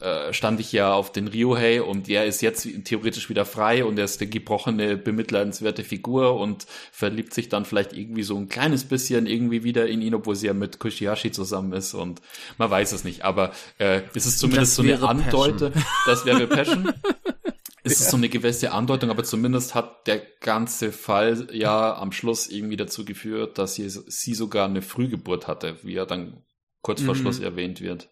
[0.00, 3.98] äh, stand ich ja auf den Ryohei und er ist jetzt theoretisch wieder frei und
[3.98, 8.84] er ist eine gebrochene, bemitleidenswerte Figur und verliebt sich dann vielleicht irgendwie so ein kleines
[8.84, 12.22] bisschen irgendwie wieder in ihn, obwohl sie ja mit Kushihashi zusammen ist und
[12.58, 15.72] man weiß es nicht, aber äh, ist es zumindest so eine Andeute,
[16.06, 16.92] das wäre Passion.
[17.82, 22.48] es ist so eine gewisse Andeutung, aber zumindest hat der ganze Fall ja am Schluss
[22.48, 26.44] irgendwie dazu geführt, dass sie, sie sogar eine Frühgeburt hatte, wie er dann
[26.82, 27.18] kurz vor mhm.
[27.18, 28.08] Schluss erwähnt wird.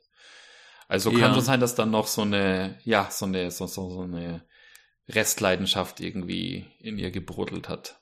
[0.89, 1.35] Also kann ja.
[1.35, 4.45] schon sein, dass dann noch so eine, ja, so eine, so, so, so eine
[5.09, 8.01] Restleidenschaft irgendwie in ihr gebrodelt hat.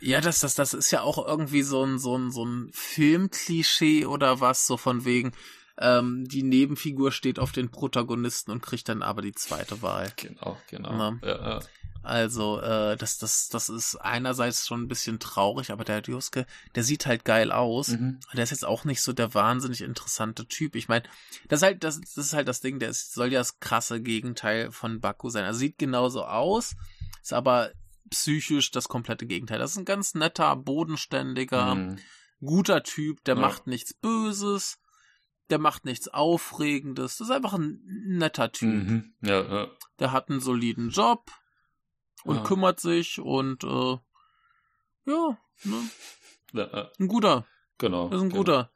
[0.00, 4.06] Ja, das, das, das ist ja auch irgendwie so ein, so ein, so ein Filmklischee
[4.06, 5.32] oder was, so von wegen,
[5.80, 10.12] ähm, die Nebenfigur steht auf den Protagonisten und kriegt dann aber die zweite Wahl.
[10.16, 11.14] Genau, genau.
[11.22, 11.60] Ja, ja.
[12.02, 16.82] Also, äh, das, das, das ist einerseits schon ein bisschen traurig, aber der Dioske, der
[16.82, 17.88] sieht halt geil aus.
[17.88, 18.20] Mhm.
[18.32, 20.76] Der ist jetzt auch nicht so der wahnsinnig interessante Typ.
[20.76, 21.04] Ich meine,
[21.48, 24.00] das ist halt, das, das ist halt das Ding, der ist, soll ja das krasse
[24.00, 25.44] Gegenteil von Baku sein.
[25.44, 26.74] Also sieht genauso aus,
[27.22, 27.70] ist aber
[28.08, 29.58] psychisch das komplette Gegenteil.
[29.58, 31.98] Das ist ein ganz netter, bodenständiger, mhm.
[32.40, 33.40] guter Typ, der ja.
[33.40, 34.78] macht nichts Böses,
[35.50, 37.18] der macht nichts Aufregendes.
[37.18, 38.68] Das ist einfach ein netter Typ.
[38.68, 39.14] Mhm.
[39.20, 39.68] Ja, ja.
[39.98, 41.30] Der hat einen soliden Job
[42.24, 42.42] und ja.
[42.42, 43.98] kümmert sich und äh,
[45.06, 45.90] ja, ne?
[46.52, 47.46] Ja, ein guter.
[47.78, 48.08] Genau.
[48.08, 48.40] Das ist ein genau.
[48.40, 48.70] guter.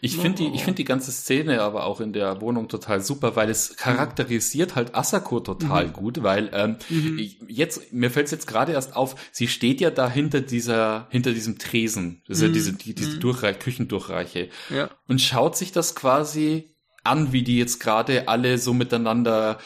[0.00, 3.36] Ich finde die, ich finde die ganze Szene aber auch in der Wohnung total super,
[3.36, 5.92] weil es charakterisiert halt Asako total mhm.
[5.92, 7.18] gut, weil ähm, mhm.
[7.18, 11.06] ich, jetzt mir fällt es jetzt gerade erst auf, sie steht ja da hinter dieser,
[11.10, 12.48] hinter diesem Tresen, das ist mhm.
[12.48, 13.20] ja diese, die, diese mhm.
[13.20, 14.90] Durchreich, Küchendurchreiche, ja.
[15.06, 19.58] und schaut sich das quasi an, wie die jetzt gerade alle so miteinander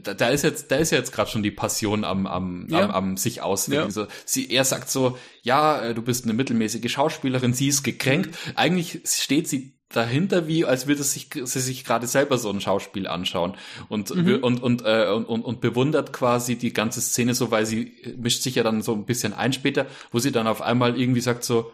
[0.00, 2.84] da, da ist jetzt, da ist ja jetzt gerade schon die Passion am, am, ja.
[2.84, 3.86] am, am sich ausleben.
[3.86, 3.90] Ja.
[3.90, 8.36] So, sie, er sagt so, ja, äh, du bist eine mittelmäßige Schauspielerin, sie ist gekränkt.
[8.54, 13.06] Eigentlich steht sie dahinter, wie als würde sich, sie sich gerade selber so ein Schauspiel
[13.06, 13.56] anschauen
[13.88, 14.36] und mhm.
[14.42, 18.42] und und, äh, und und und bewundert quasi die ganze Szene so, weil sie mischt
[18.42, 21.42] sich ja dann so ein bisschen ein später, wo sie dann auf einmal irgendwie sagt
[21.42, 21.72] so,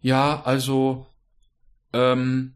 [0.00, 1.06] ja, also
[1.92, 2.54] ähm,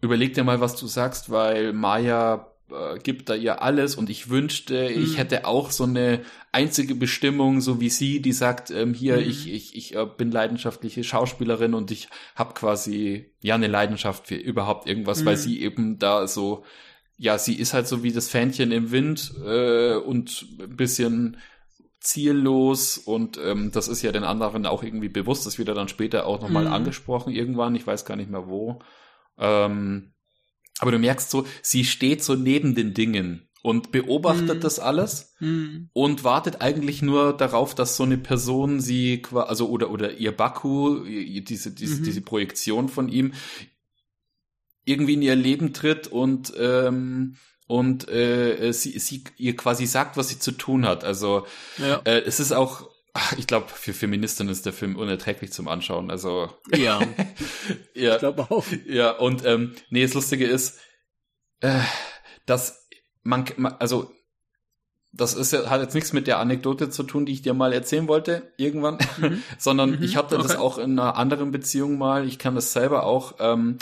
[0.00, 4.28] überleg dir mal, was du sagst, weil Maya äh, gibt da ihr alles und ich
[4.28, 5.02] wünschte, mhm.
[5.02, 9.22] ich hätte auch so eine einzige Bestimmung, so wie sie, die sagt, ähm, hier, mhm.
[9.22, 14.36] ich, ich, ich äh, bin leidenschaftliche Schauspielerin und ich habe quasi ja eine Leidenschaft für
[14.36, 15.26] überhaupt irgendwas, mhm.
[15.26, 16.64] weil sie eben da so,
[17.16, 21.36] ja, sie ist halt so wie das Fähnchen im Wind äh, und ein bisschen
[22.00, 25.88] ziellos und ähm, das ist ja den anderen auch irgendwie bewusst, das wird ja dann
[25.88, 26.72] später auch nochmal mhm.
[26.72, 28.80] angesprochen irgendwann, ich weiß gar nicht mehr wo.
[29.38, 30.12] Ähm,
[30.78, 34.60] aber du merkst so, sie steht so neben den Dingen und beobachtet mm.
[34.60, 35.88] das alles mm.
[35.92, 41.04] und wartet eigentlich nur darauf, dass so eine Person sie also oder oder ihr Baku,
[41.04, 43.32] diese diese, mm diese Projektion von ihm
[44.84, 50.28] irgendwie in ihr Leben tritt und ähm, und äh, sie, sie ihr quasi sagt, was
[50.28, 51.02] sie zu tun hat.
[51.02, 51.46] Also
[51.78, 52.00] ja.
[52.04, 52.88] äh, es ist auch
[53.36, 56.10] ich glaube, für Feministinnen ist der Film unerträglich zum Anschauen.
[56.10, 57.00] Also ja,
[57.94, 58.64] ja, ich glaube auch.
[58.86, 60.78] Ja, und ähm, nee, das Lustige ist,
[61.60, 61.80] äh,
[62.46, 62.88] dass
[63.22, 63.44] man,
[63.78, 64.12] also
[65.12, 67.72] das ist ja, hat jetzt nichts mit der Anekdote zu tun, die ich dir mal
[67.72, 69.42] erzählen wollte irgendwann, mhm.
[69.58, 70.02] sondern mhm.
[70.02, 70.46] ich hatte okay.
[70.46, 72.26] das auch in einer anderen Beziehung mal.
[72.26, 73.34] Ich kann das selber auch.
[73.38, 73.78] Ähm,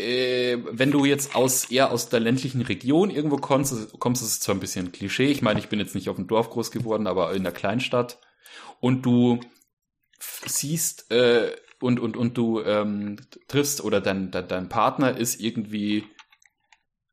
[0.00, 4.54] äh, wenn du jetzt aus eher aus der ländlichen Region irgendwo kommst, kommst, es zwar
[4.54, 5.30] ein bisschen Klischee.
[5.30, 8.18] Ich meine, ich bin jetzt nicht auf dem Dorf groß geworden, aber in der Kleinstadt.
[8.80, 9.40] Und du
[10.46, 13.16] siehst äh, und und und du ähm,
[13.48, 16.04] triffst oder dein, dein dein Partner ist irgendwie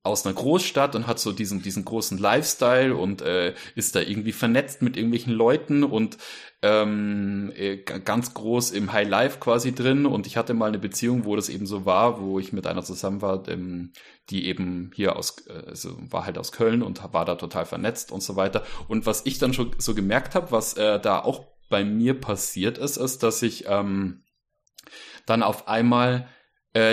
[0.04, 4.32] aus einer Großstadt und hat so diesen diesen großen Lifestyle und äh, ist da irgendwie
[4.32, 6.18] vernetzt mit irgendwelchen Leuten und
[6.62, 11.26] ähm, äh, ganz groß im High Life quasi drin und ich hatte mal eine Beziehung,
[11.26, 13.92] wo das eben so war, wo ich mit einer zusammen war, ähm,
[14.30, 18.12] die eben hier aus, äh, also war halt aus Köln und war da total vernetzt
[18.12, 18.64] und so weiter.
[18.88, 22.78] Und was ich dann schon so gemerkt habe, was äh, da auch bei mir passiert
[22.78, 24.24] ist, ist, dass ich ähm,
[25.26, 26.28] dann auf einmal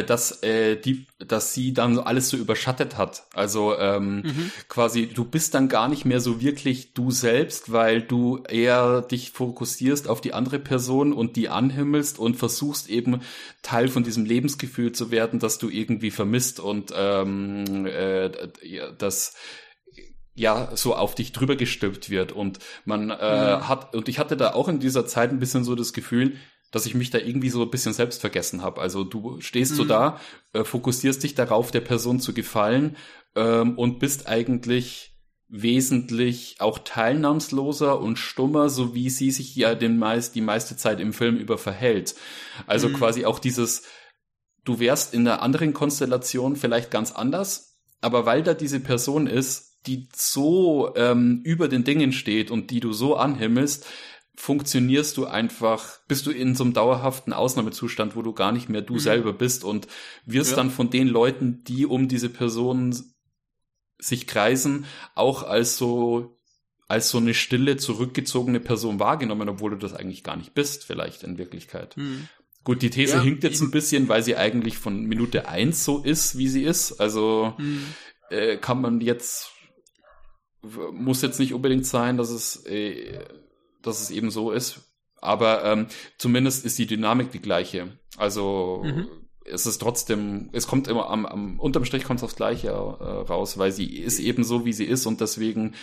[0.05, 3.26] dass äh, die, dass sie dann alles so überschattet hat.
[3.35, 4.53] Also ähm, mhm.
[4.68, 9.32] quasi, du bist dann gar nicht mehr so wirklich du selbst, weil du eher dich
[9.32, 13.20] fokussierst auf die andere Person und die anhimmelst und versuchst eben
[13.62, 18.30] Teil von diesem Lebensgefühl zu werden, das du irgendwie vermisst und ähm, äh,
[18.97, 19.35] das
[20.35, 23.68] ja so auf dich drüber gestülpt wird und man äh, mhm.
[23.68, 26.37] hat und ich hatte da auch in dieser Zeit ein bisschen so das Gefühl,
[26.75, 28.81] dass ich mich da irgendwie so ein bisschen selbst vergessen habe.
[28.81, 29.77] Also du stehst mhm.
[29.77, 30.20] so da,
[30.53, 32.97] äh, fokussierst dich darauf, der Person zu gefallen
[33.37, 35.12] ähm, und bist eigentlich
[35.49, 40.99] wesentlich auch teilnahmsloser und stummer, so wie sie sich ja den meist, die meiste Zeit
[40.99, 42.16] im Film über verhält.
[42.66, 42.95] Also mhm.
[42.95, 43.85] quasi auch dieses,
[44.64, 49.79] du wärst in einer anderen Konstellation vielleicht ganz anders, aber weil da diese Person ist,
[49.87, 53.87] die so ähm, über den Dingen steht und die du so anhimmelst,
[54.37, 58.82] funktionierst du einfach, bist du in so einem dauerhaften Ausnahmezustand, wo du gar nicht mehr
[58.82, 58.99] du mhm.
[58.99, 59.87] selber bist und
[60.26, 60.57] wirst ja.
[60.57, 62.95] dann von den Leuten, die um diese Person
[63.99, 66.35] sich kreisen, auch als so
[66.87, 71.22] als so eine stille, zurückgezogene Person wahrgenommen, obwohl du das eigentlich gar nicht bist, vielleicht
[71.22, 71.97] in Wirklichkeit.
[71.97, 72.28] Mhm.
[72.62, 76.03] Gut, die These ja, hinkt jetzt ein bisschen, weil sie eigentlich von Minute eins so
[76.03, 77.01] ist, wie sie ist.
[77.01, 77.85] Also mhm.
[78.30, 79.51] äh, kann man jetzt,
[80.62, 83.18] muss jetzt nicht unbedingt sein, dass es äh,
[83.87, 84.80] dass es eben so ist.
[85.20, 85.87] Aber ähm,
[86.18, 87.99] zumindest ist die Dynamik die gleiche.
[88.16, 89.09] Also mhm.
[89.45, 92.72] es ist trotzdem, es kommt immer am, am unterm Strich kommt es aufs Gleiche äh,
[92.72, 95.74] raus, weil sie ist eben so, wie sie ist und deswegen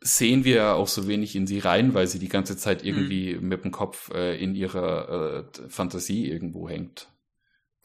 [0.00, 2.88] sehen wir ja auch so wenig in sie rein, weil sie die ganze Zeit mhm.
[2.88, 3.48] irgendwie mhm.
[3.48, 7.08] mit dem Kopf äh, in ihrer äh, Fantasie irgendwo hängt.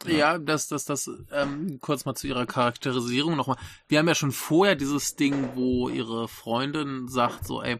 [0.05, 3.57] Ja, ja das, das, das, ähm, kurz mal zu ihrer Charakterisierung nochmal.
[3.87, 7.77] Wir haben ja schon vorher dieses Ding, wo ihre Freundin sagt so, ey,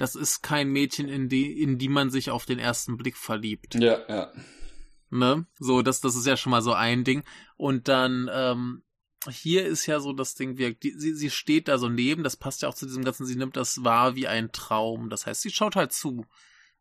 [0.00, 3.74] das ist kein Mädchen, in die, in die man sich auf den ersten Blick verliebt.
[3.74, 4.32] Ja, ja.
[5.10, 5.44] Ne?
[5.58, 7.22] So, das, das ist ja schon mal so ein Ding.
[7.58, 8.82] Und dann, ähm,
[9.28, 12.38] hier ist ja so das Ding, wie, die, sie, sie steht da so neben, das
[12.38, 15.10] passt ja auch zu diesem ganzen, sie nimmt das wahr wie ein Traum.
[15.10, 16.24] Das heißt, sie schaut halt zu,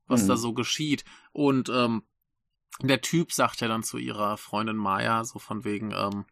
[0.08, 0.28] was mhm.
[0.30, 1.04] da so geschieht.
[1.34, 2.04] Und ähm,
[2.82, 6.24] der Typ sagt ja dann zu ihrer Freundin Maya, so von wegen, ähm,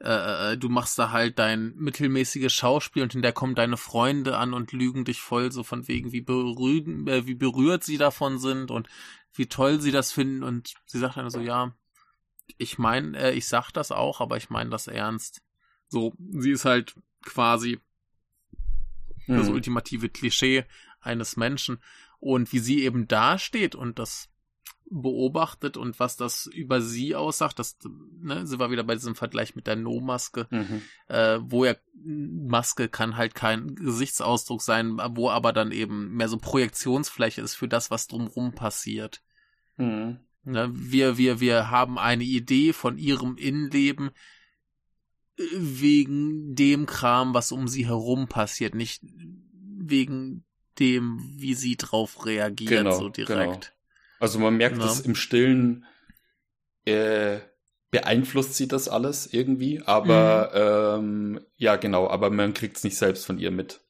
[0.00, 4.54] äh, äh, du machst da halt dein mittelmäßiges Schauspiel und hinterher kommen deine Freunde an
[4.54, 8.70] und lügen dich voll so von wegen, wie, berühren, äh, wie berührt sie davon sind
[8.70, 8.88] und
[9.34, 11.74] wie toll sie das finden und sie sagt dann so, ja,
[12.58, 15.42] ich meine, äh, ich sag das auch, aber ich meine das ernst.
[15.88, 16.94] So, sie ist halt
[17.24, 17.80] quasi
[19.26, 19.38] mhm.
[19.38, 20.64] das ultimative Klischee
[21.00, 21.82] eines Menschen
[22.20, 24.28] und wie sie eben dasteht und das
[24.90, 27.78] beobachtet und was das über sie aussagt, das
[28.20, 30.82] ne, sind wir wieder bei diesem Vergleich mit der No-Maske, mhm.
[31.08, 36.38] äh, wo ja Maske kann halt kein Gesichtsausdruck sein, wo aber dann eben mehr so
[36.38, 39.22] Projektionsfläche ist für das, was drumrum passiert.
[39.76, 40.20] Mhm.
[40.44, 44.10] Ne, wir, wir, wir haben eine Idee von ihrem Innenleben
[45.36, 50.44] äh, wegen dem Kram, was um sie herum passiert, nicht wegen
[50.78, 53.28] dem, wie sie drauf reagiert, genau, so direkt.
[53.28, 53.77] Genau.
[54.20, 55.84] Also man merkt es im Stillen,
[56.84, 57.38] äh,
[57.90, 61.36] beeinflusst sie das alles irgendwie, aber mhm.
[61.36, 63.80] ähm, ja genau, aber man kriegt es nicht selbst von ihr mit.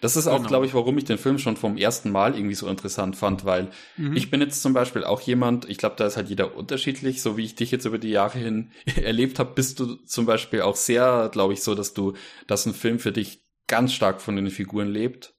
[0.00, 0.48] Das ist auch, genau.
[0.48, 3.70] glaube ich, warum ich den Film schon vom ersten Mal irgendwie so interessant fand, weil
[3.96, 4.16] mhm.
[4.16, 7.36] ich bin jetzt zum Beispiel auch jemand, ich glaube, da ist halt jeder unterschiedlich, so
[7.36, 10.76] wie ich dich jetzt über die Jahre hin erlebt habe, bist du zum Beispiel auch
[10.76, 12.14] sehr, glaube ich, so, dass du,
[12.46, 15.33] dass ein Film für dich ganz stark von den Figuren lebt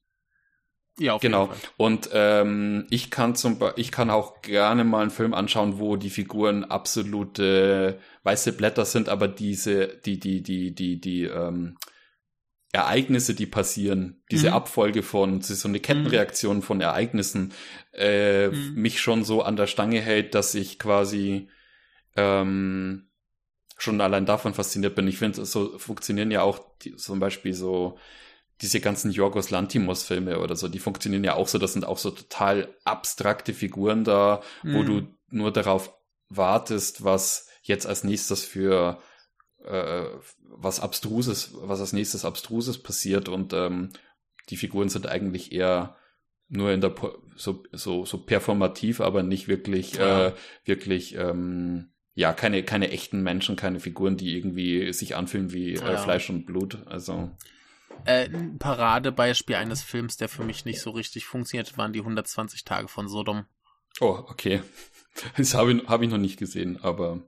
[0.97, 1.47] ja, auf genau.
[1.47, 1.69] Jeden Fall.
[1.77, 6.09] Und ähm, ich kann zum ich kann auch gerne mal einen Film anschauen, wo die
[6.09, 11.77] Figuren absolute weiße Blätter sind, aber diese, die, die, die, die, die ähm,
[12.71, 14.55] Ereignisse, die passieren, diese mhm.
[14.55, 16.61] Abfolge von, so eine Kettenreaktion mhm.
[16.61, 17.53] von Ereignissen,
[17.93, 18.73] äh, mhm.
[18.75, 21.49] mich schon so an der Stange hält, dass ich quasi
[22.15, 23.09] ähm,
[23.77, 25.07] schon allein davon fasziniert bin.
[25.07, 27.97] Ich finde, so funktionieren ja auch die, zum Beispiel so
[28.61, 32.11] diese ganzen Yorgos Lantimos-Filme oder so, die funktionieren ja auch so, das sind auch so
[32.11, 34.73] total abstrakte Figuren da, mhm.
[34.73, 35.93] wo du nur darauf
[36.29, 38.99] wartest, was jetzt als nächstes für
[39.63, 40.05] äh,
[40.41, 43.89] was Abstruses, was als nächstes Abstruses passiert und ähm,
[44.49, 45.95] die Figuren sind eigentlich eher
[46.47, 46.93] nur in der
[47.35, 50.27] so so so performativ, aber nicht wirklich ja.
[50.27, 50.33] äh,
[50.63, 55.79] wirklich ähm, ja keine keine echten Menschen, keine Figuren, die irgendwie sich anfühlen wie äh,
[55.79, 55.97] ja.
[55.97, 56.85] Fleisch und Blut.
[56.85, 57.31] Also
[58.05, 62.63] äh, ein Paradebeispiel eines Films, der für mich nicht so richtig funktioniert, waren die 120
[62.63, 63.45] Tage von Sodom.
[63.99, 64.61] Oh, okay.
[65.37, 67.21] Das habe ich, hab ich noch nicht gesehen, aber.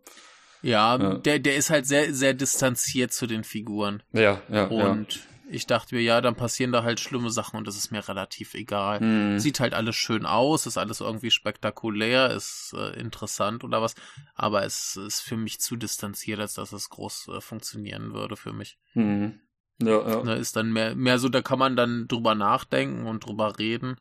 [0.61, 4.03] Ja, ja, Der, der ist halt sehr, sehr distanziert zu den Figuren.
[4.11, 4.65] Ja, ja.
[4.65, 8.07] Und ich dachte mir, ja, dann passieren da halt schlimme Sachen und das ist mir
[8.07, 8.99] relativ egal.
[8.99, 9.39] Mhm.
[9.39, 13.95] Sieht halt alles schön aus, ist alles irgendwie spektakulär, ist äh, interessant oder was,
[14.35, 18.51] aber es ist für mich zu distanziert, als dass es groß äh, funktionieren würde für
[18.51, 18.77] mich.
[18.93, 19.39] Mhm.
[19.81, 20.23] Ja, ja.
[20.23, 23.97] Ne, ist dann mehr, mehr so, da kann man dann drüber nachdenken und drüber reden,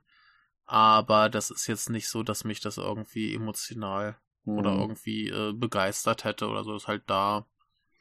[0.65, 4.59] aber das ist jetzt nicht so, dass mich das irgendwie emotional mhm.
[4.59, 7.47] oder irgendwie äh, begeistert hätte oder so, ist halt da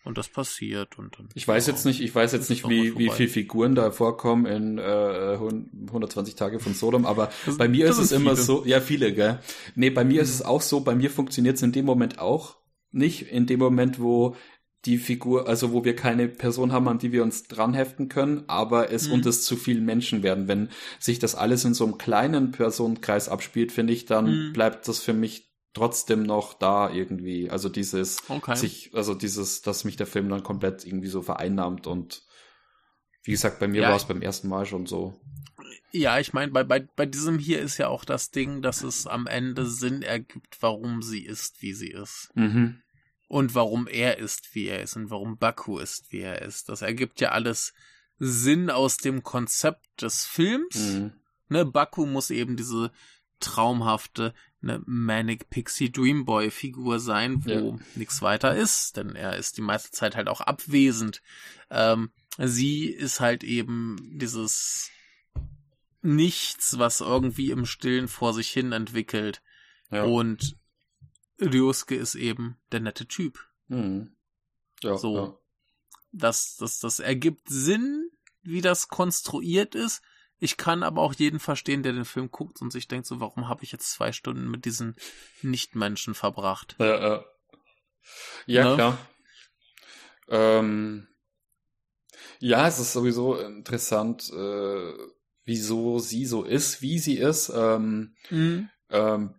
[0.06, 1.30] und das passiert und dann.
[1.34, 4.78] Ich weiß jetzt nicht, ich weiß jetzt nicht, wie, wie viele Figuren da vorkommen in
[4.78, 9.14] äh, 120 Tage von Sodom, aber das, bei mir ist es immer so, ja, viele,
[9.14, 9.40] gell?
[9.74, 10.22] Nee, bei mir mhm.
[10.22, 12.58] ist es auch so, bei mir funktioniert es in dem Moment auch
[12.92, 14.36] nicht, in dem Moment, wo
[14.86, 18.92] die Figur, also wo wir keine Person haben, an die wir uns dranheften können, aber
[18.92, 19.16] es mhm.
[19.16, 20.48] und es zu vielen Menschen werden.
[20.48, 20.70] Wenn
[21.00, 24.54] sich das alles in so einem kleinen Personenkreis abspielt, finde ich, dann mhm.
[24.54, 27.50] bleibt das für mich trotzdem noch da irgendwie.
[27.50, 28.56] Also dieses okay.
[28.56, 32.24] sich, also dieses, dass mich der Film dann komplett irgendwie so vereinnahmt und
[33.24, 33.90] wie gesagt, bei mir ja.
[33.90, 35.20] war es beim ersten Mal schon so.
[35.92, 39.08] Ja, ich meine, bei, bei, bei diesem hier ist ja auch das Ding, dass es
[39.08, 42.30] am Ende Sinn ergibt, warum sie ist, wie sie ist.
[42.36, 42.82] Mhm.
[43.28, 46.70] Und warum er ist, wie er ist und warum Baku ist, wie er ist.
[46.70, 47.74] Das ergibt ja alles
[48.20, 50.76] Sinn aus dem Konzept des Films.
[50.76, 51.14] Mhm.
[51.50, 52.92] Ne, Baku muss eben diese
[53.40, 57.80] traumhafte, eine Manic Pixie Dream Boy Figur sein, wo ja.
[57.96, 61.22] nichts weiter ist, denn er ist die meiste Zeit halt auch abwesend.
[61.70, 64.90] Ähm, sie ist halt eben dieses
[66.02, 69.42] Nichts, was irgendwie im Stillen vor sich hin entwickelt.
[69.92, 70.04] Ja.
[70.04, 70.56] Und
[71.42, 73.40] Ryosuke ist eben der nette Typ.
[73.68, 74.16] Mhm.
[74.82, 75.16] Ja, so.
[75.16, 75.38] Ja.
[76.12, 78.10] Das, das, das ergibt Sinn,
[78.42, 80.02] wie das konstruiert ist.
[80.38, 83.48] Ich kann aber auch jeden verstehen, der den Film guckt und sich denkt, so, warum
[83.48, 84.96] habe ich jetzt zwei Stunden mit diesen
[85.42, 86.76] Nichtmenschen verbracht?
[86.80, 87.24] Ja, äh,
[88.46, 88.76] ja ne?
[88.76, 88.98] klar.
[90.28, 91.08] Ähm,
[92.40, 94.94] ja, es ist sowieso interessant, äh,
[95.46, 97.50] wieso sie so ist, wie sie ist.
[97.50, 98.70] Ähm, mhm.
[98.90, 99.36] ähm,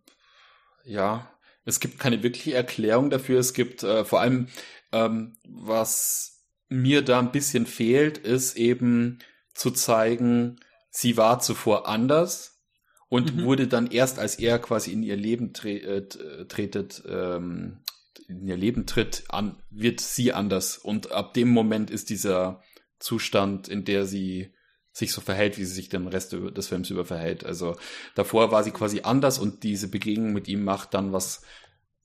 [0.85, 1.31] ja,
[1.67, 3.39] es gibt keine wirkliche Erklärung dafür.
[3.39, 4.47] Es gibt äh, vor allem,
[4.93, 9.19] ähm, was mir da ein bisschen fehlt, ist eben
[9.53, 10.61] zu zeigen,
[10.91, 12.63] sie war zuvor anders
[13.09, 13.45] und mhm.
[13.45, 17.83] wurde dann erst, als er quasi in ihr Leben tre äh, tretet, ähm,
[18.29, 20.79] in ihr Leben tritt, an, wird sie anders.
[20.79, 22.63] Und ab dem Moment ist dieser
[22.99, 24.53] Zustand, in der sie
[24.97, 27.45] sich so verhält, wie sie sich den Rest des Films über verhält.
[27.45, 27.77] Also
[28.15, 31.43] davor war sie quasi anders und diese Begegnung mit ihm macht dann was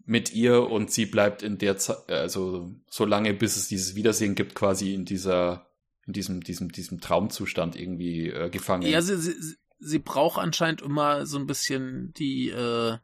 [0.06, 4.36] mit ihr und sie bleibt in der Zeit, also so lange, bis es dieses Wiedersehen
[4.36, 5.68] gibt, quasi in dieser
[6.06, 8.82] in diesem, diesem, diesem Traumzustand irgendwie äh, gefangen.
[8.90, 12.98] Ja, sie, sie, sie braucht anscheinend immer so ein bisschen die äh,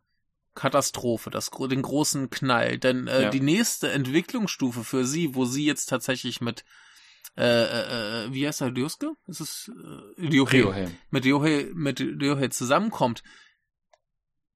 [0.55, 2.77] Katastrophe, das, den großen Knall.
[2.77, 3.29] Denn äh, ja.
[3.29, 6.65] die nächste Entwicklungsstufe für sie, wo sie jetzt tatsächlich mit
[7.37, 9.13] äh, äh, äh wie heißt er, Ryosuke?
[9.27, 9.71] Ist es
[10.17, 10.61] äh, Ryohei.
[10.61, 10.87] Ryohei.
[11.11, 13.23] Mit Ryohei, mit Ryohei zusammenkommt,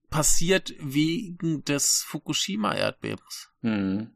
[0.09, 3.49] passiert wegen des Fukushima-Erdbebens.
[3.61, 4.11] Mhm.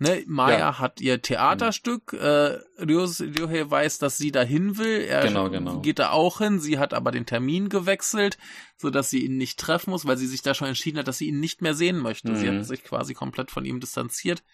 [0.00, 0.78] Ne, Maya ja.
[0.78, 2.18] hat ihr Theaterstück, mhm.
[2.20, 5.80] äh, Ryohei weiß, dass sie dahin will, er genau, genau.
[5.80, 8.38] geht da auch hin, sie hat aber den Termin gewechselt,
[8.76, 11.18] so dass sie ihn nicht treffen muss, weil sie sich da schon entschieden hat, dass
[11.18, 12.30] sie ihn nicht mehr sehen möchte.
[12.30, 12.36] Mhm.
[12.36, 14.44] Sie hat sich quasi komplett von ihm distanziert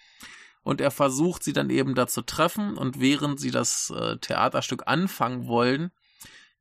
[0.65, 4.83] und er versucht sie dann eben da zu treffen und während sie das äh, Theaterstück
[4.87, 5.93] anfangen wollen,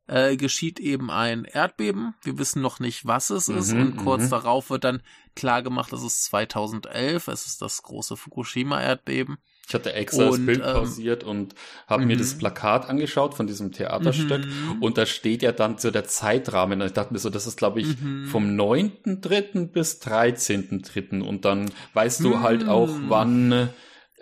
[0.08, 2.14] äh, geschieht eben ein Erdbeben.
[2.24, 3.74] Wir wissen noch nicht, was es ist.
[3.74, 4.30] Mhm, und kurz mhm.
[4.32, 5.02] darauf wird dann
[5.36, 7.30] klar gemacht, es ist 2011.
[7.30, 9.38] Es ist das große Fukushima-Erdbeben.
[9.66, 11.56] Ich hatte extra und, das Bild ähm, pausiert und
[11.88, 12.40] habe mir das mhm.
[12.40, 14.46] Plakat angeschaut von diesem Theaterstück.
[14.46, 14.82] Mhm.
[14.82, 16.82] Und da steht ja dann so der Zeitrahmen.
[16.82, 17.88] Und ich dachte mir so, das ist, glaube ich,
[18.30, 19.68] vom 9.3.
[19.68, 21.22] bis 13.3.
[21.22, 23.70] Und dann weißt du halt auch, wann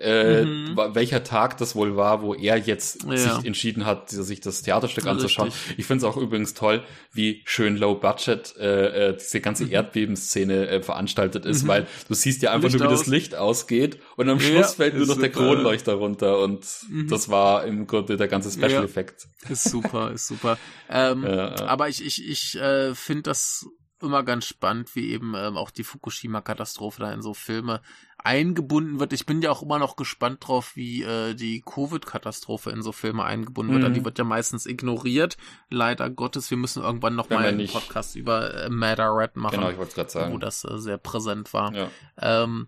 [0.02, 0.78] äh, mhm.
[0.94, 3.18] welcher Tag das wohl war, wo er jetzt ja.
[3.18, 5.12] sich entschieden hat, sich das Theaterstück Richtig.
[5.12, 5.52] anzuschauen.
[5.78, 6.84] Ich finde es auch übrigens toll,
[7.14, 9.72] wie schön low budget äh, äh, diese ganze mhm.
[9.72, 11.68] Erdbebenszene äh, veranstaltet ist, mhm.
[11.68, 13.00] weil du siehst ja einfach Licht nur, wie aus.
[13.00, 17.08] das Licht ausgeht und am Schluss ja, fällt nur noch der Kronleuchter runter und mhm.
[17.08, 19.28] das war im Grunde der ganze Special Effekt.
[19.50, 20.58] Ist super, ist super.
[20.94, 23.66] Ähm, aber ich, ich, ich äh, finde das
[24.02, 27.82] immer ganz spannend, wie eben ähm, auch die Fukushima-Katastrophe da in so Filme
[28.24, 29.14] eingebunden wird.
[29.14, 33.24] Ich bin ja auch immer noch gespannt drauf, wie äh, die Covid-Katastrophe in so Filme
[33.24, 33.82] eingebunden mhm.
[33.82, 33.96] wird.
[33.96, 35.38] Die wird ja meistens ignoriert.
[35.70, 39.56] Leider Gottes, wir müssen irgendwann noch mal einen Podcast über äh, Matter Red machen.
[39.56, 40.34] Genau, ich wollte gerade sagen.
[40.34, 41.74] Wo das äh, sehr präsent war.
[41.74, 41.90] Ja.
[42.18, 42.68] Ähm,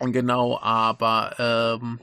[0.00, 2.00] genau, aber ähm,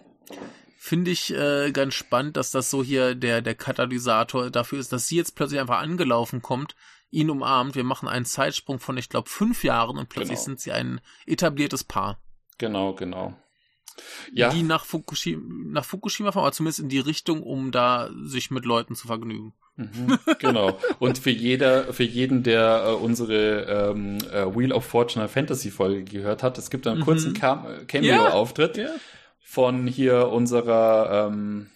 [0.77, 5.07] finde ich äh, ganz spannend, dass das so hier der, der Katalysator dafür ist, dass
[5.07, 6.75] sie jetzt plötzlich einfach angelaufen kommt
[7.11, 7.75] ihn umarmt.
[7.75, 10.45] Wir machen einen Zeitsprung von, ich glaube, fünf Jahren und plötzlich genau.
[10.45, 12.19] sind sie ein etabliertes Paar.
[12.57, 13.33] Genau, genau.
[14.33, 14.49] ja.
[14.49, 15.41] die nach Fukushima,
[15.71, 19.53] nach Fukushima fahren, aber zumindest in die Richtung, um da sich mit Leuten zu vergnügen.
[19.75, 20.77] Mhm, genau.
[20.99, 26.03] Und für jeder, für jeden, der äh, unsere ähm, äh, Wheel of Fortune Fantasy Folge
[26.03, 27.05] gehört hat, es gibt einen mhm.
[27.05, 28.89] kurzen Cameo-Auftritt ja.
[29.39, 31.69] von hier unserer, ähm,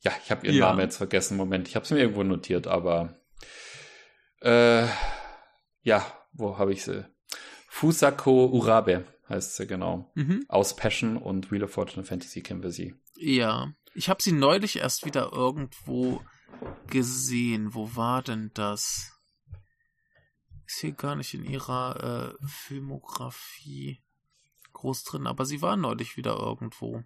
[0.00, 0.66] ja, ich habe ihren ja.
[0.66, 1.36] Namen jetzt vergessen.
[1.36, 3.18] Moment, ich habe es mir irgendwo notiert, aber
[4.40, 4.84] äh,
[5.82, 7.04] ja, wo habe ich sie?
[7.68, 10.10] Fusako Urabe heißt sie genau.
[10.14, 10.44] Mhm.
[10.48, 12.94] Aus Passion und Wheel of Fortune Fantasy kennen wir sie.
[13.16, 16.22] Ja, ich habe sie neulich erst wieder irgendwo
[16.88, 17.74] gesehen.
[17.74, 19.12] Wo war denn das?
[20.66, 24.02] Ist hier gar nicht in ihrer äh, Filmografie
[24.72, 27.02] groß drin, aber sie war neulich wieder irgendwo.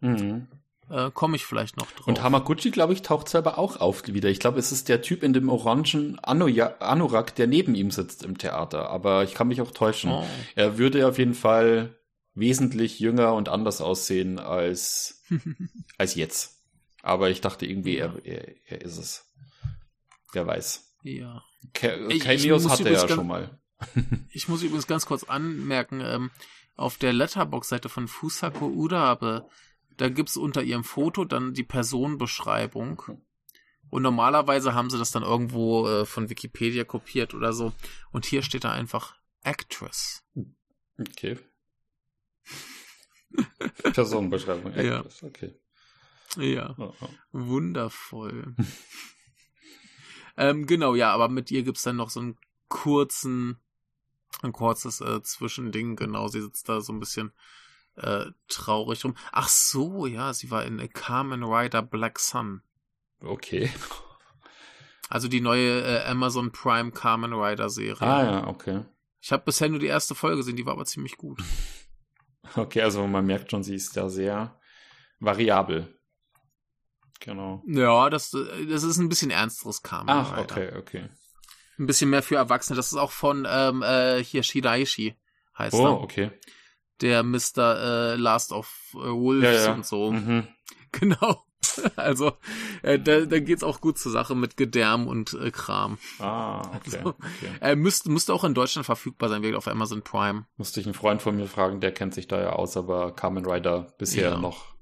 [0.00, 0.48] Mhm.
[0.90, 2.06] Äh, Komme ich vielleicht noch drauf.
[2.06, 4.28] Und Hamaguchi, glaube ich, taucht selber auch auf wieder.
[4.30, 8.38] Ich glaube, es ist der Typ in dem orangen Anorak, der neben ihm sitzt im
[8.38, 8.90] Theater.
[8.90, 10.10] Aber ich kann mich auch täuschen.
[10.10, 10.26] Oh.
[10.54, 11.98] Er würde auf jeden Fall
[12.34, 15.24] wesentlich jünger und anders aussehen als,
[15.98, 16.62] als jetzt.
[17.02, 18.14] Aber ich dachte irgendwie, ja.
[18.24, 19.24] er, er, er ist es.
[20.32, 20.96] Wer weiß.
[21.02, 21.42] Ja.
[21.72, 23.58] Cameos hatte er ja schon mal.
[24.30, 26.30] ich muss übrigens ganz kurz anmerken, ähm,
[26.76, 29.48] auf der Letterbox-Seite von Fusako Urabe
[29.98, 33.02] da gibt's unter ihrem Foto dann die Personenbeschreibung.
[33.90, 37.72] Und normalerweise haben sie das dann irgendwo äh, von Wikipedia kopiert oder so.
[38.12, 40.24] Und hier steht da einfach Actress.
[40.98, 41.38] Okay.
[43.82, 45.28] Personenbeschreibung, Actress, ja.
[45.28, 45.54] okay.
[46.36, 47.08] Ja, oh, oh.
[47.32, 48.54] wundervoll.
[50.36, 52.38] ähm, genau, ja, aber mit ihr gibt's dann noch so einen
[52.68, 53.58] kurzen,
[54.42, 56.28] ein kurzes äh, Zwischending, genau.
[56.28, 57.32] Sie sitzt da so ein bisschen
[57.98, 59.14] äh, traurig rum.
[59.32, 62.62] Ach so, ja, sie war in A Carmen Rider Black Sun.
[63.20, 63.70] Okay.
[65.08, 68.00] Also die neue äh, Amazon Prime Carmen Rider Serie.
[68.00, 68.84] Ah ja, okay.
[69.20, 71.42] Ich habe bisher nur die erste Folge gesehen, die war aber ziemlich gut.
[72.54, 74.58] Okay, also man merkt schon, sie ist da sehr
[75.20, 75.94] variabel.
[77.20, 77.62] Genau.
[77.66, 80.42] Ja, das, das ist ein bisschen ernsteres Carmen Ach, Rider.
[80.42, 81.08] okay, okay.
[81.78, 82.74] Ein bisschen mehr für Erwachsene.
[82.74, 85.14] Das ist auch von ähm, äh, hier Shiraishi
[85.58, 85.92] heißt oh, er.
[85.92, 86.30] Oh, okay
[87.00, 88.12] der Mr.
[88.12, 89.74] Äh, Last of äh, Wolves ja, ja.
[89.74, 90.12] und so.
[90.12, 90.48] Mhm.
[90.90, 91.44] Genau.
[91.96, 92.32] Also,
[92.82, 95.98] äh, da, da geht's auch gut zur Sache mit Gedärm und äh, Kram.
[96.18, 96.78] Ah, okay.
[96.96, 97.52] Also, okay.
[97.60, 100.46] Er müsste, müsste auch in Deutschland verfügbar sein, auf Amazon Prime.
[100.56, 103.44] Musste ich einen Freund von mir fragen, der kennt sich da ja aus, aber Carmen
[103.44, 104.38] Rider bisher ja.
[104.38, 104.78] noch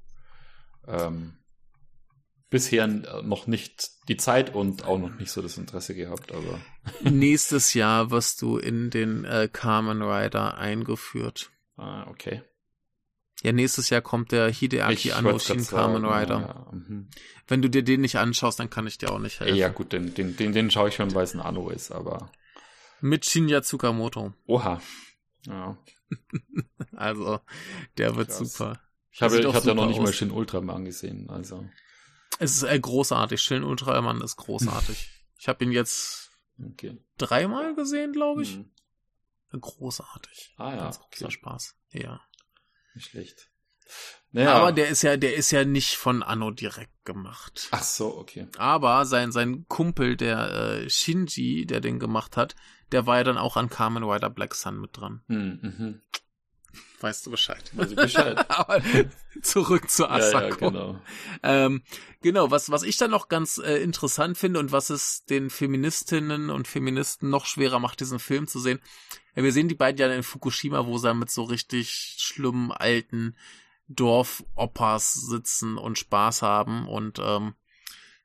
[0.86, 1.32] ähm,
[2.50, 6.60] bisher noch nicht die Zeit und auch noch nicht so das Interesse gehabt, aber.
[7.02, 11.50] Nächstes Jahr wirst du in den äh, Carmen Rider eingeführt.
[11.76, 12.42] Ah, okay.
[13.42, 16.40] Ja, nächstes Jahr kommt der Hideaki Anno Shin Kamen Rider.
[16.40, 17.08] Ja, mhm.
[17.46, 19.56] Wenn du dir den nicht anschaust, dann kann ich dir auch nicht helfen.
[19.56, 22.30] Ja, gut, den, den, den, den schaue ich schon, weil es ein Anno ist, aber.
[23.00, 24.32] Mit Shinya Tsukamoto.
[24.46, 24.80] Oha.
[25.42, 25.76] Ja.
[26.96, 27.40] also,
[27.98, 28.38] der wird Krass.
[28.38, 28.80] super.
[29.12, 30.04] Ich habe, ich hatte ja noch nicht aus.
[30.04, 31.68] mal Shin Ultraman gesehen, also.
[32.38, 33.40] Es ist äh, großartig.
[33.40, 35.10] Shin Ultraman ist großartig.
[35.38, 36.98] ich habe ihn jetzt okay.
[37.18, 38.56] dreimal gesehen, glaube ich.
[38.56, 38.70] Mhm.
[39.60, 40.54] Großartig.
[40.56, 40.76] Ah ja.
[40.84, 41.32] Ganz großer okay.
[41.32, 41.76] Spaß.
[41.90, 42.20] Ja.
[42.94, 43.50] Nicht schlecht.
[44.32, 44.54] Naja.
[44.54, 47.68] Aber der ist ja, der ist ja nicht von Anno direkt gemacht.
[47.70, 48.48] Ach so, okay.
[48.58, 52.54] Aber sein, sein Kumpel, der äh, Shinji, der den gemacht hat,
[52.92, 55.22] der war ja dann auch an Kamen Rider Black Sun mit dran.
[55.28, 56.02] Hm, mhm.
[57.00, 57.70] Weißt du Bescheid?
[57.74, 58.38] Weiß ich Bescheid.
[58.50, 58.80] Aber
[59.42, 60.38] zurück zu Asako.
[60.38, 61.00] Ja, ja, genau.
[61.42, 61.82] Ähm,
[62.22, 66.50] genau, was, was ich dann noch ganz äh, interessant finde und was es den Feministinnen
[66.50, 68.80] und Feministen noch schwerer macht, diesen Film zu sehen.
[69.34, 73.36] Ja, wir sehen die beiden ja in Fukushima, wo sie mit so richtig schlimmen alten
[73.88, 77.54] Dorfopas sitzen und Spaß haben und ähm,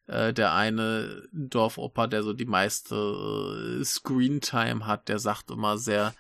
[0.08, 6.14] äh, der eine Dorfoper, der so die meiste äh, Screentime hat, der sagt immer sehr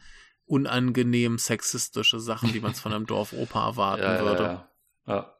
[0.51, 4.43] unangenehm sexistische Sachen, die man von einem Dorfoper erwarten ja, würde.
[4.43, 4.67] Ja,
[5.07, 5.35] ja.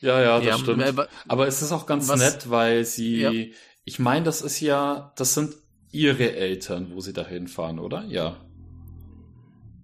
[0.00, 0.20] ja.
[0.20, 0.82] ja, das ja, stimmt.
[0.82, 3.54] Äh, Aber es ist auch ganz was, nett, weil sie,
[3.84, 5.54] ich meine, das ist ja, das sind
[5.92, 8.04] ihre Eltern, wo sie dahin fahren, oder?
[8.04, 8.36] Ja.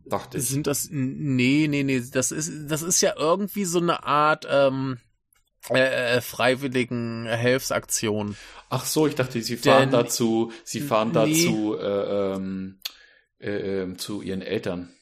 [0.06, 0.48] Dachte ich.
[0.48, 4.98] Sind das, nee, nee, nee, das ist, das ist ja irgendwie so eine Art, ähm,
[5.68, 8.36] äh, äh freiwilligen Hilfsaktion.
[8.70, 11.44] Ach so, ich dachte, sie fahren Denn, dazu, sie fahren nee.
[11.44, 12.80] dazu, äh, ähm,
[13.40, 14.92] äh, ähm, zu ihren Eltern.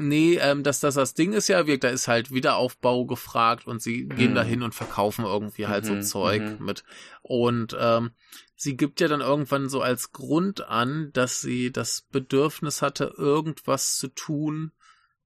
[0.00, 3.82] Nee, ähm, dass das das Ding ist ja, wirkt, da ist halt Wiederaufbau gefragt und
[3.82, 4.36] sie gehen mhm.
[4.36, 6.64] dahin und verkaufen irgendwie halt mhm, so Zeug mhm.
[6.64, 6.84] mit.
[7.22, 8.12] Und ähm,
[8.54, 13.96] sie gibt ja dann irgendwann so als Grund an, dass sie das Bedürfnis hatte, irgendwas
[13.96, 14.70] zu tun,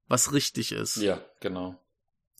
[0.07, 0.95] was richtig ist.
[0.95, 1.79] Ja, genau.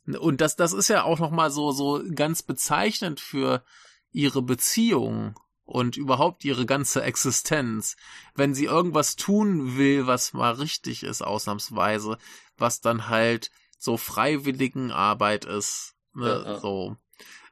[0.06, 3.64] Und das, das ist ja auch nochmal so, so ganz bezeichnend für
[4.10, 5.38] ihre Beziehung.
[5.64, 7.96] Und überhaupt ihre ganze Existenz,
[8.34, 12.18] wenn sie irgendwas tun will, was mal richtig ist, ausnahmsweise,
[12.56, 16.60] was dann halt so freiwilligen Arbeit ist, ne, ja, ja.
[16.60, 16.96] so,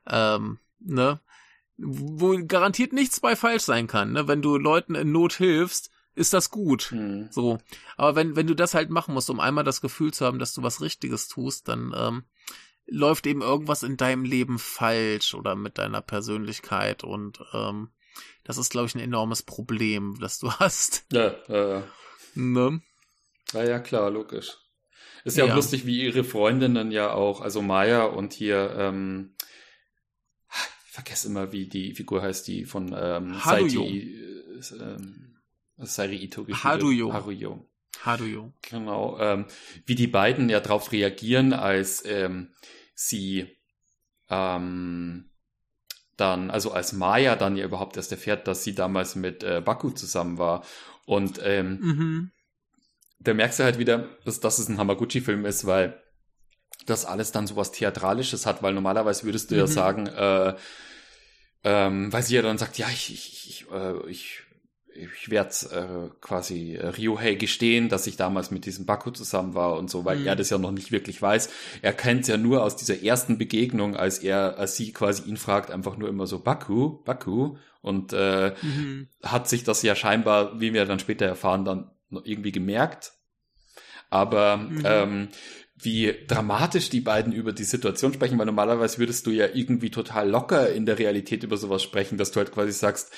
[0.07, 1.21] ähm, ne,
[1.77, 6.35] wo garantiert nichts bei falsch sein kann, ne, wenn du Leuten in Not hilfst, ist
[6.35, 7.29] das gut, mhm.
[7.31, 7.59] so,
[7.97, 10.53] aber wenn, wenn du das halt machen musst, um einmal das Gefühl zu haben, dass
[10.53, 12.25] du was Richtiges tust, dann, ähm,
[12.87, 17.91] läuft eben irgendwas in deinem Leben falsch oder mit deiner Persönlichkeit und ähm,
[18.45, 21.07] das ist, glaube ich, ein enormes Problem, das du hast.
[21.13, 21.89] Ja, ja, ja.
[22.35, 22.81] Ne?
[23.53, 24.57] Ja, ja, klar, logisch.
[25.25, 29.37] Ist ja, ja, auch lustig, wie ihre Freundinnen ja auch, also Maya und hier, ähm,
[30.87, 34.15] ich vergesse immer, wie die Figur heißt, die von ähm, Saiti,
[34.59, 34.97] äh,
[35.79, 37.13] Sairi Ito gespielt Haruyo.
[37.13, 37.69] Haruyo.
[38.05, 38.53] Haruyo.
[38.63, 39.47] Genau, ähm,
[39.87, 42.53] wie die beiden ja darauf reagieren, als ähm,
[42.95, 43.47] sie
[44.29, 45.31] ähm,
[46.23, 49.91] dann, also als Maya dann ja überhaupt erst erfährt, dass sie damals mit äh, Baku
[49.91, 50.65] zusammen war.
[51.05, 52.31] Und ähm, mhm.
[53.19, 56.01] da merkst du halt wieder, dass, dass es ein Hamaguchi-Film ist, weil
[56.87, 59.61] das alles dann sowas Theatralisches hat, weil normalerweise würdest du mhm.
[59.61, 60.55] ja sagen, äh,
[61.65, 64.43] ähm, weil sie ja dann sagt, ja, ich, ich, ich, äh, ich
[64.95, 69.77] ich werde äh, quasi äh, Ryohei gestehen, dass ich damals mit diesem Baku zusammen war
[69.77, 70.27] und so, weil mhm.
[70.27, 71.49] er das ja noch nicht wirklich weiß.
[71.83, 75.37] Er kennt es ja nur aus dieser ersten Begegnung, als er, als sie quasi ihn
[75.37, 79.09] fragt, einfach nur immer so Baku, Baku und äh, mhm.
[79.23, 81.91] hat sich das ja scheinbar, wie wir dann später erfahren, dann
[82.25, 83.13] irgendwie gemerkt.
[84.11, 84.83] Aber mhm.
[84.85, 85.29] ähm,
[85.85, 90.29] wie dramatisch die beiden über die Situation sprechen, weil normalerweise würdest du ja irgendwie total
[90.29, 93.13] locker in der Realität über sowas sprechen, dass du halt quasi sagst,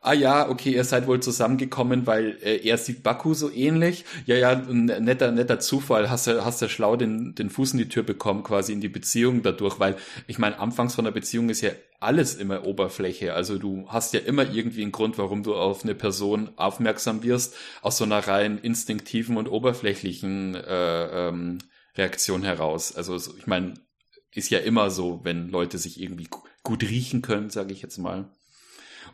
[0.00, 4.04] ah ja, okay, ihr seid wohl zusammengekommen, weil äh, er sieht Baku so ähnlich.
[4.26, 7.88] Ja, ja, netter, netter Zufall, hast du, hast du schlau den, den Fuß in die
[7.88, 11.60] Tür bekommen, quasi in die Beziehung dadurch, weil ich meine, anfangs von der Beziehung ist
[11.60, 11.70] ja
[12.00, 13.34] alles immer Oberfläche.
[13.34, 17.54] Also du hast ja immer irgendwie einen Grund, warum du auf eine Person aufmerksam wirst,
[17.82, 21.58] aus so einer rein instinktiven und oberflächlichen äh, ähm,
[21.96, 22.94] Reaktion heraus.
[22.94, 23.74] Also ich meine,
[24.32, 26.28] ist ja immer so, wenn Leute sich irgendwie
[26.62, 28.28] gut riechen können, sage ich jetzt mal.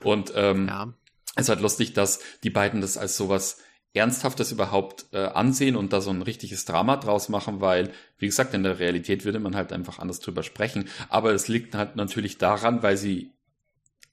[0.05, 0.93] Und ähm, ja.
[1.37, 3.59] es ist halt lustig, dass die beiden das als sowas
[3.95, 8.55] Ernsthaftes überhaupt äh, ansehen und da so ein richtiges Drama draus machen, weil, wie gesagt,
[8.55, 10.89] in der Realität würde man halt einfach anders drüber sprechen.
[11.11, 13.33] Aber es liegt halt natürlich daran, weil sie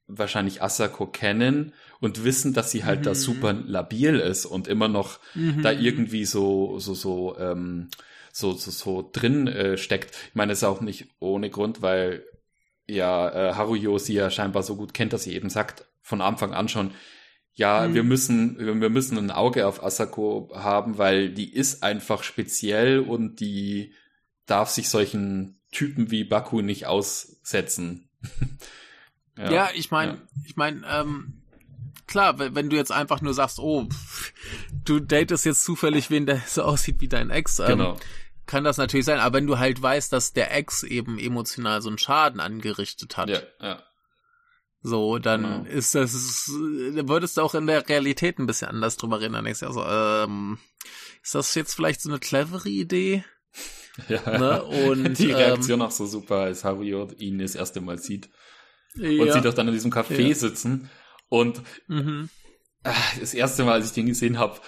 [0.07, 3.03] wahrscheinlich Asako kennen und wissen, dass sie halt mhm.
[3.03, 5.61] da super labil ist und immer noch mhm.
[5.61, 7.89] da irgendwie so, so, so, ähm,
[8.33, 10.15] so, so, so drin äh, steckt.
[10.29, 12.25] Ich meine, es ist auch nicht ohne Grund, weil
[12.89, 16.53] ja äh, Haruyo sie ja scheinbar so gut kennt, dass sie eben sagt von Anfang
[16.53, 16.91] an schon,
[17.53, 17.93] ja, mhm.
[17.93, 23.39] wir müssen, wir müssen ein Auge auf Asako haben, weil die ist einfach speziell und
[23.39, 23.93] die
[24.45, 28.09] darf sich solchen Typen wie Baku nicht aussetzen.
[29.37, 30.21] ja, ja, ich meine, ja.
[30.45, 31.43] ich meine, ähm,
[32.07, 33.87] klar, wenn du jetzt einfach nur sagst, oh,
[34.85, 37.97] du datest jetzt zufällig wen, der so aussieht wie dein Ex, ähm, genau
[38.49, 41.89] kann das natürlich sein, aber wenn du halt weißt, dass der Ex eben emotional so
[41.89, 43.29] einen Schaden angerichtet hat.
[43.29, 43.83] Ja, ja.
[44.81, 45.69] So, dann genau.
[45.69, 49.33] ist das, würdest du auch in der Realität ein bisschen anders drüber reden.
[49.33, 50.57] Dann denkst du also, ähm,
[51.21, 53.23] ist das jetzt vielleicht so eine clevere Idee?
[54.07, 54.63] Ja, ne?
[54.63, 58.29] und, die Reaktion ähm, auch so super, als Haruyo ihn das erste Mal sieht.
[58.95, 59.23] Ja.
[59.23, 60.33] Und sie doch dann in diesem Café ja.
[60.33, 60.89] sitzen.
[61.27, 62.29] Und mhm.
[62.83, 64.61] Äh, das erste Mal, als ich den gesehen habe,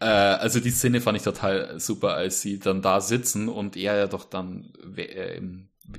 [0.00, 3.96] äh, also die Szene fand ich total super, als sie dann da sitzen und er
[3.96, 5.40] ja doch dann äh,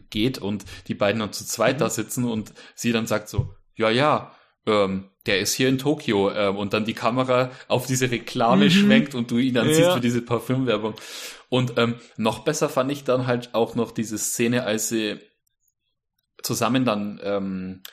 [0.09, 1.79] geht und die beiden dann zu zweit mhm.
[1.79, 4.35] da sitzen und sie dann sagt so, ja, ja,
[4.65, 8.69] ähm, der ist hier in Tokio ähm, und dann die Kamera auf diese Reklame mhm.
[8.69, 9.73] schwenkt und du ihn dann ja.
[9.73, 10.95] siehst für diese Parfümwerbung.
[11.49, 15.19] Und ähm, noch besser fand ich dann halt auch noch diese Szene, als sie
[16.43, 17.83] zusammen dann ähm,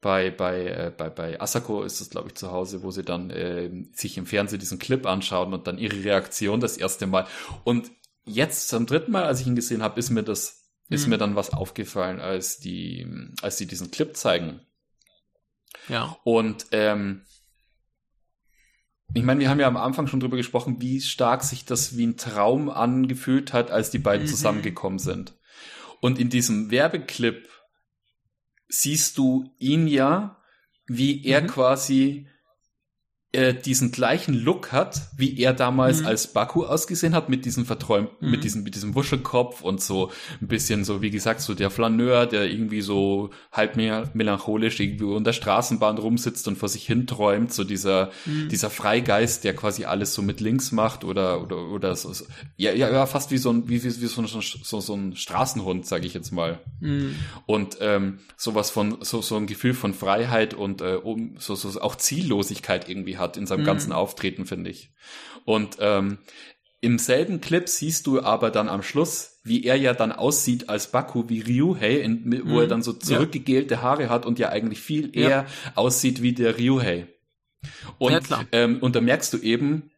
[0.00, 3.30] bei, bei, äh, bei, bei Asako ist es, glaube ich, zu Hause, wo sie dann
[3.30, 7.26] äh, sich im Fernsehen diesen Clip anschauen und dann ihre Reaktion das erste Mal.
[7.64, 7.90] Und
[8.24, 10.94] jetzt zum dritten Mal, als ich ihn gesehen habe, ist mir das, mhm.
[10.94, 13.06] ist mir dann was aufgefallen, als die,
[13.42, 14.60] als sie diesen Clip zeigen.
[15.88, 16.16] Ja.
[16.22, 17.22] Und ähm,
[19.14, 22.06] ich meine, wir haben ja am Anfang schon drüber gesprochen, wie stark sich das wie
[22.06, 24.30] ein Traum angefühlt hat, als die beiden mhm.
[24.30, 25.34] zusammengekommen sind.
[26.00, 27.48] Und in diesem Werbeclip
[28.68, 30.42] siehst du ihn ja,
[30.86, 31.46] wie er mhm.
[31.48, 32.28] quasi
[33.32, 36.06] äh, diesen gleichen Look hat, wie er damals mhm.
[36.06, 38.30] als Baku ausgesehen hat, mit diesem verträumten, mhm.
[38.30, 40.10] mit diesem, mit diesem Wuschelkopf und so
[40.40, 45.34] ein bisschen so, wie gesagt, so der Flaneur, der irgendwie so halb melancholisch irgendwie unter
[45.34, 48.48] Straßenbahn rumsitzt und vor sich hin träumt, so dieser, mhm.
[48.48, 52.24] dieser Freigeist, der quasi alles so mit links macht oder, oder, oder so, so
[52.56, 55.16] ja, ja, ja, fast wie so ein, wie, wie, wie so, ein, so, so ein
[55.16, 56.60] Straßenhund, sage ich jetzt mal.
[56.80, 57.14] Mhm.
[57.44, 61.78] Und ähm, sowas von, so, so ein Gefühl von Freiheit und äh, um, so, so
[61.82, 63.66] auch Ziellosigkeit irgendwie hat in seinem mhm.
[63.66, 64.92] ganzen Auftreten, finde ich.
[65.44, 66.18] Und ähm,
[66.80, 70.92] im selben Clip siehst du aber dann am Schluss, wie er ja dann aussieht als
[70.92, 72.60] Baku wie Ryuhei, in, wo mhm.
[72.60, 75.46] er dann so zurückgegelte Haare hat und ja eigentlich viel eher ja.
[75.74, 77.06] aussieht wie der Ryuhei.
[77.98, 79.90] Und, ja, ähm, und da merkst du eben,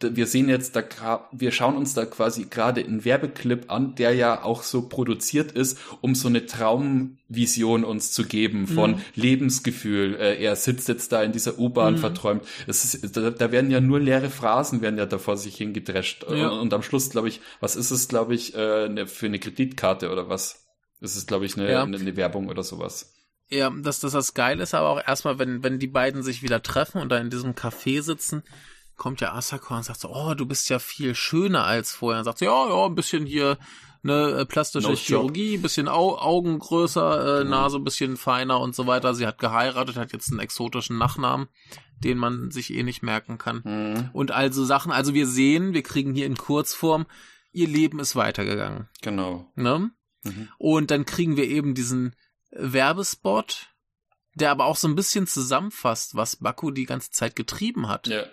[0.00, 4.42] wir sehen jetzt da, wir schauen uns da quasi gerade einen Werbeclip an, der ja
[4.42, 9.02] auch so produziert ist, um so eine Traumvision uns zu geben von mhm.
[9.14, 10.16] Lebensgefühl.
[10.16, 11.98] Äh, er sitzt jetzt da in dieser U-Bahn mhm.
[11.98, 12.44] verträumt.
[12.66, 16.26] Es ist, da, da, werden ja nur leere Phrasen werden ja da vor sich hingedrescht.
[16.28, 16.48] Ja.
[16.50, 19.38] Und, und, am Schluss, glaube ich, was ist es, glaube ich, äh, eine, für eine
[19.38, 20.66] Kreditkarte oder was?
[21.00, 21.82] Das ist, glaube ich, eine, ja.
[21.82, 23.14] eine, eine Werbung oder sowas.
[23.48, 26.62] Ja, dass das das geil ist, aber auch erstmal, wenn, wenn die beiden sich wieder
[26.62, 28.42] treffen und da in diesem Café sitzen,
[28.96, 32.20] kommt ja Asako und sagt so, oh, du bist ja viel schöner als vorher.
[32.20, 33.58] Und sagt so, ja, ja, ein bisschen hier
[34.02, 37.50] eine äh, plastische no Chirurgie, bisschen Au Augen größer, äh, mhm.
[37.50, 39.14] Nase ein bisschen feiner und so weiter.
[39.14, 41.48] Sie hat geheiratet, hat jetzt einen exotischen Nachnamen,
[41.98, 43.62] den man sich eh nicht merken kann.
[43.64, 44.10] Mhm.
[44.12, 47.06] Und also Sachen, also wir sehen, wir kriegen hier in Kurzform,
[47.52, 48.88] ihr Leben ist weitergegangen.
[49.02, 49.50] Genau.
[49.56, 49.90] Ne?
[50.22, 50.48] Mhm.
[50.58, 52.14] Und dann kriegen wir eben diesen
[52.50, 53.70] Werbespot,
[54.34, 58.06] der aber auch so ein bisschen zusammenfasst, was Baku die ganze Zeit getrieben hat.
[58.06, 58.24] Ja.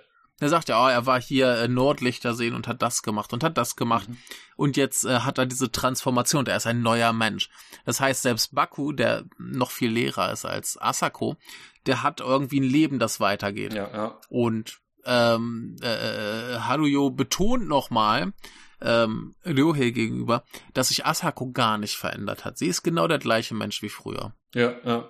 [0.43, 3.43] Er sagt ja, oh, er war hier äh, Nordlichter sehen und hat das gemacht und
[3.43, 4.09] hat das gemacht.
[4.09, 4.17] Mhm.
[4.55, 7.49] Und jetzt äh, hat er diese Transformation, er ist ein neuer Mensch.
[7.85, 11.37] Das heißt, selbst Baku, der noch viel leerer ist als Asako,
[11.85, 13.73] der hat irgendwie ein Leben, das weitergeht.
[13.73, 14.19] Ja, ja.
[14.29, 18.33] Und ähm, äh, Haruyo betont nochmal,
[18.81, 20.43] ähm, Ryohei gegenüber,
[20.73, 22.57] dass sich Asako gar nicht verändert hat.
[22.57, 24.33] Sie ist genau der gleiche Mensch wie früher.
[24.53, 25.09] Ja, ja.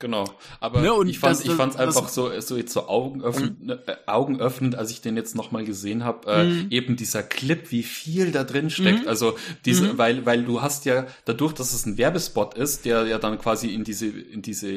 [0.00, 0.24] Genau.
[0.60, 3.70] Aber ne, ich fand ich fand's einfach so so jetzt so augenöffnend, mhm.
[3.70, 6.66] äh, augenöffnend, als ich den jetzt nochmal gesehen habe, äh, mhm.
[6.70, 9.02] eben dieser Clip, wie viel da drin steckt.
[9.02, 9.08] Mhm.
[9.08, 9.36] Also
[9.66, 9.98] diese, mhm.
[9.98, 13.74] weil weil du hast ja dadurch, dass es ein Werbespot ist, der ja dann quasi
[13.74, 14.70] in diese in diese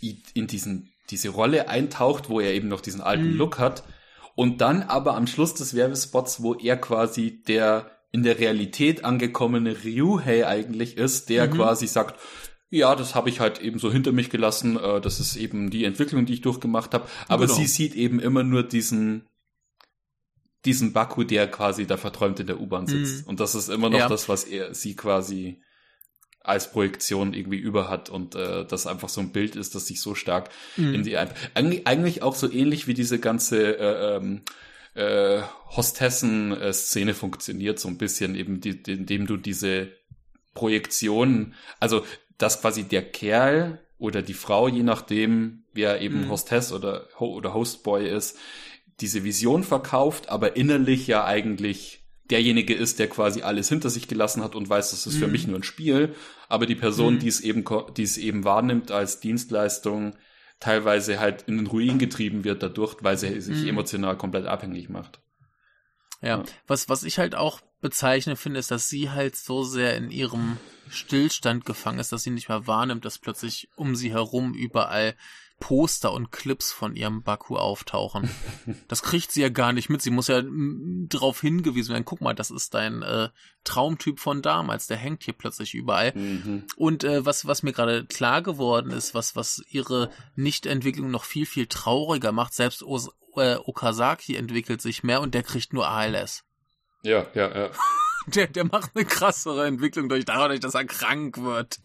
[0.00, 3.36] in diesen diese Rolle eintaucht, wo er eben noch diesen alten mhm.
[3.36, 3.84] Look hat
[4.34, 9.84] und dann aber am Schluss des Werbespots, wo er quasi der in der Realität angekommene
[9.84, 11.52] Ryuhei eigentlich ist, der mhm.
[11.52, 12.18] quasi sagt,
[12.70, 14.76] ja, das habe ich halt eben so hinter mich gelassen.
[14.76, 17.08] Äh, das ist eben die Entwicklung, die ich durchgemacht habe.
[17.28, 17.58] Aber genau.
[17.58, 19.26] sie sieht eben immer nur diesen
[20.64, 23.22] diesen Baku, der quasi da verträumt in der U-Bahn sitzt.
[23.22, 23.28] Mhm.
[23.28, 24.08] Und das ist immer noch ja.
[24.08, 25.62] das, was er sie quasi
[26.40, 30.00] als Projektion irgendwie über hat und äh, das einfach so ein Bild ist, das sich
[30.00, 30.94] so stark mhm.
[30.94, 34.42] in die ein eigentlich auch so ähnlich wie diese ganze äh, ähm,
[34.94, 35.42] äh,
[35.76, 39.92] Hostessen-Szene funktioniert so ein bisschen eben, die, indem du diese
[40.54, 42.04] Projektion, also
[42.38, 46.30] dass quasi der Kerl oder die Frau, je nachdem, wer eben mhm.
[46.30, 48.38] Hostess oder, oder Hostboy ist,
[49.00, 54.42] diese Vision verkauft, aber innerlich ja eigentlich derjenige ist, der quasi alles hinter sich gelassen
[54.42, 55.18] hat und weiß, das ist mhm.
[55.18, 56.14] für mich nur ein Spiel,
[56.48, 57.18] aber die Person, mhm.
[57.20, 57.64] die es eben,
[57.96, 60.14] die es eben wahrnimmt als Dienstleistung,
[60.60, 63.68] teilweise halt in den Ruin getrieben wird dadurch, weil sie sich mhm.
[63.68, 65.20] emotional komplett abhängig macht.
[66.20, 69.96] Ja, ja, was, was ich halt auch bezeichne finde, ist, dass sie halt so sehr
[69.96, 70.56] in ihrem
[70.90, 75.14] Stillstand gefangen ist, dass sie nicht mehr wahrnimmt, dass plötzlich um sie herum überall
[75.60, 78.30] Poster und Clips von ihrem Baku auftauchen.
[78.86, 80.02] Das kriegt sie ja gar nicht mit.
[80.02, 83.28] Sie muss ja darauf hingewiesen werden, guck mal, das ist dein äh,
[83.64, 86.12] Traumtyp von damals, der hängt hier plötzlich überall.
[86.14, 86.64] Mhm.
[86.76, 91.46] Und äh, was, was mir gerade klar geworden ist, was, was ihre Nichtentwicklung noch viel,
[91.46, 96.44] viel trauriger macht, selbst Os äh, Okazaki entwickelt sich mehr und der kriegt nur ALS.
[97.02, 97.70] Ja, ja, ja.
[98.34, 101.78] der, der macht eine krassere Entwicklung durch dadurch, dass er krank wird.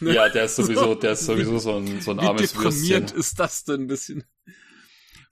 [0.00, 3.18] Ja, der ist sowieso, der ist sowieso so ein, so ein armes Wie deprimiert Würstchen.
[3.18, 4.24] ist das denn ein bisschen?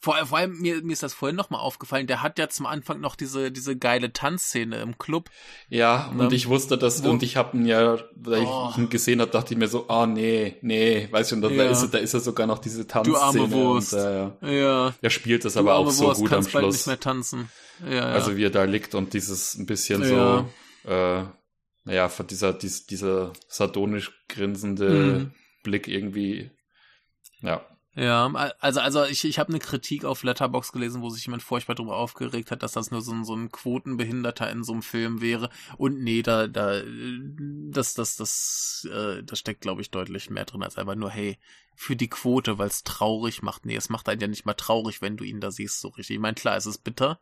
[0.00, 3.00] Vor, vor allem, mir, mir ist das vorhin nochmal aufgefallen, der hat ja zum Anfang
[3.00, 5.28] noch diese, diese geile Tanzszene im Club.
[5.68, 8.68] Ja, und, und ich wusste das, und ich habe ihn ja, weil oh.
[8.70, 11.42] ich ihn gesehen habe, dachte ich mir so, ah oh, nee, nee, weißt du, und
[11.42, 11.70] da, ja.
[11.70, 13.16] ist, da ist er sogar noch diese Tanzszene.
[13.16, 13.94] Du arme Wurst.
[13.94, 14.36] Und, äh, ja.
[14.42, 14.94] ja.
[15.02, 16.52] Er spielt das du aber auch so Wurst, gut am Schluss.
[16.52, 17.48] Bald nicht mehr tanzen.
[17.84, 18.04] Ja, ja.
[18.06, 20.48] Also wie er da liegt und dieses ein bisschen so,
[20.84, 21.24] äh,
[21.84, 25.32] naja, dieser, dieser, dieser sardonisch grinsende mhm.
[25.62, 26.50] Blick irgendwie,
[27.40, 27.64] ja.
[27.94, 28.26] Ja,
[28.60, 31.96] also also ich, ich habe eine Kritik auf Letterbox gelesen, wo sich jemand furchtbar darüber
[31.96, 35.50] aufgeregt hat, dass das nur so ein, so ein Quotenbehinderter in so einem Film wäre.
[35.78, 36.80] Und nee, da da
[37.72, 41.38] das das das äh, das steckt glaube ich deutlich mehr drin als einfach nur hey
[41.74, 43.66] für die Quote, weil es traurig macht.
[43.66, 46.16] Nee, es macht einen ja nicht mal traurig, wenn du ihn da siehst so richtig.
[46.16, 47.18] Ich meine klar, es ist bitter,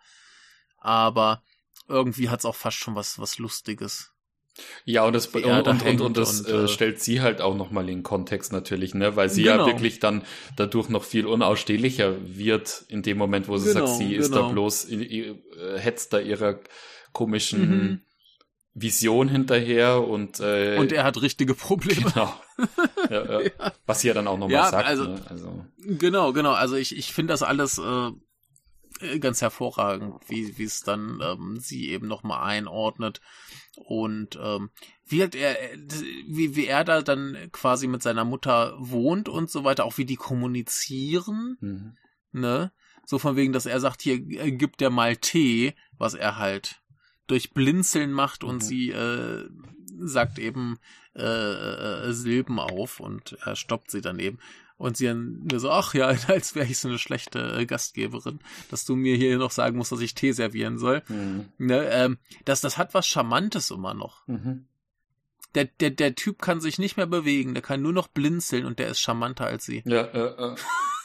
[0.79, 1.43] aber
[1.89, 4.13] irgendwie hat's auch fast schon was was lustiges.
[4.85, 7.55] Ja, und das, und, und, und, und, das und, äh, äh, stellt sie halt auch
[7.55, 9.59] nochmal in Kontext natürlich, ne, weil sie genau.
[9.59, 10.23] ja wirklich dann
[10.57, 14.21] dadurch noch viel unausstehlicher wird in dem Moment, wo sie genau, sagt, sie genau.
[14.21, 14.53] ist da genau.
[14.53, 15.35] bloß, äh,
[15.77, 16.61] hetzt da ihrer
[17.13, 18.01] komischen mhm.
[18.75, 22.11] Vision hinterher und äh, und er hat richtige Probleme.
[22.13, 22.33] Genau.
[23.11, 23.41] Ja.
[23.41, 23.51] ja.
[23.85, 24.89] Was sie ja dann auch nochmal ja, sagt.
[24.89, 25.21] Also, ne?
[25.29, 26.53] also genau, genau.
[26.53, 28.11] Also ich ich finde das alles äh,
[29.21, 33.21] ganz hervorragend, wie wie es dann ähm, sie eben nochmal einordnet
[33.77, 34.71] und ähm,
[35.05, 35.57] wie, halt er,
[36.27, 40.05] wie, wie er da dann quasi mit seiner Mutter wohnt und so weiter, auch wie
[40.05, 41.97] die kommunizieren, mhm.
[42.33, 42.73] ne?
[43.05, 46.83] So von wegen, dass er sagt, hier äh, gibt der mal Tee, was er halt
[47.29, 48.61] durch Blinzeln macht und mhm.
[48.61, 49.49] sie äh,
[49.99, 50.79] sagt eben
[51.15, 54.39] äh, äh, Silben auf und er stoppt sie daneben.
[54.79, 58.41] Und sie dann mir so, ach ja, als wäre ich so eine schlechte äh, Gastgeberin,
[58.71, 61.03] dass du mir hier noch sagen musst, dass ich Tee servieren soll.
[61.09, 61.47] Mhm.
[61.59, 64.27] Ne, ähm, das, das hat was Charmantes immer noch.
[64.27, 64.67] Mhm.
[65.55, 68.79] Der, der, der Typ kann sich nicht mehr bewegen, der kann nur noch blinzeln und
[68.79, 69.83] der ist charmanter als sie.
[69.87, 70.57] Ja, äh, äh.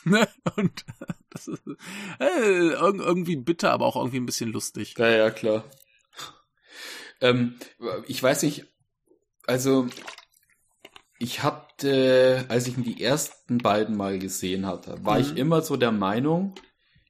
[0.03, 0.27] ne?
[0.57, 0.85] Und
[1.29, 1.61] das ist
[2.19, 4.95] äh, irgendwie bitter, aber auch irgendwie ein bisschen lustig.
[4.97, 5.63] Ja, ja, klar.
[7.21, 7.55] Ähm,
[8.07, 8.65] ich weiß nicht,
[9.45, 9.87] also
[11.21, 15.21] ich hatte, als ich die ersten beiden mal gesehen hatte, war mhm.
[15.21, 16.55] ich immer so der Meinung,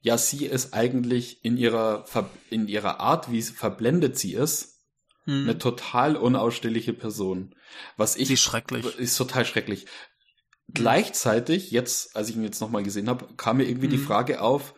[0.01, 2.05] ja, sie ist eigentlich in ihrer,
[2.49, 4.81] in ihrer Art, wie verblendet sie ist,
[5.25, 5.43] mhm.
[5.43, 7.55] eine total unausstehliche Person.
[7.95, 8.27] Was ich.
[8.27, 8.85] Sie ist schrecklich.
[8.99, 9.85] Ist total schrecklich.
[9.85, 10.73] Mhm.
[10.73, 14.05] Gleichzeitig, jetzt, als ich ihn jetzt nochmal gesehen habe, kam mir irgendwie die mhm.
[14.05, 14.73] Frage auf,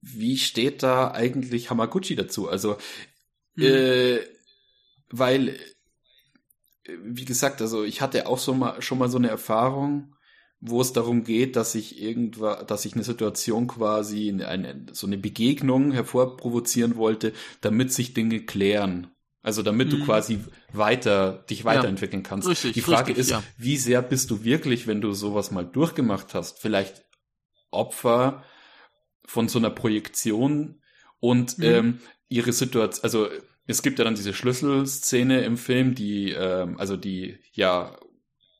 [0.00, 2.48] wie steht da eigentlich Hamaguchi dazu?
[2.48, 2.76] Also,
[3.54, 3.64] mhm.
[3.64, 4.20] äh,
[5.10, 5.60] weil
[7.02, 10.14] wie gesagt, also ich hatte auch so mal, schon mal so eine Erfahrung,
[10.60, 15.18] wo es darum geht, dass ich irgendwas, dass ich eine Situation quasi, eine, so eine
[15.18, 19.08] Begegnung hervorprovozieren wollte, damit sich Dinge klären.
[19.42, 19.98] Also damit mhm.
[19.98, 20.40] du quasi
[20.72, 22.48] weiter, dich weiterentwickeln ja, kannst.
[22.48, 23.42] Richtig, Die Frage richtig, ist, ja.
[23.58, 27.04] wie sehr bist du wirklich, wenn du sowas mal durchgemacht hast, vielleicht
[27.70, 28.42] Opfer
[29.26, 30.80] von so einer Projektion
[31.20, 31.64] und mhm.
[31.64, 31.98] ähm,
[32.30, 33.28] ihre Situation, also
[33.66, 37.96] es gibt ja dann diese Schlüsselszene im Film, die, ähm, also die ja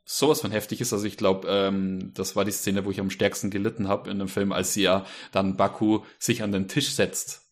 [0.05, 0.93] sowas von heftig ist.
[0.93, 4.19] Also ich glaube, ähm, das war die Szene, wo ich am stärksten gelitten habe in
[4.19, 7.43] dem Film, als sie ja dann Baku sich an den Tisch setzt.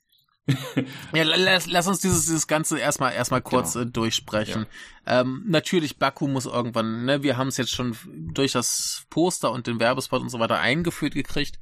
[1.15, 3.87] ja, lass, lass uns dieses, dieses Ganze erstmal erstmal kurz genau.
[3.87, 4.67] äh, durchsprechen.
[5.07, 5.21] Ja.
[5.21, 7.97] Ähm, natürlich, Baku muss irgendwann, ne, wir haben es jetzt schon
[8.35, 11.61] durch das Poster und den Werbespot und so weiter eingeführt gekriegt.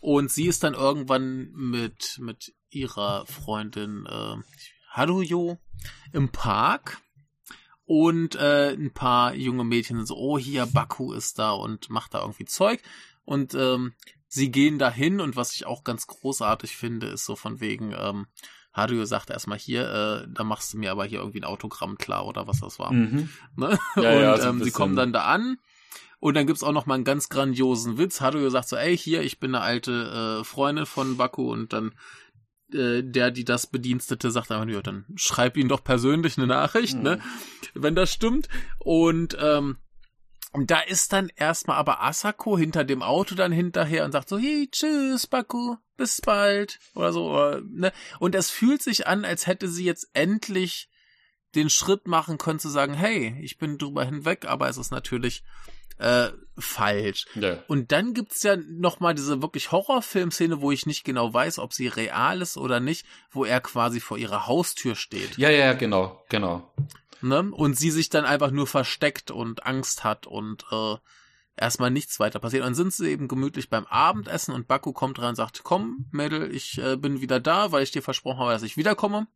[0.00, 4.36] Und sie ist dann irgendwann mit, mit ihrer Freundin, äh,
[4.90, 5.58] Haruyo
[6.12, 6.98] im Park
[7.84, 12.14] und äh, ein paar junge Mädchen sind so, oh hier, Baku ist da und macht
[12.14, 12.82] da irgendwie Zeug
[13.24, 13.94] und ähm,
[14.28, 18.26] sie gehen dahin und was ich auch ganz großartig finde, ist so von wegen, ähm,
[18.72, 22.26] Haruyo sagt erstmal hier, äh, da machst du mir aber hier irgendwie ein Autogramm klar
[22.26, 22.92] oder was das war.
[22.92, 23.28] Mhm.
[23.56, 23.78] Ne?
[23.96, 25.58] Ja, und ja, so ähm, sie kommen dann da an
[26.20, 28.20] und dann gibt's auch noch mal einen ganz grandiosen Witz.
[28.20, 31.92] Haruyo sagt so, ey, hier, ich bin eine alte äh, Freundin von Baku und dann
[32.74, 36.96] äh, der, die das Bedienstete, sagt einfach, ja, dann schreib ihn doch persönlich eine Nachricht,
[36.96, 37.16] ne?
[37.16, 37.22] mhm.
[37.22, 37.22] ne?
[37.74, 38.48] Wenn das stimmt.
[38.78, 39.78] Und ähm,
[40.52, 44.68] da ist dann erstmal aber Asako hinter dem Auto dann hinterher und sagt so, hey,
[44.70, 46.80] tschüss, Baku, bis bald.
[46.94, 47.92] Oder so, oder, ne?
[48.18, 50.88] Und es fühlt sich an, als hätte sie jetzt endlich
[51.54, 55.44] den Schritt machen können zu sagen, hey, ich bin drüber hinweg, aber es ist natürlich
[56.00, 57.26] äh, falsch.
[57.34, 57.58] Ja.
[57.68, 61.72] Und dann gibt's ja noch mal diese wirklich Horrorfilmszene, wo ich nicht genau weiß, ob
[61.72, 65.36] sie real ist oder nicht, wo er quasi vor ihrer Haustür steht.
[65.36, 66.72] Ja, ja, genau, genau.
[67.22, 67.50] Ne?
[67.52, 70.96] Und sie sich dann einfach nur versteckt und Angst hat und äh,
[71.56, 72.62] erstmal nichts weiter passiert.
[72.62, 76.06] Und dann sind sie eben gemütlich beim Abendessen und Baku kommt rein und sagt, komm,
[76.10, 79.26] Mädel, ich äh, bin wieder da, weil ich dir versprochen habe, dass ich wiederkomme.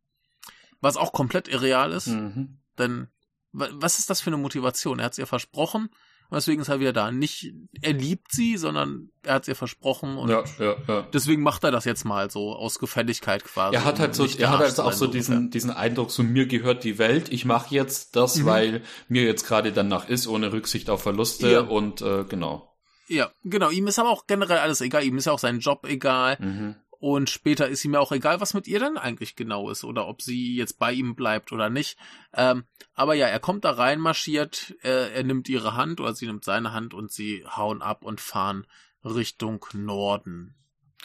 [0.81, 2.07] Was auch komplett irreal ist.
[2.07, 2.57] Mhm.
[2.77, 3.07] Denn
[3.51, 4.99] was ist das für eine Motivation?
[4.99, 5.89] Er hat es ihr versprochen
[6.29, 7.11] und deswegen ist er wieder da.
[7.11, 11.07] Nicht, er liebt sie, sondern er hat es ihr versprochen und ja, ja, ja.
[11.13, 13.75] deswegen macht er das jetzt mal so aus Gefälligkeit quasi.
[13.75, 16.83] Er hat halt so, er hat halt auch so diesen, diesen Eindruck, so mir gehört
[16.83, 18.45] die Welt, ich mache jetzt das, mhm.
[18.45, 21.59] weil mir jetzt gerade danach ist, ohne Rücksicht auf Verluste ja.
[21.61, 22.75] und äh, genau.
[23.07, 23.69] Ja, genau.
[23.69, 25.03] Ihm ist aber auch generell alles egal.
[25.03, 26.37] Ihm ist ja auch sein Job egal.
[26.39, 26.75] Mhm.
[27.05, 30.07] Und später ist ihm ja auch egal, was mit ihr dann eigentlich genau ist oder
[30.07, 31.99] ob sie jetzt bei ihm bleibt oder nicht.
[32.33, 32.63] Ähm,
[32.95, 36.43] aber ja, er kommt da rein, marschiert, er, er nimmt ihre Hand oder sie nimmt
[36.43, 38.65] seine Hand und sie hauen ab und fahren
[39.03, 40.55] Richtung Norden.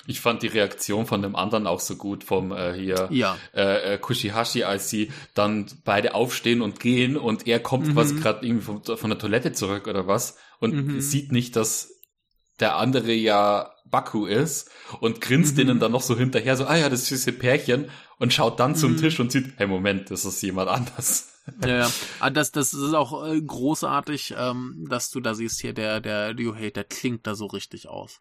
[0.06, 3.36] Ich fand die Reaktion von dem anderen auch so gut, vom äh, hier ja.
[3.52, 7.97] äh, äh Kushihashi, als sie dann beide aufstehen und gehen und er kommt mhm.
[7.97, 11.01] was gerade irgendwie von, von, der Toilette zurück oder was und mhm.
[11.02, 11.93] sieht nicht, dass
[12.59, 15.58] der andere ja Baku ist und grinst mhm.
[15.58, 18.92] denen dann noch so hinterher, so, ah ja, das süße Pärchen und schaut dann zum
[18.92, 18.96] mhm.
[18.98, 21.40] Tisch und sieht, hey Moment, das ist jemand anders.
[21.62, 21.90] Ja, ja.
[22.20, 26.38] Ah, das, das ist auch äh, großartig, ähm, dass du da siehst hier, der, der
[26.38, 28.20] Ryohei, der klingt da so richtig aus.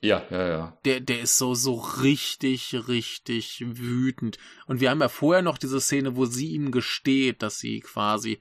[0.00, 0.78] Ja, ja, ja.
[0.84, 4.38] Der, der ist so, so richtig, richtig wütend.
[4.66, 8.40] Und wir haben ja vorher noch diese Szene, wo sie ihm gesteht, dass sie quasi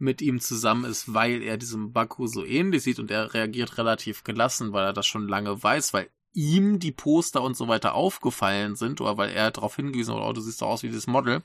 [0.00, 4.24] mit ihm zusammen ist, weil er diesem Baku so ähnlich sieht und er reagiert relativ
[4.24, 8.76] gelassen, weil er das schon lange weiß, weil ihm die Poster und so weiter aufgefallen
[8.76, 11.42] sind oder weil er darauf hingewiesen hat, oh, du siehst doch aus wie dieses Model.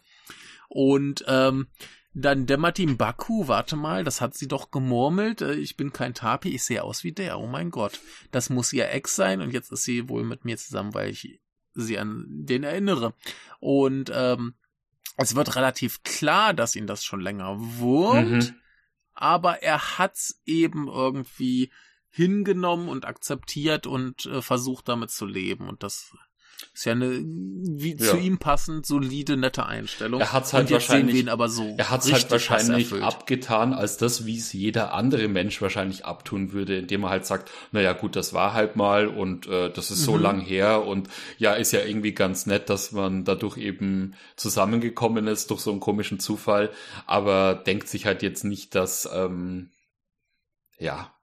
[0.69, 1.67] Und ähm,
[2.13, 6.13] dann dämmert ihm Baku, warte mal, das hat sie doch gemurmelt, äh, ich bin kein
[6.13, 7.99] Tapi, ich sehe aus wie der, oh mein Gott.
[8.31, 11.41] Das muss ihr Ex sein und jetzt ist sie wohl mit mir zusammen, weil ich
[11.73, 13.13] sie an den erinnere.
[13.59, 14.53] Und ähm,
[15.15, 18.55] es wird relativ klar, dass ihn das schon länger wurmt, mhm.
[19.13, 21.71] aber er hat's eben irgendwie
[22.09, 26.15] hingenommen und akzeptiert und äh, versucht damit zu leben und das
[26.73, 28.05] ist ja eine wie ja.
[28.05, 30.21] zu ihm passend solide nette Einstellung.
[30.21, 34.93] Er hat's halt wahrscheinlich so Er hat's halt wahrscheinlich abgetan als das, wie es jeder
[34.93, 39.07] andere Mensch wahrscheinlich abtun würde, indem er halt sagt, naja gut, das war halt mal
[39.07, 40.21] und äh, das ist so mhm.
[40.21, 45.51] lang her und ja, ist ja irgendwie ganz nett, dass man dadurch eben zusammengekommen ist
[45.51, 46.71] durch so einen komischen Zufall,
[47.05, 49.69] aber denkt sich halt jetzt nicht, dass ähm,
[50.77, 51.14] ja,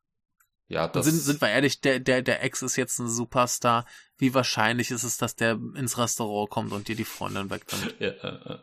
[0.73, 3.85] ja, das sind, sind wir ehrlich, der, der, der Ex ist jetzt ein Superstar.
[4.17, 7.95] Wie wahrscheinlich ist es, dass der ins Restaurant kommt und dir die Freundin wegnimmt?
[7.99, 8.59] Ja, äh,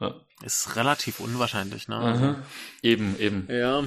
[0.00, 0.12] äh,
[0.44, 1.96] Ist relativ unwahrscheinlich, ne?
[1.96, 2.36] Also,
[2.82, 3.48] eben, eben.
[3.50, 3.82] Ja.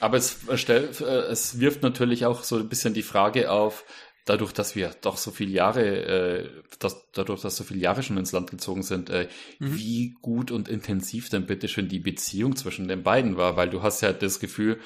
[0.00, 3.84] Aber es, stellt, äh, es wirft natürlich auch so ein bisschen die Frage auf,
[4.24, 8.16] dadurch, dass wir doch so viele Jahre, äh, dass, dadurch, dass so viele Jahre schon
[8.16, 9.28] ins Land gezogen sind, äh,
[9.58, 9.76] mhm.
[9.76, 13.82] wie gut und intensiv denn bitte schon die Beziehung zwischen den beiden war, weil du
[13.82, 14.80] hast ja das Gefühl,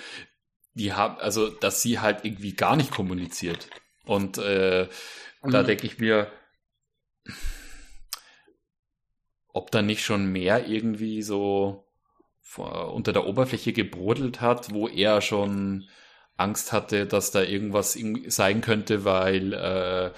[0.77, 3.69] die haben, also, dass sie halt irgendwie gar nicht kommuniziert.
[4.05, 4.89] Und äh,
[5.43, 5.51] mhm.
[5.51, 6.31] da denke ich mir,
[9.49, 11.87] ob da nicht schon mehr irgendwie so
[12.43, 15.89] vor, unter der Oberfläche gebrodelt hat, wo er schon
[16.37, 20.13] Angst hatte, dass da irgendwas sein könnte, weil äh,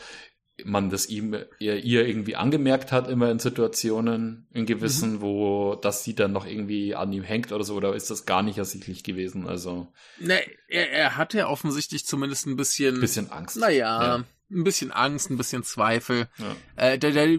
[0.64, 5.20] man das ihm ihr, ihr irgendwie angemerkt hat, immer in Situationen, in gewissen, mhm.
[5.20, 8.42] wo das sie dann noch irgendwie an ihm hängt oder so, oder ist das gar
[8.42, 9.46] nicht ersichtlich gewesen?
[9.46, 9.92] Also.
[10.18, 13.00] Ne, er, er hatte offensichtlich zumindest ein bisschen.
[13.00, 13.56] Bisschen Angst.
[13.56, 14.24] Naja, ja.
[14.50, 16.28] ein bisschen Angst, ein bisschen Zweifel.
[16.38, 16.56] Ja.
[16.76, 17.38] Äh, der, der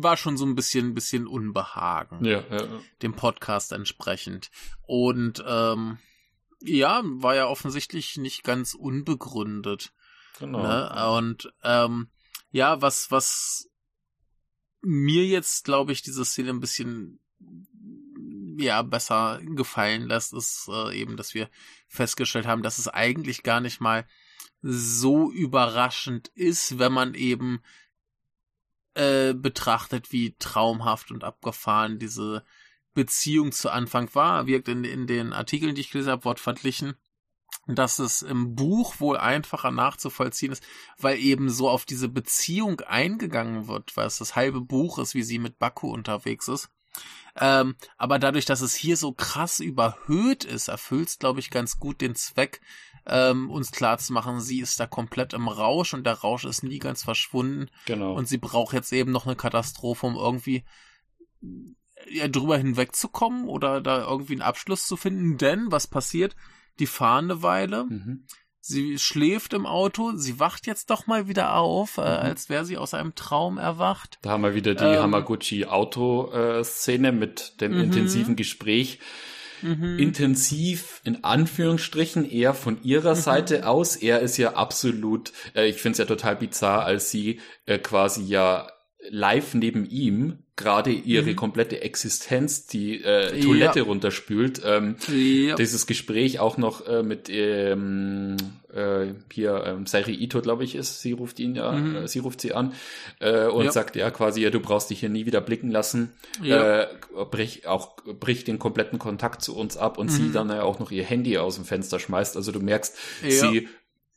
[0.00, 2.24] war schon so ein bisschen, ein bisschen Unbehagen.
[2.24, 2.80] Ja, ja, ja.
[3.02, 4.50] Dem Podcast entsprechend.
[4.86, 5.98] Und, ähm,
[6.60, 9.92] ja, war ja offensichtlich nicht ganz unbegründet.
[10.38, 10.62] Genau.
[10.62, 11.16] Ne?
[11.16, 12.08] Und, ähm,
[12.50, 13.70] ja, was, was
[14.80, 17.20] mir jetzt, glaube ich, diese Szene ein bisschen
[18.58, 21.48] ja besser gefallen lässt, ist äh, eben, dass wir
[21.86, 24.06] festgestellt haben, dass es eigentlich gar nicht mal
[24.62, 27.62] so überraschend ist, wenn man eben
[28.94, 32.44] äh, betrachtet, wie traumhaft und abgefahren diese
[32.94, 34.46] Beziehung zu Anfang war.
[34.46, 36.96] Wirkt in, in den Artikeln, die ich gelesen habe, wortverglichen
[37.74, 40.62] dass es im Buch wohl einfacher nachzuvollziehen ist,
[40.98, 45.22] weil eben so auf diese Beziehung eingegangen wird, weil es das halbe Buch ist, wie
[45.22, 46.70] sie mit Baku unterwegs ist.
[47.36, 51.78] Ähm, aber dadurch, dass es hier so krass überhöht ist, erfüllt es, glaube ich, ganz
[51.78, 52.60] gut den Zweck,
[53.06, 57.04] ähm, uns klarzumachen, sie ist da komplett im Rausch und der Rausch ist nie ganz
[57.04, 57.70] verschwunden.
[57.86, 58.14] Genau.
[58.14, 60.64] Und sie braucht jetzt eben noch eine Katastrophe, um irgendwie
[62.10, 65.38] ja, drüber hinwegzukommen oder da irgendwie einen Abschluss zu finden.
[65.38, 66.36] Denn was passiert?
[66.78, 67.84] Die fahren eine Weile.
[67.84, 68.24] Mhm.
[68.60, 72.06] Sie schläft im Auto, sie wacht jetzt doch mal wieder auf, äh, mhm.
[72.06, 74.18] als wäre sie aus einem Traum erwacht.
[74.22, 77.84] Da haben wir wieder die ähm, Hamaguchi-Auto-Szene mit dem mhm.
[77.84, 78.98] intensiven Gespräch.
[79.62, 79.98] Mhm.
[79.98, 83.20] Intensiv in Anführungsstrichen eher von ihrer mhm.
[83.20, 83.96] Seite aus.
[83.96, 88.24] Er ist ja absolut, äh, ich finde es ja total bizarr, als sie äh, quasi
[88.24, 88.70] ja
[89.08, 91.36] live neben ihm gerade ihre mhm.
[91.36, 93.84] komplette Existenz die äh, Toilette ja.
[93.84, 94.60] runterspült.
[94.64, 95.54] Ähm, ja.
[95.54, 98.36] Dieses Gespräch auch noch äh, mit ähm,
[98.74, 101.00] äh, hier ähm, Sairi Ito, glaube ich, ist.
[101.00, 101.96] Sie ruft ihn ja, mhm.
[101.96, 102.74] äh, sie ruft sie an
[103.20, 103.72] äh, und ja.
[103.72, 106.12] sagt ja quasi, ja, du brauchst dich hier nie wieder blicken lassen.
[106.42, 106.82] Ja.
[106.82, 106.88] Äh,
[107.30, 110.10] brich auch bricht den kompletten Kontakt zu uns ab und mhm.
[110.10, 112.36] sie dann ja auch noch ihr Handy aus dem Fenster schmeißt.
[112.36, 113.68] Also du merkst, sie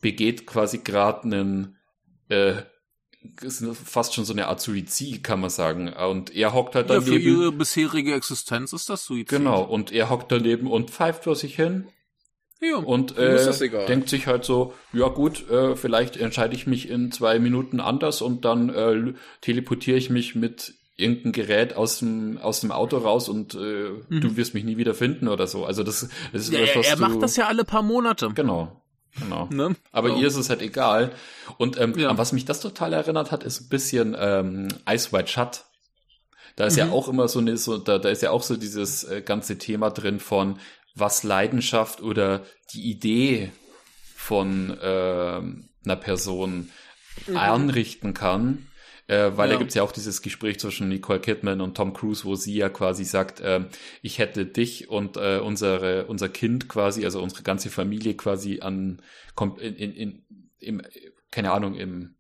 [0.02, 1.78] begeht quasi gerade einen
[2.30, 2.64] äh,
[3.42, 5.94] ist fast schon so eine Art Suizid, kann man sagen.
[5.94, 7.06] Und er hockt halt daneben.
[7.06, 9.30] Ja, für ihre bisherige Existenz ist das Suizid.
[9.30, 11.88] Genau, und er hockt daneben und pfeift vor sich hin.
[12.64, 17.12] Ja, und äh, denkt sich halt so, ja gut, äh, vielleicht entscheide ich mich in
[17.12, 22.62] zwei Minuten anders und dann äh, teleportiere ich mich mit irgendein Gerät aus dem aus
[22.62, 24.22] dem Auto raus und äh, mhm.
[24.22, 25.66] du wirst mich nie wieder finden oder so.
[25.66, 28.30] Also das, das ist ja, was, was er, er macht das ja alle paar Monate.
[28.36, 28.80] Genau.
[29.20, 29.48] Genau.
[29.52, 29.76] Ne?
[29.92, 30.16] Aber so.
[30.18, 31.12] ihr ist es halt egal.
[31.58, 32.10] Und ähm, ja.
[32.10, 35.66] an was mich das total erinnert hat, ist ein bisschen ähm, Ice White Shut.
[36.56, 36.80] Da ist mhm.
[36.80, 39.58] ja auch immer so eine, so, da, da ist ja auch so dieses äh, ganze
[39.58, 40.60] Thema drin von
[40.96, 42.44] was Leidenschaft oder
[42.74, 43.52] die Idee
[44.16, 45.42] von äh,
[45.84, 46.70] einer Person
[47.28, 47.38] mhm.
[47.38, 48.68] anrichten kann.
[49.12, 49.56] Äh, weil ja.
[49.56, 52.70] da gibt's ja auch dieses Gespräch zwischen Nicole Kidman und Tom Cruise, wo sie ja
[52.70, 53.66] quasi sagt, äh,
[54.02, 59.02] ich hätte dich und äh, unsere, unser Kind quasi, also unsere ganze Familie quasi an,
[59.60, 60.26] in, in, in,
[60.60, 60.82] im,
[61.30, 62.16] keine Ahnung, im,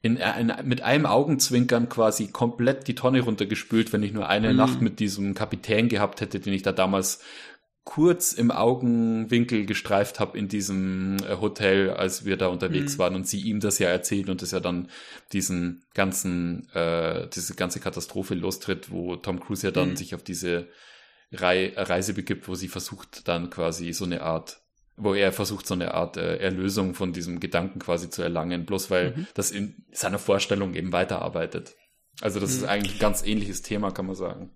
[0.00, 4.56] in, in, mit einem Augenzwinkern quasi komplett die Tonne runtergespült, wenn ich nur eine mhm.
[4.56, 7.22] Nacht mit diesem Kapitän gehabt hätte, den ich da damals
[7.84, 12.98] kurz im Augenwinkel gestreift habe in diesem äh, Hotel, als wir da unterwegs mhm.
[12.98, 14.88] waren und sie ihm das ja erzählt und es ja dann
[15.32, 19.96] diesen ganzen, äh, diese ganze Katastrophe lostritt, wo Tom Cruise ja dann mhm.
[19.96, 20.68] sich auf diese
[21.30, 24.60] Rei Reise begibt, wo sie versucht dann quasi so eine Art,
[24.96, 28.90] wo er versucht so eine Art äh, Erlösung von diesem Gedanken quasi zu erlangen, bloß
[28.90, 29.26] weil mhm.
[29.34, 31.74] das in seiner Vorstellung eben weiterarbeitet.
[32.20, 32.68] Also das ist mhm.
[32.68, 34.50] eigentlich ein ganz ähnliches Thema, kann man sagen.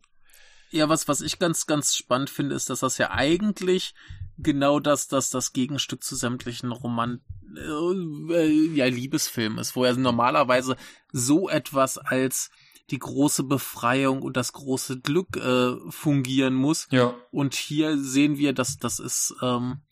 [0.70, 3.94] Ja, was, was ich ganz, ganz spannend finde, ist, dass das ja eigentlich
[4.38, 7.20] genau das, das, das Gegenstück zu sämtlichen Roman,
[7.56, 10.76] äh, ja, Liebesfilmen ist, wo er normalerweise
[11.12, 12.50] so etwas als
[12.90, 16.86] die große Befreiung und das große Glück äh, fungieren muss.
[16.90, 17.14] Ja.
[17.30, 19.82] Und hier sehen wir, dass das ist ähm,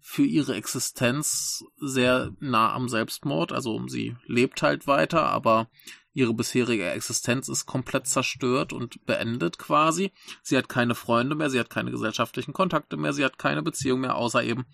[0.00, 3.52] für ihre Existenz sehr nah am Selbstmord.
[3.52, 5.68] Also sie lebt halt weiter, aber
[6.16, 10.12] Ihre bisherige Existenz ist komplett zerstört und beendet quasi.
[10.42, 14.00] Sie hat keine Freunde mehr, sie hat keine gesellschaftlichen Kontakte mehr, sie hat keine Beziehung
[14.00, 14.64] mehr, außer eben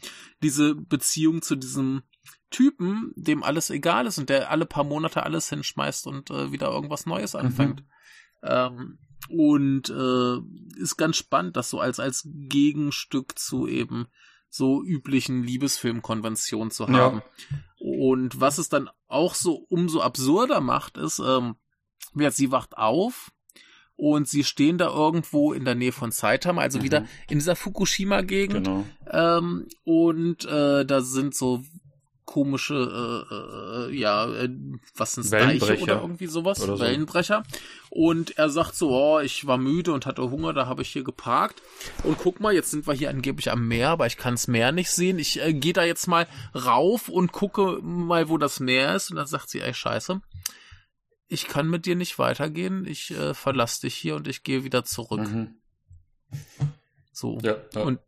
[0.40, 2.04] diese Beziehung zu diesem
[2.50, 6.70] Typen, dem alles egal ist und der alle paar Monate alles hinschmeißt und äh, wieder
[6.70, 7.80] irgendwas Neues anfängt.
[7.80, 7.86] Mhm.
[8.44, 8.98] Ähm,
[9.28, 14.06] und äh, ist ganz spannend, das so als als Gegenstück zu eben
[14.48, 17.22] so üblichen Liebesfilmkonventionen zu haben.
[17.50, 17.58] Ja.
[17.82, 21.56] Und was es dann auch so umso absurder macht, ist, ähm,
[22.30, 23.32] sie wacht auf
[23.96, 26.82] und sie stehen da irgendwo in der Nähe von Saitama, also mhm.
[26.84, 28.66] wieder in dieser Fukushima-Gegend.
[28.66, 28.84] Genau.
[29.10, 31.64] Ähm, und äh, da sind so
[32.24, 34.48] komische, äh, äh, ja, äh,
[34.94, 36.84] was sind Deiche oder irgendwie sowas, oder so.
[36.84, 37.42] Wellenbrecher.
[37.90, 41.04] Und er sagt so, oh, ich war müde und hatte Hunger, da habe ich hier
[41.04, 41.62] geparkt.
[42.04, 44.72] Und guck mal, jetzt sind wir hier angeblich am Meer, aber ich kann das Meer
[44.72, 45.18] nicht sehen.
[45.18, 49.10] Ich äh, gehe da jetzt mal rauf und gucke mal, wo das Meer ist.
[49.10, 50.20] Und dann sagt sie, ey, scheiße,
[51.28, 52.86] ich kann mit dir nicht weitergehen.
[52.86, 55.20] Ich äh, verlasse dich hier und ich gehe wieder zurück.
[55.20, 55.56] Mhm.
[57.12, 57.38] So.
[57.42, 57.82] Ja, ja.
[57.82, 58.00] Und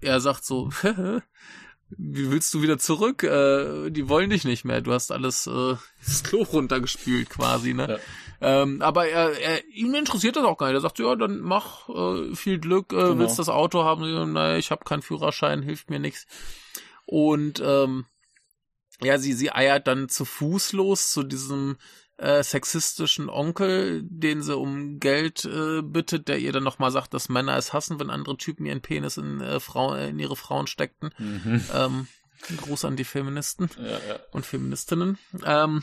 [0.00, 0.70] er sagt so,
[1.90, 3.22] wie willst du wieder zurück?
[3.22, 4.80] Äh, die wollen dich nicht mehr.
[4.80, 5.74] Du hast alles äh,
[6.04, 7.98] das Klo runtergespült quasi, ne?
[8.40, 8.62] Ja.
[8.62, 10.74] Ähm, aber er, er, ihm interessiert das auch gar nicht.
[10.74, 13.18] Er sagt, ja, dann mach äh, viel Glück, äh, genau.
[13.18, 14.32] willst das Auto haben?
[14.32, 16.26] Naja, ich habe keinen Führerschein, hilft mir nichts.
[17.06, 18.06] Und ähm,
[19.02, 21.76] ja, sie, sie eiert dann zu Fuß los zu diesem
[22.16, 27.28] äh, sexistischen Onkel, den sie um Geld äh, bittet, der ihr dann nochmal sagt, dass
[27.28, 31.10] Männer es hassen, wenn andere Typen ihren Penis in, äh, Frau, in ihre Frauen steckten.
[31.18, 31.64] Mhm.
[31.72, 32.06] Ähm,
[32.58, 34.18] Gruß an die Feministen ja, ja.
[34.32, 35.18] und Feministinnen.
[35.44, 35.82] Ähm,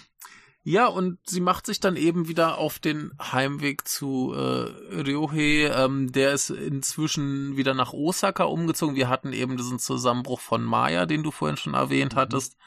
[0.64, 5.72] ja, und sie macht sich dann eben wieder auf den Heimweg zu äh, Ryohei.
[5.74, 8.96] Ähm, der ist inzwischen wieder nach Osaka umgezogen.
[8.96, 12.20] Wir hatten eben diesen Zusammenbruch von Maya, den du vorhin schon erwähnt mhm.
[12.20, 12.58] hattest.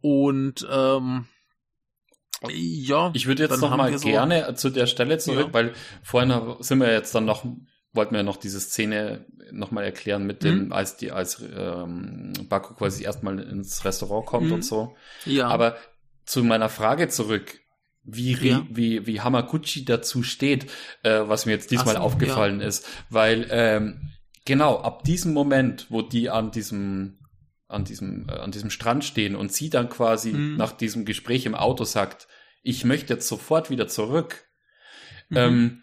[0.00, 1.26] Und ähm,
[2.50, 3.10] ja.
[3.14, 5.52] Ich würde jetzt noch mal so gerne zu der Stelle zurück, ja.
[5.54, 5.72] weil
[6.02, 7.44] vorhin sind wir jetzt dann noch,
[7.92, 10.72] wollten wir noch diese Szene noch mal erklären mit dem, mhm.
[10.72, 14.52] als die, als ähm, Baku quasi erstmal ins Restaurant kommt mhm.
[14.52, 14.94] und so.
[15.24, 15.48] Ja.
[15.48, 15.76] Aber
[16.24, 17.60] zu meiner Frage zurück,
[18.02, 18.66] wie, ja.
[18.70, 20.70] wie, wie Hamaguchi dazu steht,
[21.02, 22.66] äh, was mir jetzt diesmal so, aufgefallen ja.
[22.66, 22.86] ist.
[23.10, 24.10] Weil, ähm,
[24.44, 27.18] genau, ab diesem Moment, wo die an diesem
[27.68, 30.56] an diesem, äh, an diesem Strand stehen und sie dann quasi mhm.
[30.56, 32.28] nach diesem Gespräch im Auto sagt,
[32.62, 34.44] ich möchte jetzt sofort wieder zurück,
[35.28, 35.36] mhm.
[35.36, 35.82] ähm,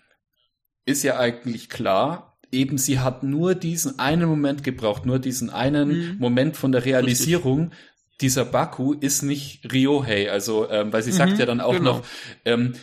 [0.85, 5.89] ist ja eigentlich klar, eben sie hat nur diesen einen Moment gebraucht, nur diesen einen
[6.13, 6.17] mhm.
[6.19, 7.79] Moment von der Realisierung, Richtig.
[8.21, 11.97] dieser Baku ist nicht Ryohei, also ähm, weil sie sagt mhm, ja dann auch genau.
[11.97, 12.05] noch,
[12.45, 12.73] ähm,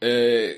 [0.00, 0.52] äh,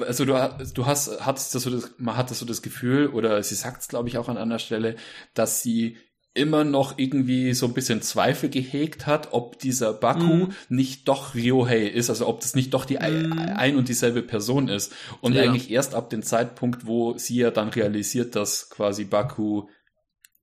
[0.00, 0.32] also du,
[0.74, 3.82] du hast, hattest das so das, man hat das so das Gefühl, oder sie sagt
[3.82, 4.96] es, glaube ich, auch an einer Stelle,
[5.34, 5.96] dass sie
[6.32, 10.52] immer noch irgendwie so ein bisschen Zweifel gehegt hat, ob dieser Baku mm.
[10.68, 13.32] nicht doch Ryohei ist, also ob das nicht doch die mm.
[13.56, 14.92] ein und dieselbe Person ist.
[15.20, 15.42] Und ja.
[15.42, 19.66] eigentlich erst ab dem Zeitpunkt, wo sie ja dann realisiert, dass quasi Baku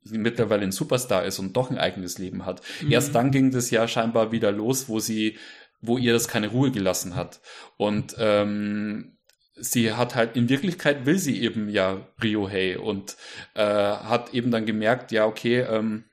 [0.03, 2.61] mittlerweile ein Superstar ist und doch ein eigenes Leben hat.
[2.81, 2.91] Mhm.
[2.91, 5.37] Erst dann ging das ja scheinbar wieder los, wo sie,
[5.81, 7.39] wo ihr das keine Ruhe gelassen hat.
[7.77, 9.16] Und ähm,
[9.59, 13.17] sie hat halt, in Wirklichkeit will sie eben ja Ryohei und
[13.53, 16.05] äh, hat eben dann gemerkt, ja, okay, ähm,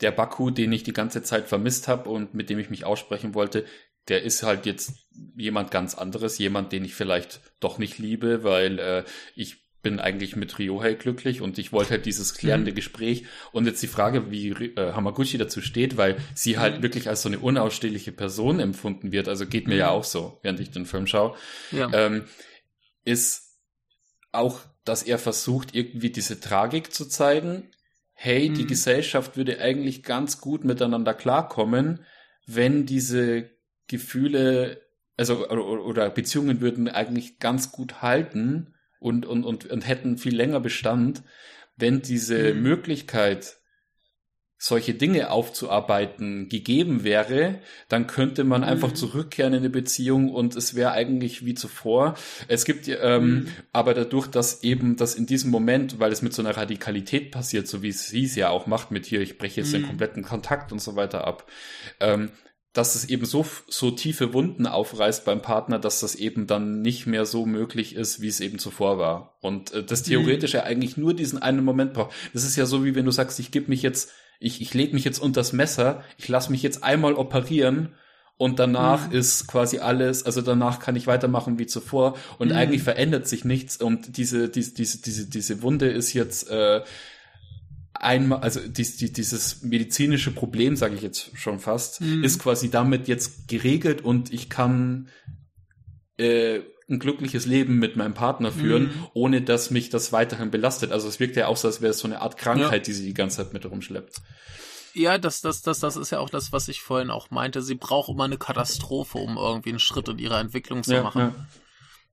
[0.00, 3.34] der Baku, den ich die ganze Zeit vermisst habe und mit dem ich mich aussprechen
[3.34, 3.64] wollte,
[4.08, 4.94] der ist halt jetzt
[5.36, 9.04] jemand ganz anderes, jemand, den ich vielleicht doch nicht liebe, weil äh,
[9.36, 12.76] ich bin eigentlich mit Ryohei glücklich und ich wollte halt dieses klärende mhm.
[12.76, 13.24] Gespräch.
[13.50, 16.82] Und jetzt die Frage, wie äh, Hamaguchi dazu steht, weil sie halt mhm.
[16.82, 19.80] wirklich als so eine unausstehliche Person empfunden wird, also geht mir mhm.
[19.80, 21.36] ja auch so, während ich den Film schaue,
[21.72, 21.90] ja.
[21.92, 22.24] ähm,
[23.04, 23.58] ist
[24.30, 27.70] auch, dass er versucht, irgendwie diese Tragik zu zeigen.
[28.12, 28.68] Hey, die mhm.
[28.68, 32.04] Gesellschaft würde eigentlich ganz gut miteinander klarkommen,
[32.46, 33.50] wenn diese
[33.88, 34.80] Gefühle,
[35.16, 40.34] also oder, oder Beziehungen würden eigentlich ganz gut halten und, und, und, und hätten viel
[40.34, 41.22] länger Bestand,
[41.76, 42.62] wenn diese mhm.
[42.62, 43.56] Möglichkeit,
[44.58, 47.58] solche Dinge aufzuarbeiten, gegeben wäre,
[47.88, 48.94] dann könnte man einfach mhm.
[48.94, 52.14] zurückkehren in eine Beziehung und es wäre eigentlich wie zuvor.
[52.46, 53.48] Es gibt ähm, mhm.
[53.72, 57.66] aber dadurch, dass eben das in diesem Moment, weil es mit so einer Radikalität passiert,
[57.66, 59.86] so wie sie es ja auch macht mit hier, ich breche jetzt den mhm.
[59.86, 61.50] kompletten Kontakt und so weiter ab,
[61.98, 62.30] ähm,
[62.72, 67.06] dass es eben so, so tiefe Wunden aufreißt beim Partner, dass das eben dann nicht
[67.06, 69.36] mehr so möglich ist, wie es eben zuvor war.
[69.40, 70.58] Und äh, das theoretisch mhm.
[70.58, 72.14] ja eigentlich nur diesen einen Moment braucht.
[72.32, 74.94] Das ist ja so, wie wenn du sagst, ich gebe mich jetzt, ich, ich lege
[74.94, 77.94] mich jetzt unters Messer, ich lasse mich jetzt einmal operieren
[78.38, 79.16] und danach mhm.
[79.16, 82.56] ist quasi alles, also danach kann ich weitermachen wie zuvor und mhm.
[82.56, 86.80] eigentlich verändert sich nichts und diese, diese, diese, diese, diese Wunde ist jetzt äh,
[88.02, 92.24] einmal, also dies, die, dieses medizinische Problem, sage ich jetzt schon fast, mhm.
[92.24, 95.08] ist quasi damit jetzt geregelt und ich kann
[96.18, 99.06] äh, ein glückliches Leben mit meinem Partner führen, mhm.
[99.14, 100.92] ohne dass mich das weiterhin belastet.
[100.92, 102.78] Also es wirkt ja auch so, als wäre es so eine Art Krankheit, ja.
[102.78, 104.20] die sie die ganze Zeit mit rumschleppt.
[104.94, 107.62] Ja, das, das, das, das ist ja auch das, was ich vorhin auch meinte.
[107.62, 111.20] Sie braucht immer eine Katastrophe, um irgendwie einen Schritt in ihrer Entwicklung zu ja, machen.
[111.20, 111.46] Ja.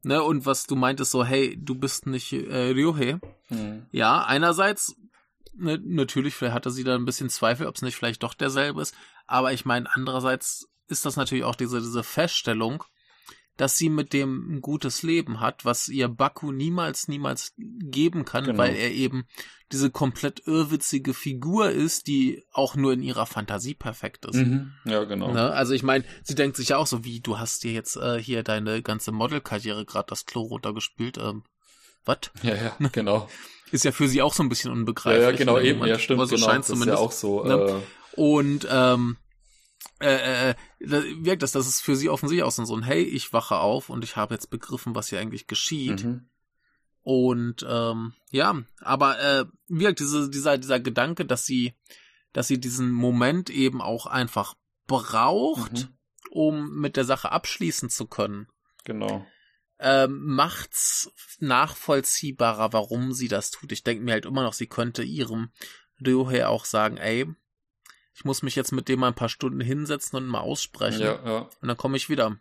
[0.02, 3.20] Ne, und was du meintest, so, hey, du bist nicht äh, Ryohei.
[3.50, 3.88] Mhm.
[3.92, 4.96] Ja, einerseits
[5.60, 8.82] ne, natürlich, vielleicht hatte sie da ein bisschen Zweifel, ob es nicht vielleicht doch derselbe
[8.82, 8.96] ist.
[9.28, 12.84] Aber ich meine, andererseits ist das natürlich auch diese, diese Feststellung,
[13.60, 18.46] dass sie mit dem ein gutes Leben hat, was ihr Baku niemals, niemals geben kann,
[18.46, 18.58] genau.
[18.58, 19.28] weil er eben
[19.74, 24.38] diese komplett irrwitzige Figur ist, die auch nur in ihrer Fantasie perfekt ist.
[24.38, 24.72] Mhm.
[24.86, 25.34] Ja, genau.
[25.34, 25.52] Ne?
[25.52, 28.18] Also ich meine, sie denkt sich ja auch so, wie, du hast dir jetzt äh,
[28.22, 31.18] hier deine ganze Modelkarriere gerade das Klo runtergespült.
[31.18, 31.44] Ähm,
[32.06, 32.32] was?
[32.42, 33.30] Ja, ja, genau.
[33.72, 35.24] ist ja für sie auch so ein bisschen unbegreiflich.
[35.24, 36.94] Ja, ja genau, eben, ja, stimmt, so genau, scheint das zumindest.
[36.94, 37.44] ist ja auch so.
[37.44, 37.54] Ne?
[37.54, 39.18] Äh, Und ähm,
[40.00, 43.58] äh, äh, wirkt das, das ist für sie offensichtlich auch so ein, hey, ich wache
[43.58, 46.04] auf und ich habe jetzt begriffen, was hier eigentlich geschieht.
[46.04, 46.30] Mhm.
[47.02, 51.74] Und ähm, ja, aber äh, wirkt diese, dieser, dieser Gedanke, dass sie,
[52.34, 54.56] dass sie diesen Moment eben auch einfach
[54.86, 55.88] braucht, mhm.
[56.30, 58.48] um mit der Sache abschließen zu können.
[58.84, 59.26] Genau
[59.80, 63.72] ähm, macht's nachvollziehbarer, warum sie das tut.
[63.72, 65.52] Ich denke mir halt immer noch, sie könnte ihrem
[66.06, 67.26] Ryohei auch sagen, ey,
[68.14, 71.02] ich muss mich jetzt mit dem mal ein paar Stunden hinsetzen und mal aussprechen.
[71.02, 71.38] Ja, ja.
[71.62, 72.38] Und dann komme ich wieder.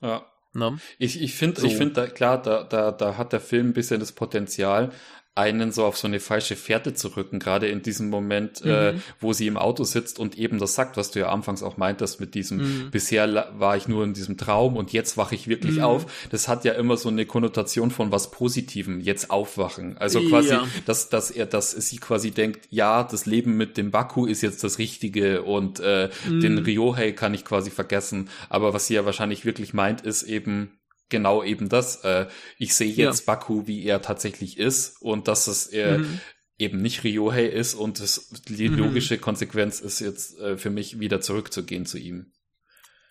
[0.00, 0.26] Ja.
[0.52, 0.78] Ne?
[0.98, 1.66] Ich, ich finde, so.
[1.66, 4.92] ich finde, da, klar, da, da, da hat der Film ein bisschen das Potenzial,
[5.36, 8.98] einen so auf so eine falsche Fährte zu rücken, gerade in diesem Moment, äh, mhm.
[8.98, 11.76] äh, wo sie im Auto sitzt und eben das sagt, was du ja anfangs auch
[11.76, 12.90] meintest mit diesem, mhm.
[12.92, 15.82] bisher war ich nur in diesem Traum und jetzt wache ich wirklich mhm.
[15.82, 16.28] auf.
[16.30, 19.98] Das hat ja immer so eine Konnotation von was Positivem, jetzt aufwachen.
[19.98, 20.68] Also quasi, ja.
[20.86, 24.62] dass, dass er, dass sie quasi denkt, ja, das Leben mit dem Baku ist jetzt
[24.62, 26.64] das Richtige und äh, den mhm.
[26.64, 28.28] Ryohei kann ich quasi vergessen.
[28.48, 30.70] Aber was sie ja wahrscheinlich wirklich meint, ist eben,
[31.08, 32.04] genau eben das.
[32.04, 32.26] Äh,
[32.58, 33.34] ich sehe jetzt ja.
[33.34, 36.20] Baku, wie er tatsächlich ist und dass es er mhm.
[36.58, 38.78] eben nicht Ryohei ist und das, die mhm.
[38.78, 42.32] logische Konsequenz ist jetzt äh, für mich wieder zurückzugehen zu ihm.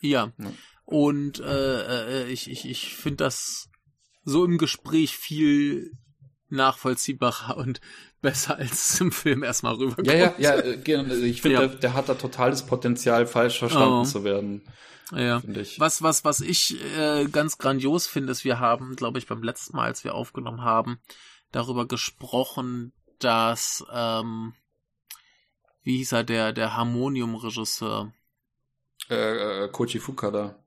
[0.02, 0.34] Ja.
[0.38, 0.52] ja.
[0.86, 3.70] Und äh, äh, ich, ich, ich finde das
[4.24, 5.92] so im Gespräch viel
[6.50, 7.82] nachvollziehbarer und
[8.22, 10.08] besser als im Film erstmal rüberkommt.
[10.08, 11.68] Ja, ja, ja, äh, ich finde, ja.
[11.68, 14.04] der, der, hat da totales Potenzial, falsch verstanden oh.
[14.04, 14.64] zu werden.
[15.12, 15.42] Ja.
[15.78, 19.76] Was, was, was ich äh, ganz grandios finde, ist, wir haben, glaube ich, beim letzten
[19.76, 21.00] Mal, als wir aufgenommen haben,
[21.52, 24.54] darüber gesprochen, dass, ähm,
[25.84, 28.14] wie hieß er, der, der Harmonium-Regisseur?
[29.10, 30.64] Äh, äh, Koji Fukada.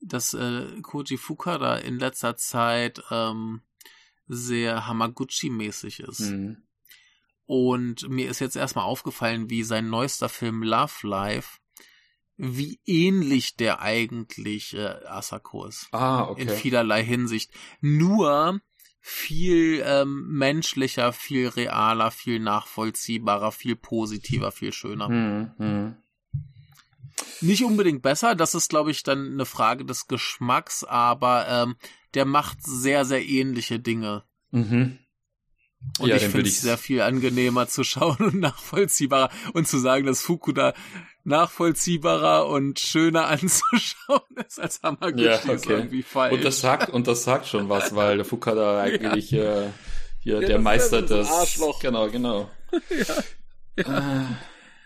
[0.00, 3.62] Dass äh, Koji Fukada in letzter Zeit ähm,
[4.28, 6.20] sehr Hamaguchi-mäßig ist.
[6.20, 6.62] Mhm.
[7.46, 11.58] Und mir ist jetzt erstmal aufgefallen, wie sein neuester Film Love Life
[12.38, 15.88] wie ähnlich der eigentlich äh, Asako ist.
[15.90, 16.42] Ah, okay.
[16.42, 17.50] In vielerlei Hinsicht.
[17.80, 18.60] Nur
[19.00, 25.08] viel ähm, menschlicher, viel realer, viel nachvollziehbarer, viel positiver, viel schöner.
[25.08, 25.50] Mhm.
[25.58, 25.96] Mhm.
[27.40, 31.76] Nicht unbedingt besser, das ist, glaube ich, dann eine Frage des Geschmacks, aber ähm,
[32.14, 34.24] der macht sehr, sehr ähnliche Dinge.
[34.50, 34.98] Mhm.
[35.98, 40.06] Und ja, ich finde es sehr viel angenehmer zu schauen und nachvollziehbarer und zu sagen,
[40.06, 40.74] dass Fukuda
[41.24, 45.54] nachvollziehbarer und schöner anzuschauen ist als Hamaguchi ja, okay.
[45.54, 46.34] ist irgendwie falsch.
[46.34, 49.62] Und das sagt und das sagt schon was, weil der Fukuda eigentlich ja.
[49.62, 49.68] äh,
[50.20, 51.80] hier ja, der Meister des Arschloch.
[51.80, 52.50] Genau, genau.
[52.90, 53.14] ja.
[53.76, 54.24] Äh,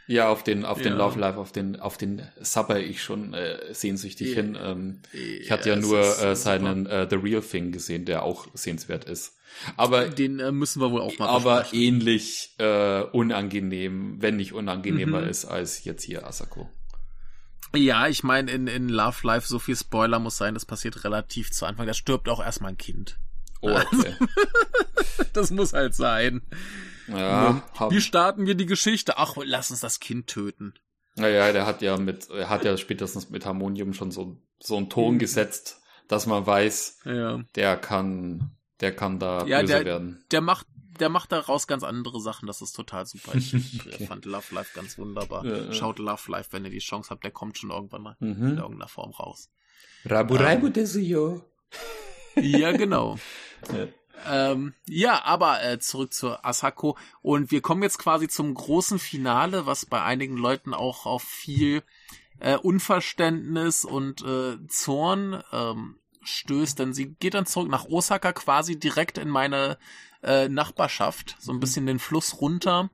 [0.06, 3.72] ja, auf den, auf den Love Life, auf den, auf den sabber ich schon äh,
[3.72, 4.36] sehnsüchtig yeah.
[4.36, 4.58] hin.
[4.60, 9.04] Ähm, ich hatte ja nur äh, seinen äh, The Real Thing gesehen, der auch sehenswert
[9.04, 9.36] ist.
[9.76, 11.28] Aber den äh, müssen wir wohl auch mal.
[11.28, 15.28] Aber ähnlich äh, unangenehm, wenn nicht unangenehmer mhm.
[15.28, 16.68] ist als jetzt hier Asako.
[17.74, 21.52] Ja, ich meine, in, in Love Life, so viel Spoiler muss sein, das passiert relativ
[21.52, 21.86] zu Anfang.
[21.86, 23.18] Da stirbt auch erstmal ein Kind.
[23.62, 24.14] Oh, okay.
[25.32, 26.42] das muss halt sein.
[27.08, 29.18] Ja, Wie starten wir die Geschichte?
[29.18, 30.74] Ach, lass uns das Kind töten.
[31.16, 34.88] Naja, der hat ja mit, er hat ja spätestens mit Harmonium schon so, so einen
[34.88, 35.18] Ton mhm.
[35.18, 37.42] gesetzt, dass man weiß, ja.
[37.54, 40.24] der kann, der kann da ja, böse der, werden.
[40.30, 40.66] Der macht,
[40.98, 42.46] der macht daraus ganz andere Sachen.
[42.46, 43.34] Das ist total super.
[43.34, 43.54] Ich
[43.86, 44.06] okay.
[44.06, 45.44] fand Love Life ganz wunderbar.
[45.44, 47.24] Ja, Schaut Love Life, wenn ihr die Chance habt.
[47.24, 48.48] Der kommt schon irgendwann mal mhm.
[48.48, 49.50] in irgendeiner Form raus.
[50.04, 51.44] Rabu Raibu ähm, Desuyo.
[52.36, 53.18] Ja, genau.
[53.72, 53.86] Ja.
[54.26, 56.96] Ähm, ja, aber äh, zurück zu Asako.
[57.22, 61.82] Und wir kommen jetzt quasi zum großen Finale, was bei einigen Leuten auch auf viel
[62.38, 68.78] äh, Unverständnis und äh, Zorn ähm, stößt, denn sie geht dann zurück nach Osaka, quasi
[68.78, 69.78] direkt in meine
[70.22, 72.90] äh, Nachbarschaft, so ein bisschen den Fluss runter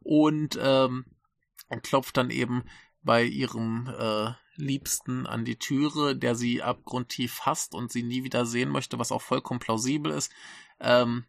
[0.00, 1.06] und ähm,
[1.82, 2.64] klopft dann eben
[3.02, 8.46] bei ihrem äh, Liebsten an die Türe, der sie abgrundtief hasst und sie nie wieder
[8.46, 10.32] sehen möchte, was auch vollkommen plausibel ist.
[10.80, 11.24] Ähm,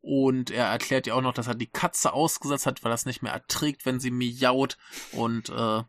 [0.00, 3.06] und er erklärt ihr auch noch, dass er die Katze ausgesetzt hat, weil er es
[3.06, 4.76] nicht mehr erträgt, wenn sie miaut.
[5.12, 5.82] Und äh,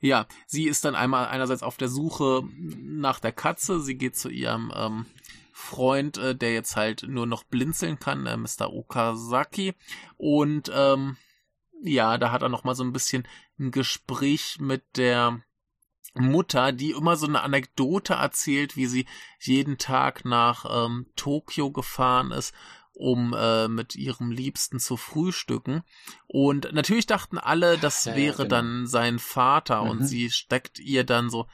[0.00, 3.80] ja, sie ist dann einmal einerseits auf der Suche nach der Katze.
[3.80, 5.06] Sie geht zu ihrem ähm,
[5.52, 8.72] Freund, äh, der jetzt halt nur noch blinzeln kann, äh, Mr.
[8.72, 9.74] Okazaki.
[10.16, 11.16] Und ähm,
[11.82, 13.26] ja, da hat er noch mal so ein bisschen
[13.58, 15.42] ein Gespräch mit der
[16.14, 19.06] Mutter, die immer so eine Anekdote erzählt, wie sie
[19.40, 22.54] jeden Tag nach ähm, Tokio gefahren ist,
[22.92, 25.82] um äh, mit ihrem Liebsten zu frühstücken.
[26.26, 28.48] Und natürlich dachten alle, das ja, wäre genau.
[28.48, 29.90] dann sein Vater mhm.
[29.90, 31.46] und sie steckt ihr dann so,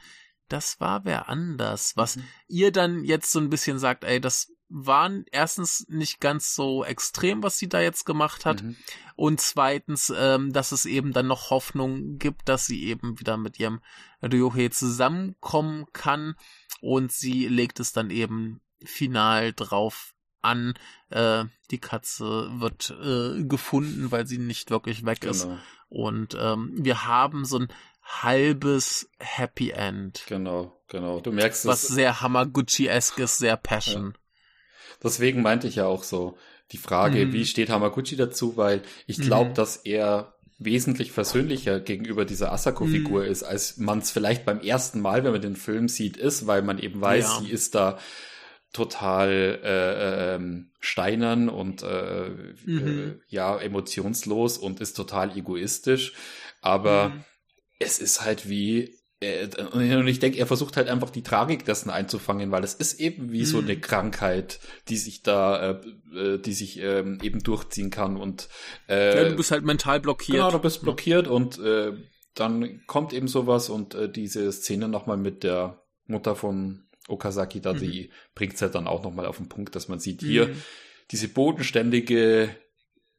[0.49, 2.23] das war wer anders, was mhm.
[2.47, 7.41] ihr dann jetzt so ein bisschen sagt, ey, das waren erstens nicht ganz so extrem,
[7.43, 8.63] was sie da jetzt gemacht hat.
[8.63, 8.75] Mhm.
[9.15, 13.59] Und zweitens, ähm, dass es eben dann noch Hoffnung gibt, dass sie eben wieder mit
[13.59, 13.81] ihrem
[14.21, 16.35] Ryohei zusammenkommen kann.
[16.81, 20.73] Und sie legt es dann eben final drauf an.
[21.09, 25.31] Äh, die Katze wird äh, gefunden, weil sie nicht wirklich weg genau.
[25.31, 25.47] ist.
[25.89, 27.67] Und ähm, wir haben so ein
[28.03, 30.23] halbes Happy End.
[30.27, 31.19] Genau, genau.
[31.21, 31.65] Du merkst es.
[31.65, 34.13] Was sehr Hamaguchi-esk ist, sehr Passion.
[34.13, 34.26] Ja.
[35.03, 36.37] Deswegen meinte ich ja auch so
[36.71, 37.33] die Frage, mhm.
[37.33, 39.55] wie steht Hamaguchi dazu, weil ich glaube, mhm.
[39.55, 43.31] dass er wesentlich versöhnlicher gegenüber dieser Asako-Figur mhm.
[43.31, 46.63] ist, als man es vielleicht beim ersten Mal, wenn man den Film sieht, ist, weil
[46.63, 47.39] man eben weiß, ja.
[47.41, 47.99] sie ist da
[48.73, 50.39] total äh, äh,
[50.79, 52.29] steinern und äh,
[52.65, 52.87] mhm.
[52.87, 56.13] äh, ja emotionslos und ist total egoistisch,
[56.61, 57.23] aber mhm.
[57.79, 62.51] es ist halt wie und ich denke, er versucht halt einfach die Tragik dessen einzufangen,
[62.51, 63.45] weil es ist eben wie mhm.
[63.45, 68.47] so eine Krankheit, die sich da, äh, äh, die sich ähm, eben durchziehen kann und
[68.87, 70.37] äh, ja, du bist halt mental blockiert.
[70.37, 71.93] Genau, du bist blockiert und äh,
[72.35, 77.73] dann kommt eben sowas und äh, diese Szene nochmal mit der Mutter von Okazaki, da
[77.73, 77.79] mhm.
[77.79, 80.61] die bringt es halt dann auch nochmal auf den Punkt, dass man sieht, hier mhm.
[81.09, 82.55] diese bodenständige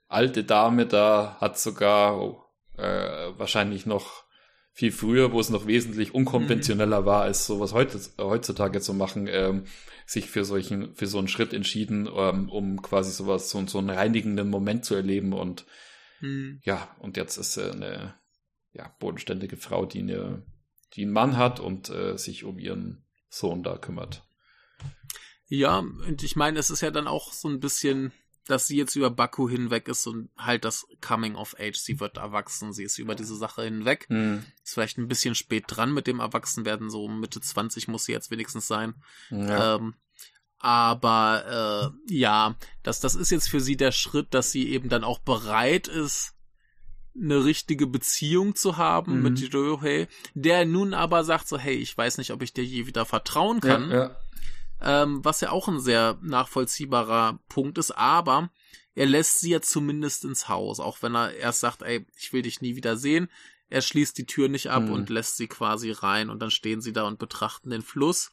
[0.06, 2.44] alte Dame da hat sogar oh,
[2.76, 4.27] äh, wahrscheinlich noch
[4.78, 7.06] viel früher, wo es noch wesentlich unkonventioneller mhm.
[7.06, 9.64] war, als sowas heutzutage zu machen, ähm,
[10.06, 13.90] sich für solchen, für so einen Schritt entschieden, ähm, um quasi sowas, so, so einen
[13.90, 15.66] reinigenden Moment zu erleben und
[16.20, 16.60] mhm.
[16.62, 18.14] ja, und jetzt ist sie eine
[18.72, 20.46] ja, bodenständige Frau, die eine,
[20.94, 24.22] die einen Mann hat und äh, sich um ihren Sohn da kümmert.
[25.48, 28.12] Ja, und ich meine, es ist ja dann auch so ein bisschen
[28.50, 31.76] dass sie jetzt über Baku hinweg ist und halt das Coming of Age.
[31.76, 34.06] Sie wird erwachsen, sie ist über diese Sache hinweg.
[34.08, 34.44] Mhm.
[34.64, 38.30] Ist vielleicht ein bisschen spät dran mit dem Erwachsenwerden, so Mitte 20 muss sie jetzt
[38.30, 38.94] wenigstens sein.
[39.30, 39.76] Ja.
[39.76, 39.94] Ähm,
[40.58, 45.04] aber äh, ja, das, das ist jetzt für sie der Schritt, dass sie eben dann
[45.04, 46.34] auch bereit ist,
[47.20, 49.22] eine richtige Beziehung zu haben mhm.
[49.22, 52.86] mit Ryohei, der nun aber sagt so, hey, ich weiß nicht, ob ich dir je
[52.86, 53.90] wieder vertrauen kann.
[53.90, 54.16] Ja, ja.
[54.82, 58.50] Ähm, was ja auch ein sehr nachvollziehbarer Punkt ist, aber
[58.94, 62.42] er lässt sie ja zumindest ins Haus, auch wenn er erst sagt, ey, ich will
[62.42, 63.28] dich nie wieder sehen.
[63.70, 64.92] Er schließt die Tür nicht ab mhm.
[64.92, 68.32] und lässt sie quasi rein und dann stehen sie da und betrachten den Fluss.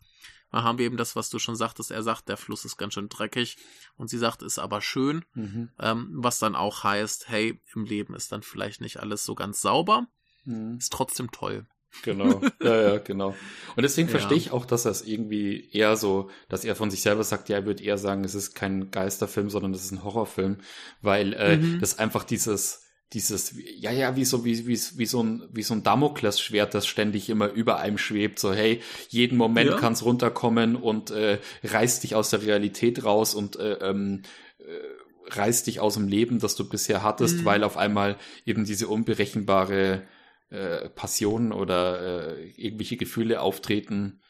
[0.52, 1.92] Da haben wir eben das, was du schon sagtest.
[1.92, 3.58] Er sagt, der Fluss ist ganz schön dreckig
[3.98, 5.26] und sie sagt, ist aber schön.
[5.34, 5.70] Mhm.
[5.80, 9.62] Ähm, was dann auch heißt, hey, im Leben ist dann vielleicht nicht alles so ganz
[9.62, 10.08] sauber.
[10.46, 10.78] Mhm.
[10.78, 11.68] Ist trotzdem toll.
[12.04, 13.36] Genau, ja, ja, genau.
[13.76, 14.12] Und deswegen ja.
[14.12, 17.50] verstehe ich auch, dass er es irgendwie eher so, dass er von sich selber sagt,
[17.50, 20.58] ja, er würde eher sagen, es ist kein Geisterfilm, sondern es ist ein Horrorfilm,
[21.02, 21.80] weil äh, mhm.
[21.80, 25.74] das einfach dieses, dieses, ja, ja, wie so, wie, wie, wie so ein, wie so
[25.74, 29.78] ein Damoklesschwert, das ständig immer über einem schwebt, so, hey, jeden Moment ja.
[29.78, 34.24] kann es runterkommen und äh, reißt dich aus der Realität raus und äh, ähm,
[34.60, 37.46] äh, reißt dich aus dem Leben, das du bisher hattest, mhm.
[37.46, 40.04] weil auf einmal eben diese unberechenbare
[40.50, 44.22] äh, Passion oder äh, irgendwelche Gefühle auftreten,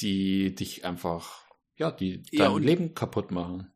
[0.00, 1.44] die dich einfach,
[1.76, 3.72] ja, die dein ja, Leben kaputt machen.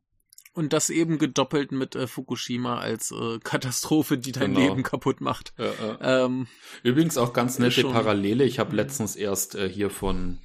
[0.53, 4.69] Und das eben gedoppelt mit äh, Fukushima als äh, Katastrophe, die dein genau.
[4.69, 5.53] Leben kaputt macht.
[5.57, 6.25] Ja, ja.
[6.25, 6.47] Ähm,
[6.81, 8.45] Übrigens auch ganz nette Parallele.
[8.45, 10.39] Ich habe letztens erst äh, hier von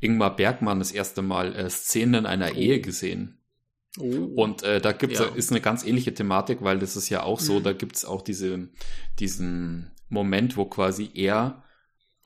[0.00, 2.56] Ingmar Bergmann das erste Mal äh, Szenen einer oh.
[2.56, 3.38] Ehe gesehen.
[3.98, 4.42] Oh.
[4.42, 5.26] Und äh, da gibt's ja.
[5.26, 7.62] ist eine ganz ähnliche Thematik, weil das ist ja auch so, mhm.
[7.62, 8.68] da gibt's auch diese,
[9.18, 11.62] diesen Moment, wo quasi er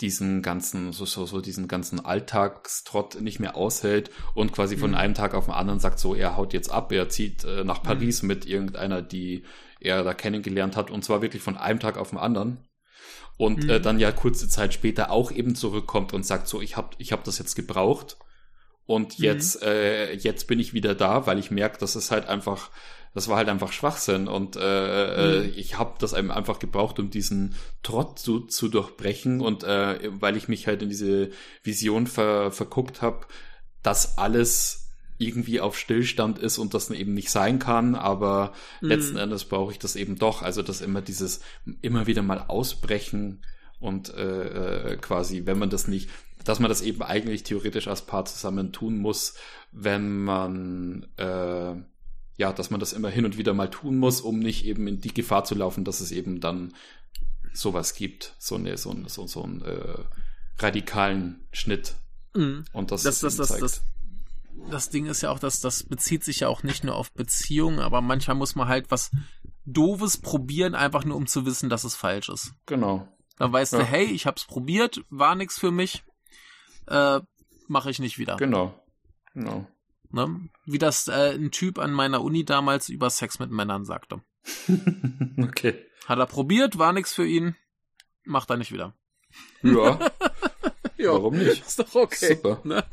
[0.01, 4.97] diesen ganzen, so, so, so diesen ganzen Alltagstrott nicht mehr aushält und quasi von mhm.
[4.97, 7.82] einem Tag auf den anderen sagt, so, er haut jetzt ab, er zieht äh, nach
[7.82, 8.28] Paris mhm.
[8.28, 9.44] mit irgendeiner, die
[9.81, 12.59] er da kennengelernt hat und zwar wirklich von einem Tag auf den anderen
[13.39, 13.70] und äh, mhm.
[13.70, 17.10] äh, dann ja kurze Zeit später auch eben zurückkommt und sagt so, ich hab, ich
[17.10, 18.19] hab das jetzt gebraucht
[18.86, 19.24] und mhm.
[19.24, 22.70] jetzt, äh, jetzt bin ich wieder da, weil ich merke, dass es halt einfach
[23.14, 25.52] das war halt einfach Schwachsinn und äh, äh mhm.
[25.56, 30.48] ich habe das einfach gebraucht, um diesen Trott zu, zu durchbrechen und äh, weil ich
[30.48, 31.30] mich halt in diese
[31.62, 33.26] Vision ver, verguckt habe,
[33.82, 38.89] dass alles irgendwie auf Stillstand ist und das eben nicht sein kann, aber mhm.
[38.89, 41.40] letzten Endes brauche ich das eben doch, also dass immer dieses
[41.82, 43.43] immer wieder mal ausbrechen
[43.80, 46.09] und äh, äh, quasi, wenn man das nicht,
[46.44, 49.35] dass man das eben eigentlich theoretisch als Paar zusammen tun muss,
[49.72, 51.74] wenn man äh,
[52.39, 55.01] ja, dass man das immer hin und wieder mal tun muss, um nicht eben in
[55.01, 56.73] die Gefahr zu laufen, dass es eben dann
[57.52, 60.05] sowas gibt, so eine, so, so, so einen äh,
[60.59, 61.97] radikalen Schnitt.
[62.35, 62.65] Mhm.
[62.73, 63.82] Und das, das, das, das, das,
[64.70, 67.81] das Ding ist ja auch, dass das bezieht sich ja auch nicht nur auf Beziehungen,
[67.81, 69.10] aber manchmal muss man halt was
[69.65, 72.55] Doofes probieren, einfach nur um zu wissen, dass es falsch ist.
[72.66, 73.09] Genau.
[73.36, 73.81] Dann weißt ja.
[73.81, 76.05] du, hey, ich hab's probiert, war nix für mich,
[76.86, 77.20] äh,
[77.66, 78.36] mache ich nicht wieder.
[78.36, 78.81] Genau.
[79.35, 79.66] Genau.
[80.10, 80.48] Ne?
[80.64, 84.22] Wie das äh, ein Typ an meiner Uni damals über Sex mit Männern sagte.
[85.39, 85.85] okay.
[86.06, 87.56] Hat er probiert, war nichts für ihn,
[88.24, 88.94] macht er nicht wieder.
[89.62, 89.98] Ja.
[90.97, 91.12] ja.
[91.12, 91.66] Warum nicht?
[91.66, 92.35] Ist doch okay.
[92.35, 92.60] Super.
[92.64, 92.85] Ne?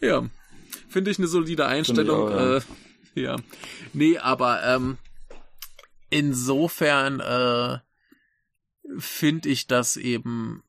[0.00, 0.28] ja.
[0.88, 2.28] Finde ich eine solide Einstellung.
[2.28, 2.56] Auch, ja.
[2.56, 2.60] Äh,
[3.14, 3.36] ja.
[3.92, 4.98] Nee, aber ähm,
[6.10, 7.78] insofern äh,
[8.98, 10.62] finde ich das eben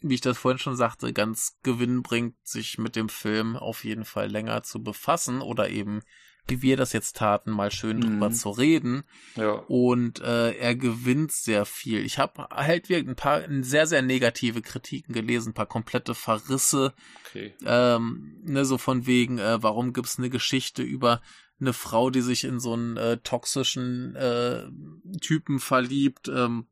[0.00, 4.28] wie ich das vorhin schon sagte, ganz gewinnbringend, sich mit dem Film auf jeden Fall
[4.28, 6.02] länger zu befassen oder eben,
[6.46, 8.34] wie wir das jetzt taten, mal schön drüber mhm.
[8.34, 9.04] zu reden.
[9.34, 9.52] Ja.
[9.68, 12.04] Und äh, er gewinnt sehr viel.
[12.04, 16.94] Ich habe halt wirklich ein paar sehr, sehr negative Kritiken gelesen, ein paar komplette Verrisse.
[17.26, 17.54] Okay.
[17.64, 21.20] Ähm, ne, so von wegen, äh, warum gibt's eine Geschichte über
[21.58, 24.66] eine Frau, die sich in so einen äh, toxischen äh,
[25.20, 26.66] Typen verliebt, ähm,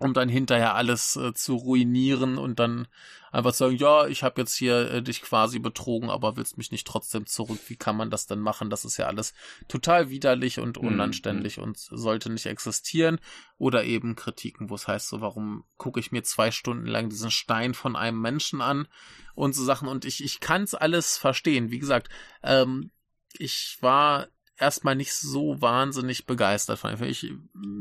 [0.00, 2.88] um dann hinterher alles äh, zu ruinieren und dann
[3.32, 6.86] einfach sagen, ja, ich habe jetzt hier äh, dich quasi betrogen, aber willst mich nicht
[6.86, 7.60] trotzdem zurück.
[7.68, 8.70] Wie kann man das denn machen?
[8.70, 9.34] Das ist ja alles
[9.68, 11.64] total widerlich und mhm, unanständig mhm.
[11.64, 13.20] und sollte nicht existieren.
[13.58, 17.30] Oder eben Kritiken, wo es heißt, so, warum gucke ich mir zwei Stunden lang diesen
[17.30, 18.88] Stein von einem Menschen an
[19.34, 19.86] und so Sachen.
[19.86, 21.70] Und ich, ich kann es alles verstehen.
[21.70, 22.08] Wie gesagt,
[22.42, 22.90] ähm,
[23.38, 24.28] ich war
[24.60, 27.02] erstmal nicht so wahnsinnig begeistert von.
[27.02, 27.32] Ich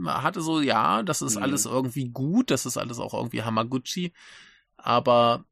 [0.06, 1.44] hatte so, ja, das ist mhm.
[1.44, 4.14] alles irgendwie gut, das ist alles auch irgendwie Hamaguchi,
[4.78, 5.46] aber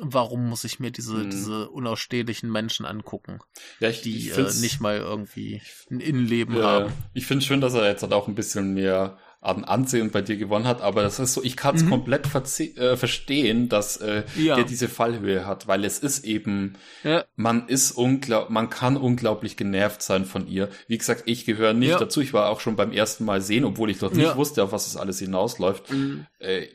[0.00, 1.30] warum muss ich mir diese, mhm.
[1.30, 3.38] diese unausstehlichen Menschen angucken,
[3.80, 6.92] ja, ich, die ich äh, nicht mal irgendwie ein Innenleben ja, haben?
[7.14, 10.36] Ich finde schön, dass er jetzt halt auch ein bisschen mehr an Ansehen bei dir
[10.36, 11.90] gewonnen hat, aber das ist so, ich kann es mhm.
[11.90, 14.56] komplett äh, verstehen, dass äh, ja.
[14.56, 17.24] der diese Fallhöhe hat, weil es ist eben, ja.
[17.36, 20.70] man ist unglaublich, man kann unglaublich genervt sein von ihr.
[20.88, 21.98] Wie gesagt, ich gehöre nicht ja.
[21.98, 22.20] dazu.
[22.20, 24.86] Ich war auch schon beim ersten Mal sehen, obwohl ich dort nicht wusste, auf was
[24.86, 25.90] es alles hinausläuft.
[25.92, 26.26] Mhm.
[26.38, 26.66] Äh,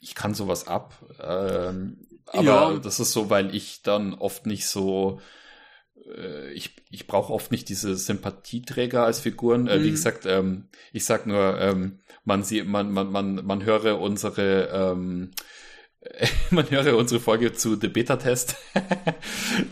[0.00, 0.94] ich kann sowas ab.
[1.20, 5.20] Ähm, aber das ist so, weil ich dann oft nicht so
[6.16, 9.66] äh, ich, ich brauche oft nicht diese Sympathieträger als Figuren.
[9.66, 9.84] Äh, mhm.
[9.84, 14.68] Wie gesagt, ähm, ich sag nur, ähm, man sieht, man, man, man, man höre unsere,
[14.68, 15.30] ähm,
[16.50, 18.56] man höre unsere Folge zu The Beta-Test.
[18.74, 18.80] äh,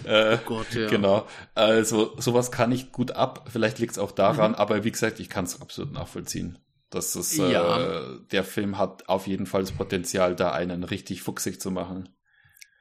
[0.05, 0.89] Äh, oh Gott, ja.
[0.89, 1.27] Genau.
[1.55, 3.49] Also sowas kann ich gut ab.
[3.51, 4.57] Vielleicht liegt es auch daran, mhm.
[4.57, 6.59] aber wie gesagt, ich kann es absolut nachvollziehen.
[6.91, 7.81] Das ist, ja.
[7.81, 12.11] äh, der Film hat auf jeden Fall das Potenzial, da einen richtig fuchsig zu machen.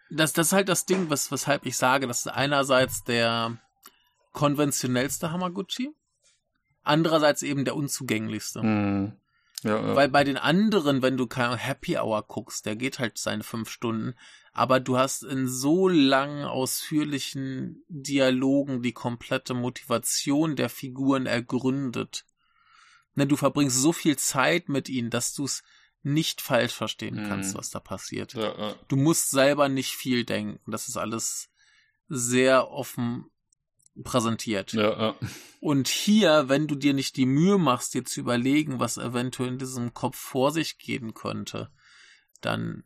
[0.09, 3.57] Das, das ist halt das Ding, was, weshalb ich sage, das ist einerseits der
[4.33, 5.91] konventionellste Hamaguchi,
[6.83, 8.61] andererseits eben der unzugänglichste.
[8.61, 9.13] Mhm.
[9.63, 9.95] Ja, ja.
[9.95, 13.69] Weil bei den anderen, wenn du kein Happy Hour guckst, der geht halt seine fünf
[13.69, 14.15] Stunden,
[14.53, 22.25] aber du hast in so langen, ausführlichen Dialogen die komplette Motivation der Figuren ergründet.
[23.15, 25.63] Ne, du verbringst so viel Zeit mit ihnen, dass du es
[26.03, 27.59] nicht falsch verstehen kannst, mhm.
[27.59, 28.33] was da passiert.
[28.33, 28.75] Ja.
[28.87, 30.71] Du musst selber nicht viel denken.
[30.71, 31.49] Das ist alles
[32.07, 33.30] sehr offen
[34.03, 34.73] präsentiert.
[34.73, 35.15] Ja, ja.
[35.59, 39.57] Und hier, wenn du dir nicht die Mühe machst, dir zu überlegen, was eventuell in
[39.59, 41.69] diesem Kopf vor sich gehen könnte,
[42.41, 42.83] dann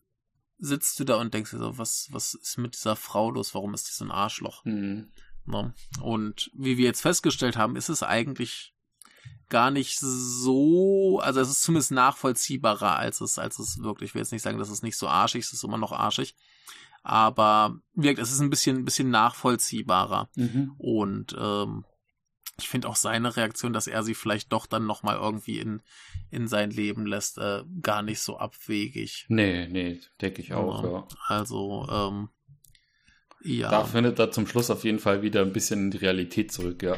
[0.57, 3.53] sitzt du da und denkst dir so, was, was ist mit dieser Frau los?
[3.53, 4.63] Warum ist die so ein Arschloch?
[4.65, 5.11] Mhm.
[5.45, 5.73] Ne?
[6.01, 8.73] Und wie wir jetzt festgestellt haben, ist es eigentlich
[9.49, 14.21] gar nicht so, also es ist zumindest nachvollziehbarer, als es, als es wirklich, ich will
[14.21, 16.35] jetzt nicht sagen, dass es nicht so arschig ist, es ist immer noch arschig,
[17.05, 20.27] aber wirkt, es ist ein bisschen, ein bisschen nachvollziehbarer.
[20.35, 20.73] Mhm.
[20.79, 21.85] Und ähm,
[22.57, 25.83] ich finde auch seine Reaktion, dass er sie vielleicht doch dann nochmal irgendwie in,
[26.31, 29.27] in sein Leben lässt, äh, gar nicht so abwegig.
[29.29, 30.91] Nee, nee, denke ich auch, ja.
[30.91, 31.07] ja.
[31.27, 32.29] Also, ähm,
[33.43, 33.69] ja.
[33.69, 36.81] Da findet er zum Schluss auf jeden Fall wieder ein bisschen in die Realität zurück,
[36.81, 36.97] ja.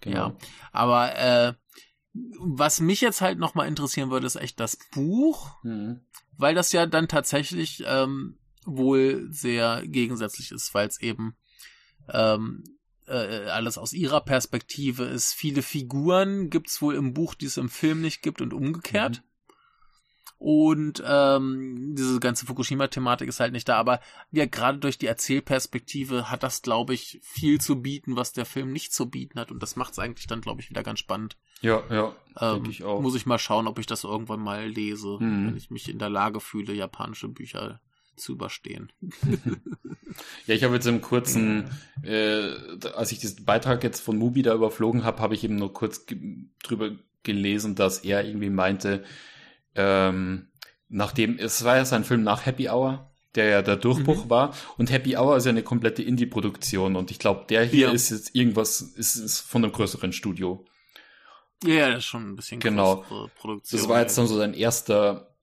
[0.00, 0.16] Genau.
[0.16, 0.36] Ja,
[0.72, 1.52] aber äh,
[2.38, 5.62] was mich jetzt halt nochmal interessieren würde, ist echt das Buch.
[5.62, 6.00] Mhm
[6.40, 11.36] weil das ja dann tatsächlich ähm, wohl sehr gegensätzlich ist, weil es eben
[12.12, 12.64] ähm,
[13.06, 15.32] äh, alles aus ihrer Perspektive ist.
[15.32, 19.18] Viele Figuren gibt's wohl im Buch, die es im Film nicht gibt und umgekehrt.
[19.18, 19.29] Mhm.
[20.40, 23.76] Und ähm, diese ganze Fukushima-Thematik ist halt nicht da.
[23.76, 24.00] Aber
[24.32, 28.72] ja, gerade durch die Erzählperspektive hat das, glaube ich, viel zu bieten, was der Film
[28.72, 29.50] nicht zu bieten hat.
[29.50, 31.36] Und das macht es eigentlich dann, glaube ich, wieder ganz spannend.
[31.60, 33.02] Ja, ja, ähm, denke ich auch.
[33.02, 35.48] Muss ich mal schauen, ob ich das irgendwann mal lese, mhm.
[35.48, 37.82] wenn ich mich in der Lage fühle, japanische Bücher
[38.16, 38.90] zu überstehen.
[40.46, 41.68] ja, ich habe jetzt im kurzen,
[42.02, 42.54] äh,
[42.94, 46.06] als ich diesen Beitrag jetzt von Mubi da überflogen habe, habe ich eben nur kurz
[46.62, 46.92] drüber
[47.24, 49.04] gelesen, dass er irgendwie meinte,
[49.74, 50.48] ähm,
[50.88, 54.30] nachdem, es war ja sein Film nach Happy Hour, der ja der Durchbruch mhm.
[54.30, 54.54] war.
[54.76, 56.96] Und Happy Hour ist ja eine komplette Indie-Produktion.
[56.96, 57.92] Und ich glaube, der hier ja.
[57.92, 60.64] ist jetzt irgendwas, ist, ist von einem größeren Studio.
[61.64, 63.04] Ja, das ist schon ein bisschen genau.
[63.38, 63.80] Produktion.
[63.80, 65.34] Das war jetzt dann so sein erster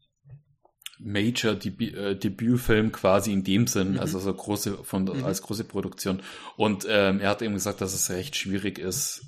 [0.99, 3.99] Major Debü äh, Debütfilm quasi in dem Sinn, mhm.
[3.99, 5.23] also so große von mhm.
[5.23, 6.21] als große Produktion.
[6.55, 9.25] Und ähm, er hat eben gesagt, dass es recht schwierig ist,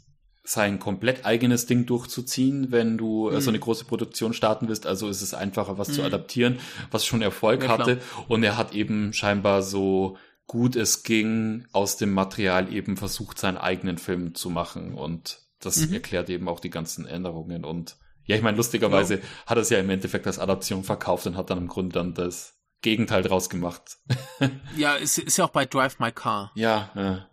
[0.50, 3.40] sein komplett eigenes Ding durchzuziehen, wenn du mhm.
[3.40, 4.88] so eine große Produktion starten willst.
[4.88, 5.94] Also ist es einfacher, was mhm.
[5.94, 6.60] zu adaptieren,
[6.90, 8.02] was schon Erfolg ja, hatte.
[8.28, 10.18] Und er hat eben scheinbar so
[10.48, 14.96] gut es ging aus dem Material eben versucht, seinen eigenen Film zu machen.
[14.96, 15.94] Und das mhm.
[15.94, 17.64] erklärt eben auch die ganzen Änderungen.
[17.64, 19.22] Und ja, ich meine, lustigerweise ja.
[19.46, 22.16] hat er es ja im Endeffekt als Adaption verkauft und hat dann im Grunde dann
[22.16, 24.00] das Gegenteil draus gemacht.
[24.76, 26.52] ja, ist, ist ja auch bei Drive My Car.
[26.56, 27.29] Ja, ja.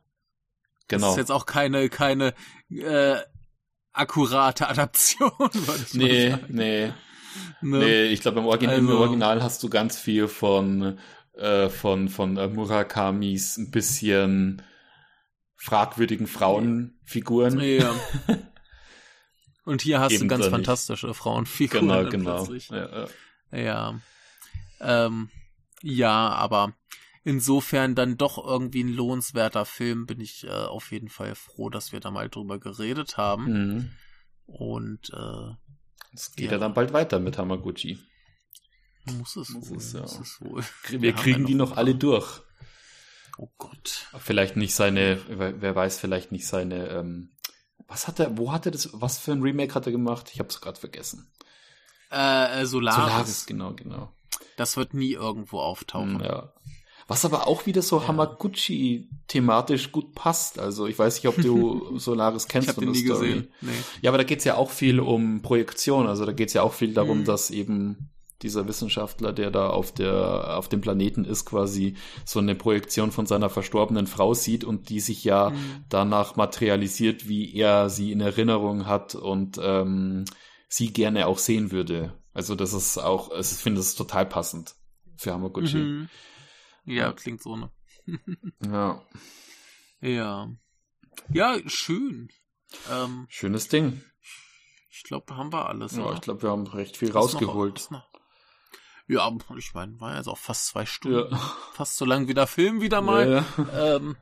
[0.88, 1.06] Genau.
[1.06, 2.34] Das ist jetzt auch keine, keine
[2.70, 3.16] äh,
[3.92, 5.32] akkurate Adaption.
[5.92, 6.92] Nee, nee.
[7.60, 7.78] Ne?
[7.78, 10.98] Nee, ich glaube, im, Origin also, im Original hast du ganz viel von,
[11.34, 14.62] äh, von, von äh, Murakamis ein bisschen
[15.56, 17.60] fragwürdigen Frauenfiguren.
[17.60, 17.94] Ja.
[19.64, 22.08] Und hier hast du ganz fantastische Frauenfiguren.
[22.08, 22.54] Genau, genau.
[22.70, 23.08] Ja,
[23.50, 23.58] ja.
[23.58, 24.00] ja.
[24.80, 25.30] Ähm,
[25.82, 26.72] ja, aber
[27.26, 31.90] insofern dann doch irgendwie ein lohnenswerter Film, bin ich äh, auf jeden Fall froh, dass
[31.90, 33.44] wir da mal drüber geredet haben.
[33.44, 33.90] Mhm.
[34.46, 35.54] Und äh,
[36.14, 36.52] es geht ja.
[36.52, 36.58] ja.
[36.58, 37.98] dann bald weiter mit Hamaguchi.
[39.18, 40.02] Muss es, muss wohl, es, ja.
[40.02, 40.64] muss es wohl.
[40.88, 42.42] Wir, wir kriegen ja die noch alle durch.
[43.38, 44.06] Oh Gott.
[44.18, 47.30] Vielleicht nicht seine, wer weiß, vielleicht nicht seine, ähm,
[47.88, 50.30] was hat er, wo hat er das, was für ein Remake hat er gemacht?
[50.32, 51.28] Ich hab's gerade vergessen.
[52.12, 53.04] Äh, äh Solaris.
[53.04, 54.12] Solaris, genau, genau.
[54.56, 56.20] Das wird nie irgendwo auftauchen.
[56.20, 56.52] Ja.
[57.08, 58.08] Was aber auch wieder so ja.
[58.08, 60.58] Hamaguchi thematisch gut passt.
[60.58, 62.68] Also ich weiß nicht, ob du Solaris kennst.
[62.68, 63.28] ich habe den nie Story.
[63.28, 63.48] gesehen.
[63.60, 63.70] Nee.
[64.02, 66.06] Ja, aber da geht's ja auch viel um Projektion.
[66.06, 67.24] Also da geht's ja auch viel darum, mhm.
[67.24, 68.10] dass eben
[68.42, 73.24] dieser Wissenschaftler, der da auf der auf dem Planeten ist, quasi so eine Projektion von
[73.26, 75.84] seiner verstorbenen Frau sieht und die sich ja mhm.
[75.88, 80.24] danach materialisiert, wie er sie in Erinnerung hat und ähm,
[80.68, 82.14] sie gerne auch sehen würde.
[82.34, 84.74] Also das ist auch, ich finde das total passend
[85.16, 85.76] für Hamaguchi.
[85.78, 86.08] Mhm.
[86.86, 87.70] Ja, klingt so, ne?
[88.64, 89.02] ja.
[90.00, 90.48] Ja.
[91.30, 92.28] Ja, schön.
[92.90, 94.02] Ähm, Schönes Ding.
[94.88, 95.96] Ich glaube, haben wir alles.
[95.96, 96.14] Ja, oder?
[96.14, 97.90] ich glaube, wir haben recht viel was rausgeholt.
[97.90, 98.08] Noch,
[99.08, 101.32] Ja, ich meine, war jetzt auch fast zwei Stunden.
[101.34, 101.38] Ja.
[101.72, 103.28] Fast so lang wie der Film wieder mal.
[103.28, 103.96] Ja, ja.
[103.96, 104.16] Ähm,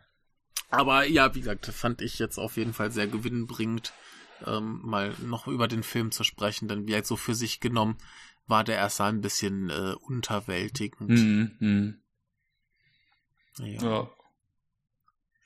[0.70, 3.93] aber ja, wie gesagt, fand ich jetzt auf jeden Fall sehr gewinnbringend,
[4.45, 7.97] ähm, mal noch über den Film zu sprechen, denn wie gesagt, so für sich genommen
[8.47, 11.11] war der erst ein bisschen äh, unterwältigend.
[11.11, 11.95] Mhm, mh.
[13.59, 13.82] Ja.
[13.82, 14.10] ja.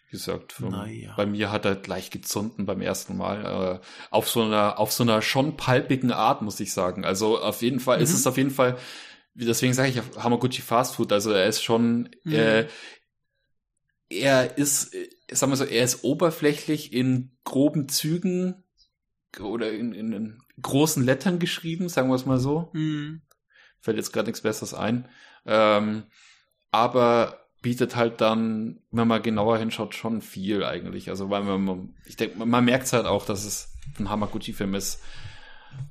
[0.09, 1.13] Wie gesagt, vom, naja.
[1.17, 3.81] bei mir hat er gleich gezunden beim ersten Mal.
[3.83, 7.05] Äh, auf so einer, auf so einer schon palpigen Art, muss ich sagen.
[7.05, 8.05] Also auf jeden Fall, mhm.
[8.05, 8.79] es ist auf jeden Fall,
[9.35, 11.13] deswegen sage ich Hamaguchi Fast Food.
[11.13, 12.33] Also er ist schon, mhm.
[12.33, 12.69] äh,
[14.09, 18.65] er ist, äh, sagen wir so, er ist oberflächlich in groben Zügen
[19.39, 22.71] oder in, in, in großen Lettern geschrieben, sagen wir es mal so.
[22.73, 23.21] Mhm.
[23.81, 25.07] Fällt jetzt gerade nichts Besseres ein.
[25.45, 26.05] Ähm,
[26.71, 31.11] aber bietet halt dann, wenn man genauer hinschaut, schon viel eigentlich.
[31.11, 35.03] Also weil man, ich denke, man merkt es halt auch, dass es ein Hamaguchi-Film ist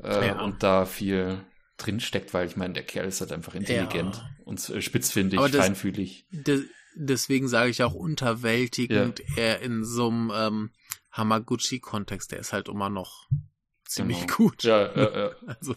[0.03, 0.41] äh, ja.
[0.41, 1.43] und da viel
[1.77, 4.29] drin steckt, weil ich meine, der Kerl ist halt einfach intelligent ja.
[4.45, 6.25] und äh, spitzfindig, das, feinfühlig.
[6.31, 6.61] Das,
[6.95, 9.35] deswegen sage ich auch unterwältigend, ja.
[9.35, 10.71] er in so einem ähm,
[11.11, 13.27] Hamaguchi-Kontext, der ist halt immer noch
[13.85, 14.35] ziemlich genau.
[14.35, 14.63] gut.
[14.63, 15.31] Ja, ja, ja.
[15.45, 15.75] Also,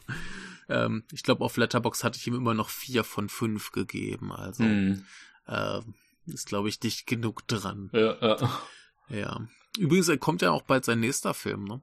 [0.68, 4.32] ähm, ich glaube, auf Letterbox hatte ich ihm immer noch vier von fünf gegeben.
[4.32, 5.04] Also, mhm
[5.50, 5.80] äh,
[6.26, 7.90] ist, glaube ich, dicht genug dran.
[7.92, 8.60] Ja, ja.
[9.08, 9.48] Ja.
[9.78, 11.82] Übrigens, er kommt ja auch bald sein nächster Film, ne?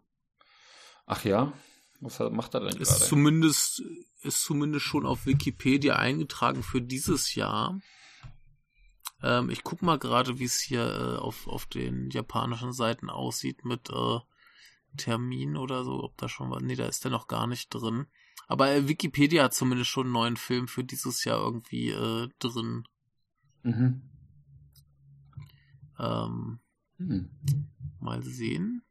[1.06, 1.54] Ach ja?
[2.00, 3.06] Was macht er denn ist gerade?
[3.06, 3.82] Zumindest,
[4.22, 7.80] ist zumindest schon auf Wikipedia eingetragen für dieses Jahr.
[9.24, 13.66] Ähm, ich guck mal gerade, wie es hier äh, auf, auf den japanischen Seiten aussieht
[13.66, 14.20] mit äh,
[14.96, 16.62] Termin oder so, ob da schon was.
[16.62, 18.08] Nee, da ist der noch gar nicht drin.
[18.48, 22.88] Aber äh, Wikipedia hat zumindest schon einen neuen Film für dieses Jahr irgendwie äh, drin.
[23.64, 24.02] Mhm.
[26.00, 26.60] Ähm,
[26.98, 27.30] mhm.
[28.00, 28.84] Mal sehen.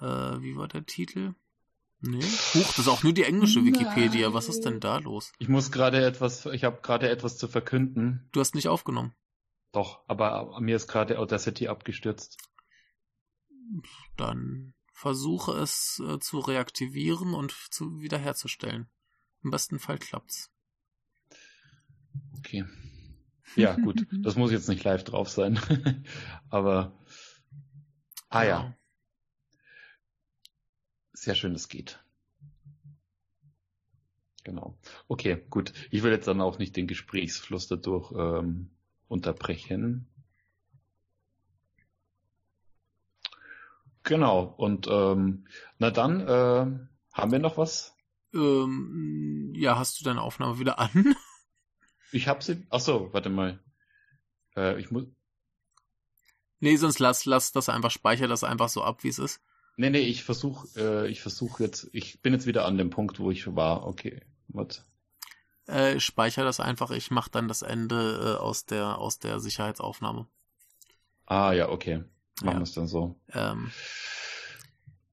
[0.00, 1.34] Äh, wie war der Titel?
[2.02, 2.22] Nee.
[2.22, 4.28] Huch, das ist auch nur die englische Wikipedia.
[4.28, 4.34] Nein.
[4.34, 5.32] Was ist denn da los?
[5.38, 8.28] Ich muss gerade etwas, ich habe gerade etwas zu verkünden.
[8.32, 9.14] Du hast nicht aufgenommen.
[9.72, 12.38] Doch, aber mir ist gerade Audacity abgestürzt.
[14.16, 18.88] Dann versuche es äh, zu reaktivieren und zu wiederherzustellen.
[19.42, 20.50] Im besten Fall klappt's.
[22.38, 22.64] Okay.
[23.56, 24.06] Ja, gut.
[24.12, 25.58] Das muss jetzt nicht live drauf sein.
[26.50, 26.92] Aber.
[28.28, 28.74] Ah ja.
[31.12, 32.02] Sehr schön, es geht.
[34.44, 34.78] Genau.
[35.08, 35.72] Okay, gut.
[35.90, 38.70] Ich will jetzt dann auch nicht den Gesprächsfluss dadurch ähm,
[39.08, 40.06] unterbrechen.
[44.02, 44.54] Genau.
[44.56, 45.46] Und ähm,
[45.78, 46.66] na dann, äh,
[47.12, 47.94] haben wir noch was?
[48.32, 51.14] Ähm, ja, hast du deine Aufnahme wieder an?
[52.12, 52.66] Ich hab sie.
[52.70, 53.58] Ach so, warte mal.
[54.56, 55.04] Äh, ich muss.
[56.60, 59.40] Nee, sonst lass, lass das einfach, speicher das einfach so ab, wie es ist.
[59.76, 63.18] Nee, nee, ich versuch, äh, ich versuch jetzt, ich bin jetzt wieder an dem Punkt,
[63.18, 63.86] wo ich war.
[63.86, 64.84] Okay, was?
[65.66, 70.26] Äh, speicher das einfach, ich mach dann das Ende äh, aus der, aus der Sicherheitsaufnahme.
[71.26, 72.04] Ah, ja, okay.
[72.42, 73.20] Machen wir es dann so.
[73.32, 73.70] Ähm,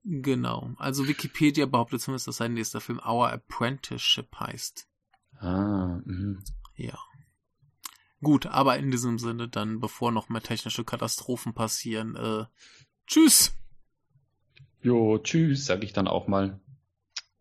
[0.03, 0.71] genau.
[0.77, 4.87] Also Wikipedia behauptet zumindest, dass sein nächster Film Our Apprenticeship heißt.
[5.39, 6.43] Ah, mhm.
[6.77, 6.97] Ja.
[8.21, 12.45] Gut, aber in diesem Sinne dann, bevor noch mehr technische Katastrophen passieren, äh,
[13.05, 13.55] tschüss.
[14.81, 16.59] Jo, tschüss, sag ich dann auch mal.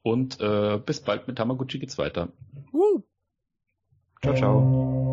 [0.03, 2.33] Und äh, bis bald mit Tamaguchi geht's weiter.
[2.73, 3.03] Uh.
[4.23, 5.06] Ciao, ciao.